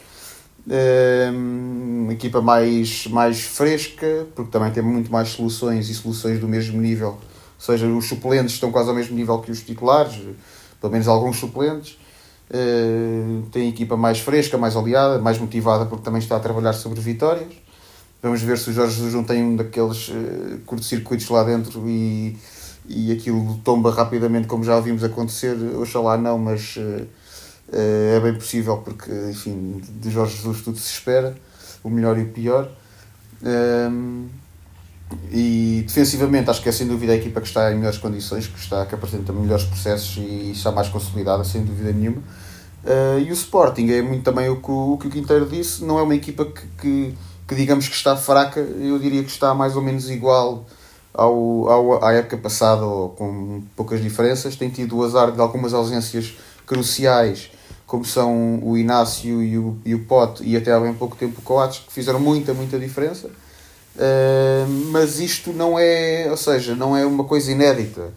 Uma 1.32 2.12
equipa 2.12 2.41
mais, 2.41 3.07
mais 3.07 3.41
fresca, 3.41 4.26
porque 4.34 4.51
também 4.51 4.70
tem 4.72 4.82
muito 4.82 5.11
mais 5.11 5.28
soluções 5.28 5.89
e 5.89 5.95
soluções 5.95 6.41
do 6.41 6.49
mesmo 6.49 6.80
nível. 6.80 7.18
Ou 7.57 7.61
seja, 7.61 7.87
os 7.87 8.07
suplentes 8.07 8.55
estão 8.55 8.70
quase 8.70 8.89
ao 8.89 8.95
mesmo 8.95 9.16
nível 9.16 9.39
que 9.39 9.51
os 9.51 9.62
titulares, 9.62 10.20
pelo 10.80 10.93
menos 10.93 11.09
alguns 11.09 11.37
suplentes. 11.37 11.99
Uh, 12.49 13.43
tem 13.51 13.68
equipa 13.68 13.97
mais 13.97 14.20
fresca, 14.20 14.57
mais 14.57 14.76
aliada, 14.76 15.18
mais 15.20 15.39
motivada, 15.39 15.87
porque 15.87 16.05
também 16.05 16.20
está 16.20 16.37
a 16.37 16.41
trabalhar 16.41 16.74
sobre 16.74 17.01
vitórias. 17.01 17.53
Vamos 18.22 18.41
ver 18.41 18.57
se 18.59 18.70
o 18.70 18.72
Jorge 18.72 18.95
Jesus 18.95 19.14
não 19.14 19.24
tem 19.24 19.43
um 19.43 19.57
daqueles 19.57 20.09
uh, 20.09 20.59
curto-circuitos 20.64 21.28
lá 21.28 21.43
dentro 21.43 21.89
e 21.89 22.37
e 22.89 23.12
aquilo 23.12 23.59
tomba 23.64 23.91
rapidamente, 23.91 24.47
como 24.47 24.64
já 24.64 24.78
vimos 24.80 25.03
acontecer. 25.03 25.57
Oxalá 25.76 26.16
não, 26.16 26.39
mas 26.39 26.76
uh, 26.76 27.07
é 27.72 28.20
bem 28.20 28.34
possível, 28.34 28.78
porque, 28.78 29.11
enfim, 29.30 29.82
de 30.01 30.11
Jorge 30.11 30.37
Jesus 30.37 30.62
tudo 30.62 30.78
se 30.78 30.93
espera, 30.93 31.34
o 31.82 31.91
melhor 31.91 32.18
e 32.18 32.22
o 32.22 32.28
pior. 32.28 32.70
Um, 33.43 33.49
ehm, 33.49 34.47
e 35.30 35.84
defensivamente, 35.87 36.51
acho 36.51 36.62
que 36.62 36.68
é 36.68 36.72
sem 36.72 36.87
dúvida 36.87 37.12
a 37.12 37.16
equipa 37.16 37.41
que 37.41 37.47
está 37.47 37.70
em 37.72 37.76
melhores 37.76 37.99
condições, 37.99 38.47
que, 38.47 38.59
está, 38.59 38.84
que 38.87 38.95
apresenta 38.95 39.32
melhores 39.32 39.64
processos 39.64 40.16
e 40.16 40.51
está 40.51 40.72
mais 40.72 40.89
consolidada, 40.89 41.45
sem 41.45 41.64
dúvida 41.64 41.93
nenhuma. 41.93 42.22
Uh, 42.84 43.18
e 43.20 43.30
o 43.30 43.32
Sporting 43.32 43.91
é 43.91 44.03
muito 44.03 44.22
também 44.22 44.49
o 44.49 44.61
que 44.61 44.70
o, 44.70 44.93
o 44.93 44.99
que 44.99 45.09
o 45.09 45.11
Quinteiro 45.11 45.47
disse, 45.47 45.84
não 45.84 45.99
é 45.99 46.03
uma 46.03 46.14
equipa 46.14 46.45
que, 46.45 46.66
que, 46.80 47.14
que 47.47 47.55
digamos 47.55 47.89
que 47.89 47.95
está 47.95 48.16
fraca, 48.16 48.61
eu 48.61 48.99
diria 48.99 49.22
que 49.22 49.30
está 49.30 49.55
mais 49.55 49.76
ou 49.76 49.82
menos 49.82 50.09
igual 50.09 50.64
ao, 51.16 51.68
ao, 51.68 52.04
à 52.04 52.12
época 52.12 52.36
passada, 52.36 52.82
com 52.82 53.62
poucas 53.74 54.02
diferenças, 54.02 54.54
tem 54.54 54.68
tido 54.68 54.98
o 54.98 55.04
azar 55.04 55.32
de 55.32 55.40
algumas 55.40 55.72
ausências 55.72 56.36
cruciais, 56.66 57.50
como 57.86 58.04
são 58.04 58.60
o 58.62 58.76
Inácio 58.76 59.42
e 59.42 59.56
o, 59.56 59.78
e 59.84 59.94
o 59.94 60.04
Pote, 60.04 60.42
e 60.44 60.56
até 60.56 60.72
há 60.72 60.78
bem 60.78 60.92
pouco 60.92 61.16
tempo 61.16 61.40
o 61.40 61.42
Coates, 61.42 61.78
que 61.78 61.92
fizeram 61.92 62.20
muita, 62.20 62.52
muita 62.52 62.78
diferença. 62.78 63.28
Uh, 63.28 64.68
mas 64.90 65.18
isto 65.18 65.52
não 65.52 65.78
é, 65.78 66.26
ou 66.28 66.36
seja, 66.36 66.74
não 66.74 66.94
é 66.94 67.06
uma 67.06 67.24
coisa 67.24 67.50
inédita. 67.50 68.12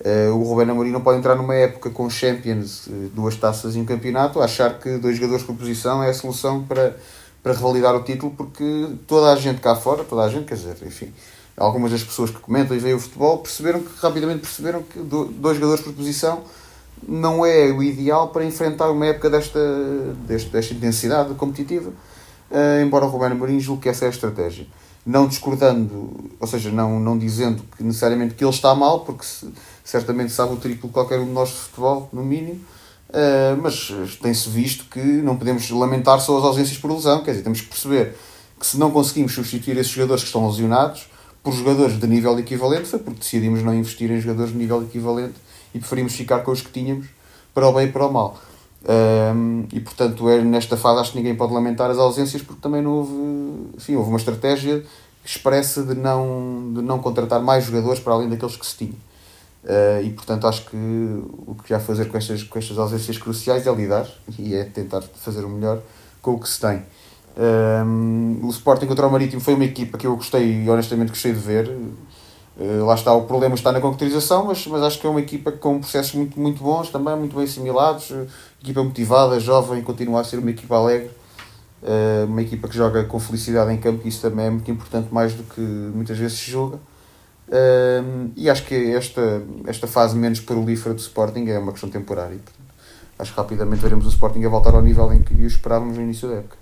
Uh, 0.00 0.34
o 0.34 0.42
Rubén 0.42 0.68
Amorim 0.70 0.90
não 0.90 1.02
pode 1.02 1.18
entrar 1.18 1.36
numa 1.36 1.54
época 1.54 1.90
com 1.90 2.10
Champions, 2.10 2.86
uh, 2.88 3.10
duas 3.14 3.36
taças 3.36 3.76
e 3.76 3.78
um 3.78 3.84
campeonato, 3.84 4.40
achar 4.40 4.78
que 4.80 4.96
dois 4.96 5.14
jogadores 5.16 5.44
por 5.44 5.54
posição 5.54 6.02
é 6.02 6.10
a 6.10 6.14
solução 6.14 6.64
para, 6.64 6.96
para 7.44 7.52
revalidar 7.52 7.94
o 7.94 8.02
título, 8.02 8.32
porque 8.36 8.88
toda 9.06 9.30
a 9.30 9.36
gente 9.36 9.60
cá 9.60 9.76
fora, 9.76 10.02
toda 10.02 10.22
a 10.22 10.28
gente, 10.28 10.46
quer 10.46 10.54
dizer, 10.54 10.76
enfim, 10.84 11.12
algumas 11.60 11.92
das 11.92 12.02
pessoas 12.02 12.30
que 12.30 12.38
comentam 12.38 12.74
e 12.74 12.80
veem 12.80 12.94
o 12.94 12.98
futebol 12.98 13.38
perceberam 13.38 13.80
que 13.80 13.90
rapidamente 14.00 14.40
perceberam 14.40 14.82
que 14.82 14.98
dois 14.98 15.56
jogadores 15.56 15.84
por 15.84 15.92
posição 15.92 16.42
não 17.06 17.44
é 17.44 17.70
o 17.70 17.82
ideal 17.82 18.28
para 18.28 18.44
enfrentar 18.44 18.90
uma 18.90 19.06
época 19.06 19.28
desta, 19.28 19.60
desta, 20.26 20.50
desta 20.50 20.74
intensidade 20.74 21.34
competitiva, 21.34 21.90
uh, 22.50 22.82
embora 22.82 23.04
o 23.04 23.08
Ruben 23.08 23.32
Amorim 23.32 23.60
julgue 23.60 23.82
que 23.82 23.88
essa 23.88 24.06
é 24.06 24.08
a 24.08 24.10
estratégia. 24.10 24.66
Não 25.04 25.26
discordando, 25.26 26.30
ou 26.38 26.46
seja, 26.46 26.70
não, 26.70 27.00
não 27.00 27.16
dizendo 27.16 27.62
que 27.76 27.82
necessariamente 27.82 28.34
que 28.34 28.44
ele 28.44 28.50
está 28.50 28.74
mal, 28.74 29.00
porque 29.00 29.24
se, 29.24 29.50
certamente 29.84 30.32
sabe 30.32 30.52
o 30.52 30.56
triplo 30.56 30.90
qualquer 30.90 31.18
um 31.18 31.26
de 31.26 31.32
nós 31.32 31.48
de 31.48 31.54
futebol, 31.56 32.08
no 32.12 32.22
mínimo, 32.22 32.60
uh, 33.08 33.60
mas 33.62 33.90
tem-se 34.20 34.48
visto 34.48 34.84
que 34.90 35.00
não 35.00 35.36
podemos 35.36 35.68
lamentar 35.70 36.20
só 36.20 36.38
as 36.38 36.44
ausências 36.44 36.78
por 36.78 36.90
lesão, 36.92 37.22
quer 37.22 37.32
dizer, 37.32 37.42
temos 37.42 37.60
que 37.62 37.68
perceber 37.68 38.14
que 38.58 38.66
se 38.66 38.78
não 38.78 38.90
conseguimos 38.90 39.32
substituir 39.32 39.78
esses 39.78 39.90
jogadores 39.90 40.22
que 40.22 40.28
estão 40.28 40.46
lesionados, 40.46 41.09
por 41.42 41.52
jogadores 41.52 41.98
de 41.98 42.06
nível 42.06 42.38
equivalente, 42.38 42.88
foi 42.88 42.98
porque 42.98 43.20
decidimos 43.20 43.62
não 43.62 43.74
investir 43.74 44.10
em 44.10 44.20
jogadores 44.20 44.52
de 44.52 44.58
nível 44.58 44.82
equivalente 44.82 45.34
e 45.74 45.78
preferimos 45.78 46.14
ficar 46.14 46.40
com 46.40 46.50
os 46.50 46.60
que 46.60 46.70
tínhamos 46.70 47.06
para 47.54 47.68
o 47.68 47.72
bem 47.72 47.88
e 47.88 47.92
para 47.92 48.06
o 48.06 48.12
mal. 48.12 48.38
Um, 48.82 49.66
e 49.72 49.80
portanto, 49.80 50.28
é, 50.28 50.42
nesta 50.42 50.76
fase, 50.76 51.00
acho 51.00 51.12
que 51.12 51.18
ninguém 51.18 51.34
pode 51.34 51.52
lamentar 51.52 51.90
as 51.90 51.98
ausências 51.98 52.42
porque 52.42 52.60
também 52.62 52.82
não 52.82 52.92
houve, 52.92 53.12
enfim, 53.76 53.96
houve 53.96 54.08
uma 54.08 54.18
estratégia 54.18 54.82
expressa 55.24 55.82
de 55.82 55.94
não, 55.94 56.72
de 56.74 56.80
não 56.80 56.98
contratar 56.98 57.40
mais 57.42 57.64
jogadores 57.64 58.00
para 58.00 58.14
além 58.14 58.28
daqueles 58.28 58.56
que 58.56 58.66
se 58.66 58.76
tinha. 58.76 58.94
Uh, 59.62 60.02
e 60.02 60.10
portanto, 60.10 60.46
acho 60.46 60.64
que 60.64 60.76
o 60.76 61.54
que 61.62 61.74
há 61.74 61.76
a 61.76 61.80
fazer 61.80 62.06
com 62.06 62.16
estas, 62.16 62.42
com 62.42 62.58
estas 62.58 62.78
ausências 62.78 63.18
cruciais 63.18 63.66
é 63.66 63.72
lidar 63.74 64.08
e 64.38 64.54
é 64.54 64.64
tentar 64.64 65.02
fazer 65.02 65.44
o 65.44 65.48
melhor 65.48 65.82
com 66.22 66.32
o 66.32 66.40
que 66.40 66.48
se 66.48 66.60
tem. 66.60 66.82
Um, 67.40 68.40
o 68.42 68.50
Sporting 68.50 68.84
contra 68.84 69.06
o 69.06 69.10
Marítimo 69.10 69.40
foi 69.40 69.54
uma 69.54 69.64
equipa 69.64 69.96
que 69.96 70.06
eu 70.06 70.14
gostei, 70.14 70.68
honestamente 70.68 71.08
gostei 71.08 71.32
de 71.32 71.38
ver. 71.38 71.68
Uh, 71.68 72.84
lá 72.84 72.94
está, 72.94 73.14
o 73.14 73.22
problema 73.22 73.54
está 73.54 73.72
na 73.72 73.80
concretização, 73.80 74.44
mas, 74.44 74.66
mas 74.66 74.82
acho 74.82 75.00
que 75.00 75.06
é 75.06 75.10
uma 75.10 75.20
equipa 75.20 75.50
com 75.50 75.80
processos 75.80 76.14
muito, 76.14 76.38
muito 76.38 76.62
bons 76.62 76.90
também, 76.90 77.16
muito 77.16 77.34
bem 77.34 77.44
assimilados. 77.44 78.10
Uh, 78.10 78.26
equipa 78.62 78.84
motivada, 78.84 79.40
jovem, 79.40 79.82
continua 79.82 80.20
a 80.20 80.24
ser 80.24 80.38
uma 80.38 80.50
equipa 80.50 80.76
alegre. 80.76 81.10
Uh, 81.82 82.26
uma 82.26 82.42
equipa 82.42 82.68
que 82.68 82.76
joga 82.76 83.04
com 83.04 83.18
felicidade 83.18 83.72
em 83.72 83.78
campo, 83.78 84.06
isso 84.06 84.20
também 84.20 84.44
é 84.44 84.50
muito 84.50 84.70
importante, 84.70 85.08
mais 85.10 85.32
do 85.32 85.42
que 85.42 85.60
muitas 85.62 86.18
vezes 86.18 86.38
se 86.38 86.50
julga. 86.50 86.78
e 88.36 88.50
acho 88.50 88.66
que 88.66 88.74
esta, 88.92 89.42
esta 89.66 89.86
fase 89.86 90.14
menos 90.14 90.40
prolífera 90.40 90.94
do 90.94 91.00
Sporting 91.00 91.46
é 91.48 91.58
uma 91.58 91.72
questão 91.72 91.88
temporária. 91.88 92.38
Acho 93.18 93.32
que 93.32 93.38
rapidamente 93.38 93.80
veremos 93.80 94.04
o 94.04 94.10
Sporting 94.10 94.44
a 94.44 94.48
voltar 94.50 94.74
ao 94.74 94.82
nível 94.82 95.10
em 95.14 95.22
que 95.22 95.32
o 95.32 95.46
esperávamos 95.46 95.96
no 95.96 96.02
início 96.02 96.28
da 96.28 96.36
época. 96.36 96.59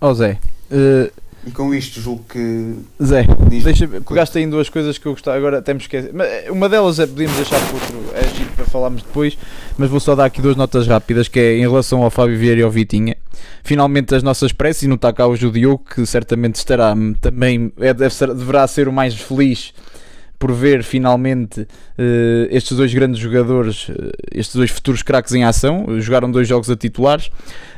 Oh, 0.00 0.12
Zé, 0.14 0.38
uh, 0.70 1.10
e 1.46 1.52
com 1.52 1.72
isto 1.72 2.00
julgo 2.00 2.24
que. 2.28 2.74
Zé, 3.00 3.24
deixa, 3.48 3.86
pegaste 3.86 4.36
aí 4.36 4.42
em 4.42 4.50
duas 4.50 4.68
coisas 4.68 4.98
que 4.98 5.06
eu 5.06 5.12
gostava, 5.12 5.36
agora 5.36 5.58
até 5.58 5.72
me 5.72 5.80
esqueci. 5.80 6.10
Eh, 6.18 6.50
uma 6.50 6.68
delas 6.68 6.98
é 6.98 7.06
podíamos 7.06 7.36
deixar 7.36 7.60
para 7.60 7.72
outro, 7.72 8.04
é 8.14 8.36
giro 8.36 8.50
para 8.56 8.64
falarmos 8.64 9.04
depois, 9.04 9.38
mas 9.78 9.88
vou 9.88 10.00
só 10.00 10.16
dar 10.16 10.24
aqui 10.24 10.42
duas 10.42 10.56
notas 10.56 10.88
rápidas, 10.88 11.28
que 11.28 11.38
é 11.38 11.56
em 11.56 11.60
relação 11.60 12.02
ao 12.02 12.10
Fábio 12.10 12.36
Vieira 12.36 12.62
e 12.62 12.64
ao 12.64 12.70
Vitinha. 12.70 13.16
Finalmente 13.62 14.12
as 14.12 14.24
nossas 14.24 14.50
preces, 14.50 14.82
e 14.82 14.88
não 14.88 14.96
está 14.96 15.12
cá 15.12 15.24
hoje 15.28 15.46
o 15.46 15.52
Diogo, 15.52 15.84
que 15.84 16.04
certamente 16.04 16.56
estará 16.56 16.92
também, 17.20 17.72
é, 17.78 17.94
deve 17.94 18.12
ser, 18.12 18.34
deverá 18.34 18.66
ser 18.66 18.88
o 18.88 18.92
mais 18.92 19.14
feliz 19.14 19.72
por 20.46 20.54
ver 20.54 20.84
finalmente 20.84 21.62
uh, 21.62 21.66
estes 22.50 22.76
dois 22.76 22.94
grandes 22.94 23.18
jogadores, 23.18 23.88
uh, 23.88 24.12
estes 24.32 24.54
dois 24.54 24.70
futuros 24.70 25.02
craques 25.02 25.34
em 25.34 25.42
ação, 25.42 25.84
jogaram 26.00 26.30
dois 26.30 26.46
jogos 26.46 26.70
a 26.70 26.76
titulares. 26.76 27.32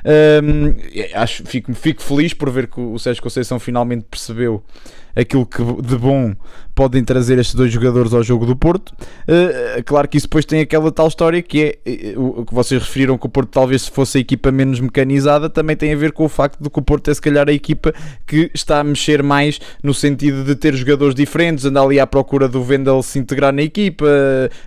Um, 0.04 0.74
acho, 1.14 1.44
fico, 1.46 1.72
fico 1.72 2.02
feliz 2.02 2.34
por 2.34 2.50
ver 2.50 2.66
que 2.66 2.78
o 2.78 2.98
Sérgio 2.98 3.22
Conceição 3.22 3.58
finalmente 3.58 4.04
percebeu 4.10 4.62
aquilo 5.18 5.44
que 5.44 5.62
de 5.82 5.96
bom 5.96 6.34
podem 6.78 7.02
trazer 7.02 7.36
estes 7.40 7.56
dois 7.56 7.72
jogadores 7.72 8.14
ao 8.14 8.22
jogo 8.22 8.46
do 8.46 8.54
Porto. 8.54 8.90
Uh, 9.26 9.82
claro 9.84 10.06
que 10.06 10.16
isso 10.16 10.28
depois 10.28 10.44
tem 10.44 10.60
aquela 10.60 10.92
tal 10.92 11.08
história 11.08 11.42
que 11.42 11.76
é 11.84 12.16
uh, 12.16 12.40
o 12.40 12.46
que 12.46 12.54
vocês 12.54 12.80
referiram 12.80 13.18
que 13.18 13.26
o 13.26 13.28
Porto 13.28 13.50
talvez 13.50 13.88
fosse 13.88 14.18
a 14.18 14.20
equipa 14.20 14.52
menos 14.52 14.78
mecanizada, 14.78 15.50
também 15.50 15.74
tem 15.74 15.92
a 15.92 15.96
ver 15.96 16.12
com 16.12 16.24
o 16.24 16.28
facto 16.28 16.62
de 16.62 16.70
que 16.70 16.78
o 16.78 16.82
Porto 16.82 17.10
é 17.10 17.14
se 17.14 17.20
calhar 17.20 17.48
a 17.48 17.52
equipa 17.52 17.92
que 18.24 18.48
está 18.54 18.78
a 18.78 18.84
mexer 18.84 19.24
mais 19.24 19.60
no 19.82 19.92
sentido 19.92 20.44
de 20.44 20.54
ter 20.54 20.72
jogadores 20.72 21.16
diferentes, 21.16 21.64
andar 21.64 21.82
ali 21.82 21.98
à 21.98 22.06
procura 22.06 22.48
do 22.48 22.62
Vendel 22.62 23.02
se 23.02 23.18
integrar 23.18 23.52
na 23.52 23.62
equipa, 23.62 24.06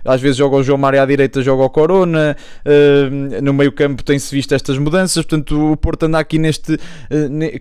às 0.04 0.20
vezes 0.20 0.36
joga 0.36 0.56
o 0.56 0.62
João 0.62 0.76
Mário 0.76 1.00
à 1.00 1.06
direita, 1.06 1.40
joga 1.40 1.62
o 1.62 1.70
Corona, 1.70 2.36
uh, 2.66 3.42
no 3.42 3.54
meio 3.54 3.72
campo 3.72 4.04
tem-se 4.04 4.34
visto 4.34 4.54
estas 4.54 4.76
mudanças, 4.76 5.24
portanto 5.24 5.72
o 5.72 5.76
Porto 5.78 6.02
anda 6.02 6.18
aqui 6.18 6.38
neste 6.38 6.78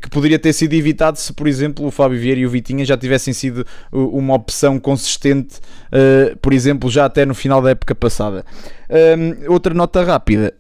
que 0.02 0.10
poderia 0.10 0.38
ter 0.38 0.52
sido 0.52 0.74
evitado 0.74 1.18
se 1.18 1.32
por 1.32 1.48
exemplo 1.48 1.86
o 1.86 1.92
Fábio 1.92 2.20
Vieira 2.20 2.42
e 2.42 2.46
o 2.46 2.50
Vitinha 2.82 2.86
já 2.86 2.98
tivessem 2.98 3.34
sido 3.34 3.66
uma 3.92 4.34
opção 4.34 4.80
consistente, 4.80 5.58
uh, 5.92 6.38
por 6.38 6.54
exemplo, 6.54 6.90
já 6.90 7.06
até 7.06 7.26
no 7.26 7.34
final 7.34 7.62
da 7.62 7.72
época 7.72 7.96
passada. 7.96 8.46
Outra 9.48 9.74
nota 9.74 10.04
rápida 10.04 10.54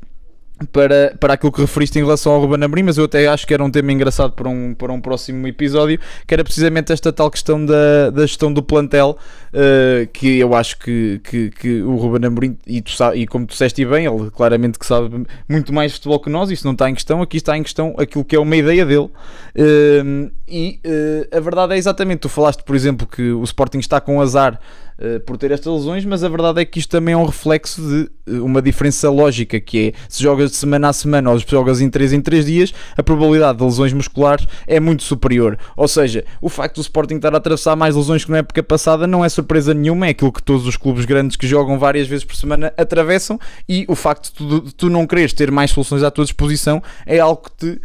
para, 0.72 1.16
para 1.20 1.34
aquilo 1.34 1.52
que 1.52 1.62
referiste 1.62 1.98
em 1.98 2.02
relação 2.02 2.34
ao 2.34 2.42
Ruben 2.42 2.64
Amorim, 2.64 2.84
mas 2.84 2.98
eu 2.98 3.06
até 3.06 3.28
acho 3.28 3.48
que 3.48 3.54
era 3.54 3.64
um 3.64 3.72
tema 3.72 3.92
engraçado 3.92 4.34
para 4.34 4.50
um, 4.50 4.74
para 4.74 4.92
um 4.92 5.02
próximo 5.02 5.48
episódio, 5.48 6.00
que 6.28 6.34
era 6.34 6.44
precisamente 6.44 6.92
esta 6.92 7.12
tal 7.12 7.32
questão 7.32 7.66
da, 7.66 8.10
da 8.10 8.22
gestão 8.22 8.54
do 8.54 8.62
plantel, 8.62 9.18
uh, 9.54 10.08
que 10.12 10.40
eu 10.40 10.54
acho 10.54 10.78
que, 10.80 11.20
que, 11.24 11.50
que 11.50 11.82
o 11.82 11.96
Ruben 11.96 12.28
Amorim, 12.28 12.58
e, 12.68 12.82
tu, 12.82 12.92
e 13.16 13.26
como 13.26 13.46
tu 13.46 13.52
disseste 13.52 13.84
bem, 13.86 14.06
ele 14.06 14.30
claramente 14.32 14.78
que 14.78 14.86
sabe 14.86 15.26
muito 15.48 15.74
mais 15.74 15.94
futebol 15.94 16.20
que 16.20 16.30
nós, 16.30 16.52
isso 16.52 16.66
não 16.66 16.74
está 16.74 16.90
em 16.90 16.94
questão, 16.94 17.22
aqui 17.22 17.38
está 17.38 17.58
em 17.58 17.64
questão 17.64 17.96
aquilo 17.98 18.24
que 18.24 18.36
é 18.36 18.40
uma 18.40 18.56
ideia 18.56 18.86
dele, 18.86 19.10
uh, 19.10 20.32
e 20.52 20.82
uh, 20.86 21.38
a 21.38 21.40
verdade 21.40 21.74
é 21.74 21.78
exatamente, 21.78 22.20
tu 22.20 22.30
falaste, 22.30 22.64
por 22.64 22.76
exemplo, 22.76 23.08
que 23.08 23.32
o 23.32 23.44
Sporting 23.44 23.80
está 23.80 24.02
com 24.02 24.20
azar 24.22 24.60
eh, 25.04 25.18
por 25.18 25.36
ter 25.36 25.50
estas 25.50 25.74
lesões, 25.74 26.06
mas 26.06 26.24
a 26.24 26.30
verdade 26.30 26.62
é 26.62 26.66
que 26.66 26.78
isto 26.78 26.92
também 26.92 27.14
é 27.14 27.18
um 27.18 27.26
reflexo 27.26 27.82
de 27.82 28.08
eh, 28.28 28.40
uma 28.40 28.62
diferença 28.62 29.10
lógica, 29.10 29.60
que 29.60 29.88
é 29.88 29.94
se 30.08 30.22
jogas 30.22 30.52
de 30.52 30.58
semana 30.58 30.90
a 30.90 30.94
semana 30.94 31.32
ou 31.32 31.40
se 31.40 31.46
jogas 31.50 31.82
em 31.82 31.90
3 31.90 32.14
em 32.14 32.22
3 32.22 32.46
dias, 32.46 32.74
a 32.96 33.02
probabilidade 33.02 33.58
de 33.58 33.64
lesões 33.64 33.94
musculares 33.94 34.46
é 34.68 34.80
muito 34.80 35.02
superior. 35.02 35.58
Ou 35.76 35.88
seja, 35.88 36.24
o 36.40 36.50
facto 36.50 36.76
do 36.76 36.82
Sporting 36.82 37.16
estar 37.16 37.34
a 37.34 37.38
atravessar 37.38 37.76
mais 37.76 37.96
lesões 37.96 38.24
que 38.24 38.30
na 38.30 38.38
época 38.38 38.62
passada 38.62 39.08
não 39.08 39.26
é 39.26 39.30
surpresa 39.30 39.74
nenhuma, 39.74 40.06
é 40.06 40.12
aquilo 40.12 40.32
que 40.32 40.44
todos 40.44 40.68
os 40.68 40.78
clubes 40.78 41.06
grandes 41.06 41.36
que 41.36 41.48
jogam 41.48 41.80
várias 41.80 42.08
vezes 42.08 42.24
por 42.24 42.36
semana 42.36 42.72
atravessam 42.78 43.40
e 43.68 43.86
o 43.88 43.96
facto 43.96 44.26
de 44.26 44.34
tu, 44.34 44.62
de 44.68 44.76
tu 44.76 44.88
não 44.88 45.08
quereres 45.08 45.34
ter 45.34 45.50
mais 45.50 45.72
soluções 45.72 46.04
à 46.04 46.12
tua 46.12 46.26
disposição 46.26 46.80
é 47.08 47.20
algo 47.20 47.42
que 47.42 47.52
te 47.58 47.82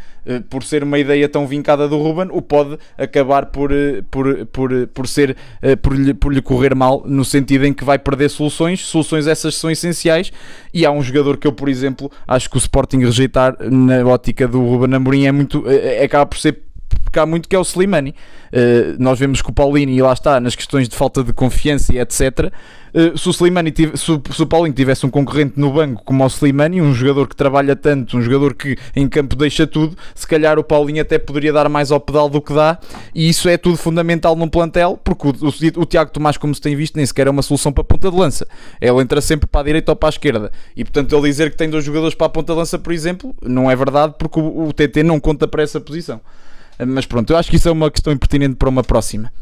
por 0.51 0.63
ser 0.63 0.83
uma 0.83 0.99
ideia 0.99 1.29
tão 1.29 1.47
vincada 1.47 1.89
do 1.89 1.99
Ruben, 1.99 2.29
o 2.31 2.43
pode 2.43 2.79
acabar 2.99 3.47
por, 3.47 3.73
eh, 3.73 4.03
por, 4.11 4.47
por, 4.47 4.87
por 4.89 5.09
ser 5.09 5.37
eh, 5.63 5.77
por 5.77 5.97
lhe, 5.97 6.13
por 6.15 6.33
lhe 6.33 6.43
correr 6.43 6.75
mal, 6.75 7.03
no 7.07 7.25
sentido 7.25 7.65
em 7.65 7.73
que 7.73 7.85
vai 7.85 7.99
perder 7.99 8.29
soluções, 8.29 8.81
soluções 8.81 9.27
essas 9.27 9.55
são 9.55 9.71
essenciais, 9.71 10.33
e 10.73 10.85
há 10.85 10.91
um 10.91 11.03
jogador 11.03 11.37
que 11.37 11.47
eu, 11.47 11.53
por 11.53 11.69
exemplo, 11.69 12.11
acho 12.27 12.51
que 12.51 12.57
o 12.57 12.59
Sporting 12.59 12.99
rejeitar 12.99 13.57
na 13.61 14.05
ótica 14.05 14.47
do 14.49 14.61
Ruben 14.61 14.95
Amorim 14.95 15.27
é 15.27 15.33
muito, 15.33 15.65
é, 15.69 16.05
acaba 16.05 16.27
por 16.27 16.39
ser 16.39 16.66
há 17.21 17.27
muito 17.27 17.49
que 17.49 17.57
é 17.57 17.59
o 17.59 17.63
Slimani. 17.63 18.15
Uh, 18.53 18.97
nós 18.99 19.19
vemos 19.19 19.43
que 19.43 19.51
o 19.51 19.53
Paulinho, 19.53 19.91
e 19.91 20.01
lá 20.01 20.13
está, 20.13 20.41
nas 20.41 20.55
questões 20.55 20.89
de 20.89 20.97
falta 20.97 21.23
de 21.23 21.33
confiança 21.33 21.95
e 21.95 21.99
etc. 21.99 22.53
Uh, 22.95 23.17
se, 23.19 23.29
o 23.29 23.31
Slimani 23.31 23.75
se, 23.77 24.13
o, 24.13 24.23
se, 24.33 24.43
o 24.43 24.47
Paulinho 24.47 24.75
tivesse 24.75 25.05
um 25.05 25.11
concorrente 25.11 25.59
no 25.59 25.73
banco 25.73 26.03
como 26.05 26.25
o 26.25 26.27
Slimani, 26.27 26.81
um 26.81 26.95
jogador 26.95 27.29
que 27.29 27.37
trabalha 27.37 27.75
tanto, 27.77 28.17
um 28.17 28.23
jogador 28.23 28.55
que 28.55 28.77
em 28.95 29.09
campo 29.09 29.37
deixa 29.37 29.67
tudo, 29.67 29.97
se 30.15 30.27
calhar 30.27 30.59
o 30.59 30.65
Paulinho 30.65 31.03
até 31.03 31.19
poderia 31.19 31.53
dar 31.53 31.69
mais 31.69 31.91
ao 31.91 32.01
pedal 32.01 32.29
do 32.29 32.41
que 32.41 32.55
dá, 32.55 32.79
e 33.15 33.29
isso 33.29 33.49
é 33.49 33.57
tudo 33.57 33.77
fundamental 33.77 34.35
num 34.37 34.49
plantel, 34.49 34.99
porque 35.03 35.29
o, 35.29 35.31
o, 35.31 35.83
o 35.83 35.87
Tiago 35.87 36.11
Tomás, 36.11 36.37
como 36.37 36.55
se 36.55 36.61
tem 36.61 36.75
visto, 36.77 36.97
nem 36.97 37.05
sequer 37.05 37.27
é 37.27 37.31
uma 37.31 37.43
solução 37.43 37.73
para 37.73 37.83
a 37.83 37.85
ponta 37.85 38.11
de 38.11 38.17
lança. 38.17 38.47
Ele 38.81 39.01
entra 39.01 39.21
sempre 39.21 39.47
para 39.47 39.61
a 39.61 39.65
direita 39.65 39.93
ou 39.93 39.97
para 39.97 40.09
a 40.09 40.11
esquerda, 40.11 40.53
e 40.75 40.85
portanto 40.85 41.15
ele 41.15 41.29
dizer 41.29 41.51
que 41.51 41.57
tem 41.57 41.69
dois 41.69 41.85
jogadores 41.85 42.15
para 42.15 42.29
a 42.29 42.31
ponta 42.31 42.53
de 42.53 42.59
lança, 42.59 42.79
por 42.79 42.93
exemplo, 42.93 43.35
não 43.43 43.71
é 43.71 43.77
verdade, 43.77 44.15
porque 44.19 44.41
o, 44.41 44.69
o 44.69 44.73
TT 44.73 45.03
não 45.03 45.21
conta 45.21 45.47
para 45.47 45.63
essa 45.63 45.81
posição. 45.81 46.21
Mas 46.85 47.07
pronto, 47.07 47.33
eu 47.33 47.37
acho 47.37 47.49
que 47.51 47.57
isso 47.57 47.69
é 47.69 47.73
uma 47.73 47.91
questão 47.91 48.13
impertinente 48.13 48.57
para 48.57 48.69
uma 48.69 48.83
próxima. 48.83 49.33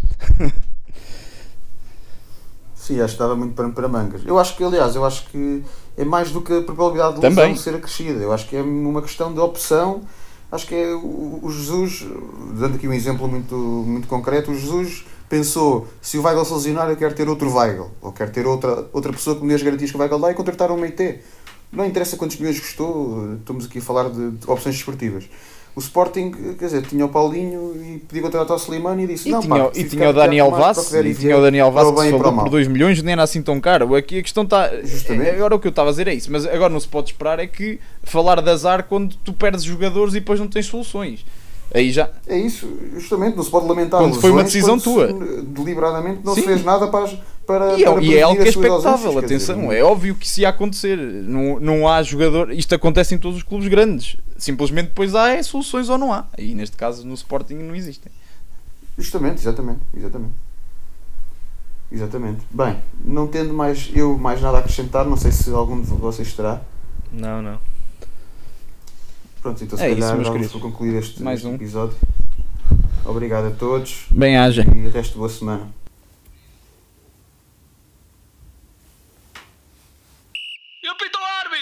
Sim, 2.74 3.00
acho 3.00 3.14
que 3.14 3.18
dava 3.18 3.34
muito 3.34 3.54
para, 3.54 3.68
para 3.70 3.88
mangas. 3.88 4.20
Eu 4.26 4.38
acho 4.38 4.56
que, 4.56 4.62
aliás, 4.62 4.94
eu 4.94 5.04
acho 5.04 5.26
que 5.30 5.62
é 5.96 6.04
mais 6.04 6.30
do 6.30 6.42
que 6.42 6.52
a 6.52 6.62
probabilidade 6.62 7.14
de 7.14 7.22
Também. 7.22 7.48
lesão 7.48 7.62
ser 7.62 7.74
acrescida. 7.74 8.22
Eu 8.22 8.32
acho 8.32 8.46
que 8.46 8.54
é 8.56 8.62
uma 8.62 9.00
questão 9.00 9.32
de 9.32 9.40
opção. 9.40 10.02
Acho 10.52 10.66
que 10.66 10.74
é 10.74 10.94
o, 10.94 11.40
o 11.42 11.50
Jesus, 11.50 12.06
dando 12.52 12.76
aqui 12.76 12.86
um 12.86 12.92
exemplo 12.92 13.26
muito, 13.26 13.54
muito 13.54 14.06
concreto, 14.06 14.50
o 14.50 14.54
Jesus 14.54 15.04
pensou, 15.28 15.88
se 16.00 16.18
o 16.18 16.22
Weigl 16.22 16.44
se 16.44 16.52
lesionar, 16.52 16.88
eu 16.90 16.96
quero 16.96 17.14
ter 17.14 17.28
outro 17.28 17.52
Weigl, 17.52 17.90
ou 18.00 18.12
quero 18.12 18.30
ter 18.30 18.46
outra, 18.46 18.86
outra 18.92 19.12
pessoa 19.12 19.34
que 19.34 19.42
me 19.42 19.48
dê 19.48 19.54
as 19.54 19.62
garantias 19.62 19.90
que 19.90 19.96
o 19.96 20.00
Weigl 20.00 20.20
dá 20.20 20.30
e 20.30 20.34
contratar 20.34 20.70
um 20.70 20.76
meite. 20.76 21.20
Não 21.72 21.84
interessa 21.84 22.16
quantos 22.16 22.36
milhões 22.36 22.60
custou, 22.60 23.34
estamos 23.34 23.64
aqui 23.64 23.78
a 23.78 23.82
falar 23.82 24.10
de, 24.10 24.30
de 24.32 24.48
opções 24.48 24.76
desportivas 24.76 25.24
o 25.76 25.80
Sporting, 25.80 26.30
quer 26.56 26.66
dizer, 26.66 26.82
tinha 26.82 27.04
o 27.04 27.08
Paulinho 27.08 27.74
e 27.74 27.98
podia 27.98 28.22
contratar 28.22 28.56
o 28.56 28.60
Slimani 28.60 29.04
e 29.04 29.06
disse: 29.08 29.28
e 29.28 29.32
Não, 29.32 29.40
tinha, 29.40 29.64
pá, 29.64 29.70
e 29.74 29.84
tinha 29.84 30.08
o 30.08 30.12
Daniel 30.12 30.50
Vaz, 30.52 30.92
e 30.92 31.14
tinha 31.14 31.36
o 31.36 31.42
Daniel 31.42 31.72
Vaz 31.72 31.90
que 31.90 32.00
se 32.02 32.10
falou 32.10 32.32
por 32.32 32.48
2 32.48 32.68
milhões, 32.68 33.02
nem 33.02 33.12
era 33.12 33.24
assim 33.24 33.42
tão 33.42 33.60
caro. 33.60 33.94
Aqui 33.96 34.20
a 34.20 34.22
questão 34.22 34.44
está. 34.44 34.70
Agora 35.34 35.56
o 35.56 35.58
que 35.58 35.66
eu 35.66 35.70
estava 35.70 35.88
a 35.88 35.92
dizer 35.92 36.06
é 36.06 36.14
isso, 36.14 36.30
mas 36.30 36.46
agora 36.46 36.72
não 36.72 36.78
se 36.78 36.86
pode 36.86 37.10
esperar 37.10 37.40
é 37.40 37.46
que 37.48 37.80
falar 38.04 38.40
de 38.40 38.50
azar 38.50 38.84
quando 38.84 39.16
tu 39.16 39.32
perdes 39.32 39.64
jogadores 39.64 40.14
e 40.14 40.20
depois 40.20 40.38
não 40.38 40.46
tens 40.46 40.66
soluções. 40.66 41.24
Aí 41.72 41.90
já. 41.90 42.08
É 42.28 42.38
isso, 42.38 42.68
justamente, 42.94 43.36
não 43.36 43.42
se 43.42 43.50
pode 43.50 43.66
lamentar. 43.66 44.00
Quando 44.00 44.20
foi 44.20 44.30
uma 44.30 44.44
decisão 44.44 44.78
tua. 44.78 45.12
Deliberadamente 45.42 46.20
não 46.22 46.34
Sim. 46.34 46.42
se 46.42 46.46
fez 46.46 46.64
nada 46.64 46.86
para. 46.86 47.10
Para 47.46 47.78
e, 47.78 47.84
é, 47.84 48.00
e 48.00 48.16
é 48.16 48.22
algo 48.22 48.40
que 48.40 48.46
é 48.46 48.50
expectável, 48.50 49.18
atenção, 49.18 49.60
dizer, 49.60 49.76
é 49.76 49.82
óbvio 49.82 50.14
que 50.14 50.26
isso 50.26 50.40
ia 50.40 50.48
acontecer. 50.48 50.96
Não, 50.96 51.60
não 51.60 51.88
há 51.88 52.02
jogador. 52.02 52.52
Isto 52.52 52.74
acontece 52.74 53.14
em 53.14 53.18
todos 53.18 53.38
os 53.38 53.42
clubes 53.42 53.68
grandes. 53.68 54.16
Simplesmente 54.36 54.88
depois 54.88 55.14
há 55.14 55.30
é 55.30 55.42
soluções 55.42 55.88
ou 55.88 55.98
não 55.98 56.12
há. 56.12 56.26
E 56.38 56.54
neste 56.54 56.76
caso 56.76 57.06
no 57.06 57.14
Sporting 57.14 57.54
não 57.54 57.74
existem. 57.74 58.12
Justamente, 58.96 59.40
exatamente, 59.40 59.80
exatamente. 59.96 60.32
Exatamente. 61.90 62.40
Bem, 62.50 62.76
não 63.04 63.26
tendo 63.26 63.52
mais 63.52 63.90
eu 63.94 64.18
mais 64.18 64.40
nada 64.40 64.56
a 64.58 64.60
acrescentar, 64.60 65.04
não 65.04 65.16
sei 65.16 65.30
se 65.30 65.50
algum 65.50 65.80
de 65.80 65.88
vocês 65.88 66.32
terá. 66.32 66.60
Não, 67.12 67.40
não. 67.40 67.58
Pronto, 69.40 69.62
então 69.62 69.78
se 69.78 69.84
é 69.84 69.90
calhar 69.90 70.20
isso, 70.20 70.32
vamos 70.32 70.52
concluir 70.52 70.94
este, 70.96 71.22
mais 71.22 71.40
este 71.40 71.48
um. 71.48 71.54
episódio. 71.54 71.96
Obrigado 73.04 73.48
a 73.48 73.50
todos. 73.50 74.06
Bem 74.10 74.36
haja. 74.36 74.62
E 74.62 74.88
resto 74.88 75.18
boa 75.18 75.28
semana. 75.28 75.83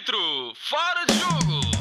árbitro, 0.03 0.53
fora 0.57 1.05
de 1.07 1.15
jogo! 1.15 1.72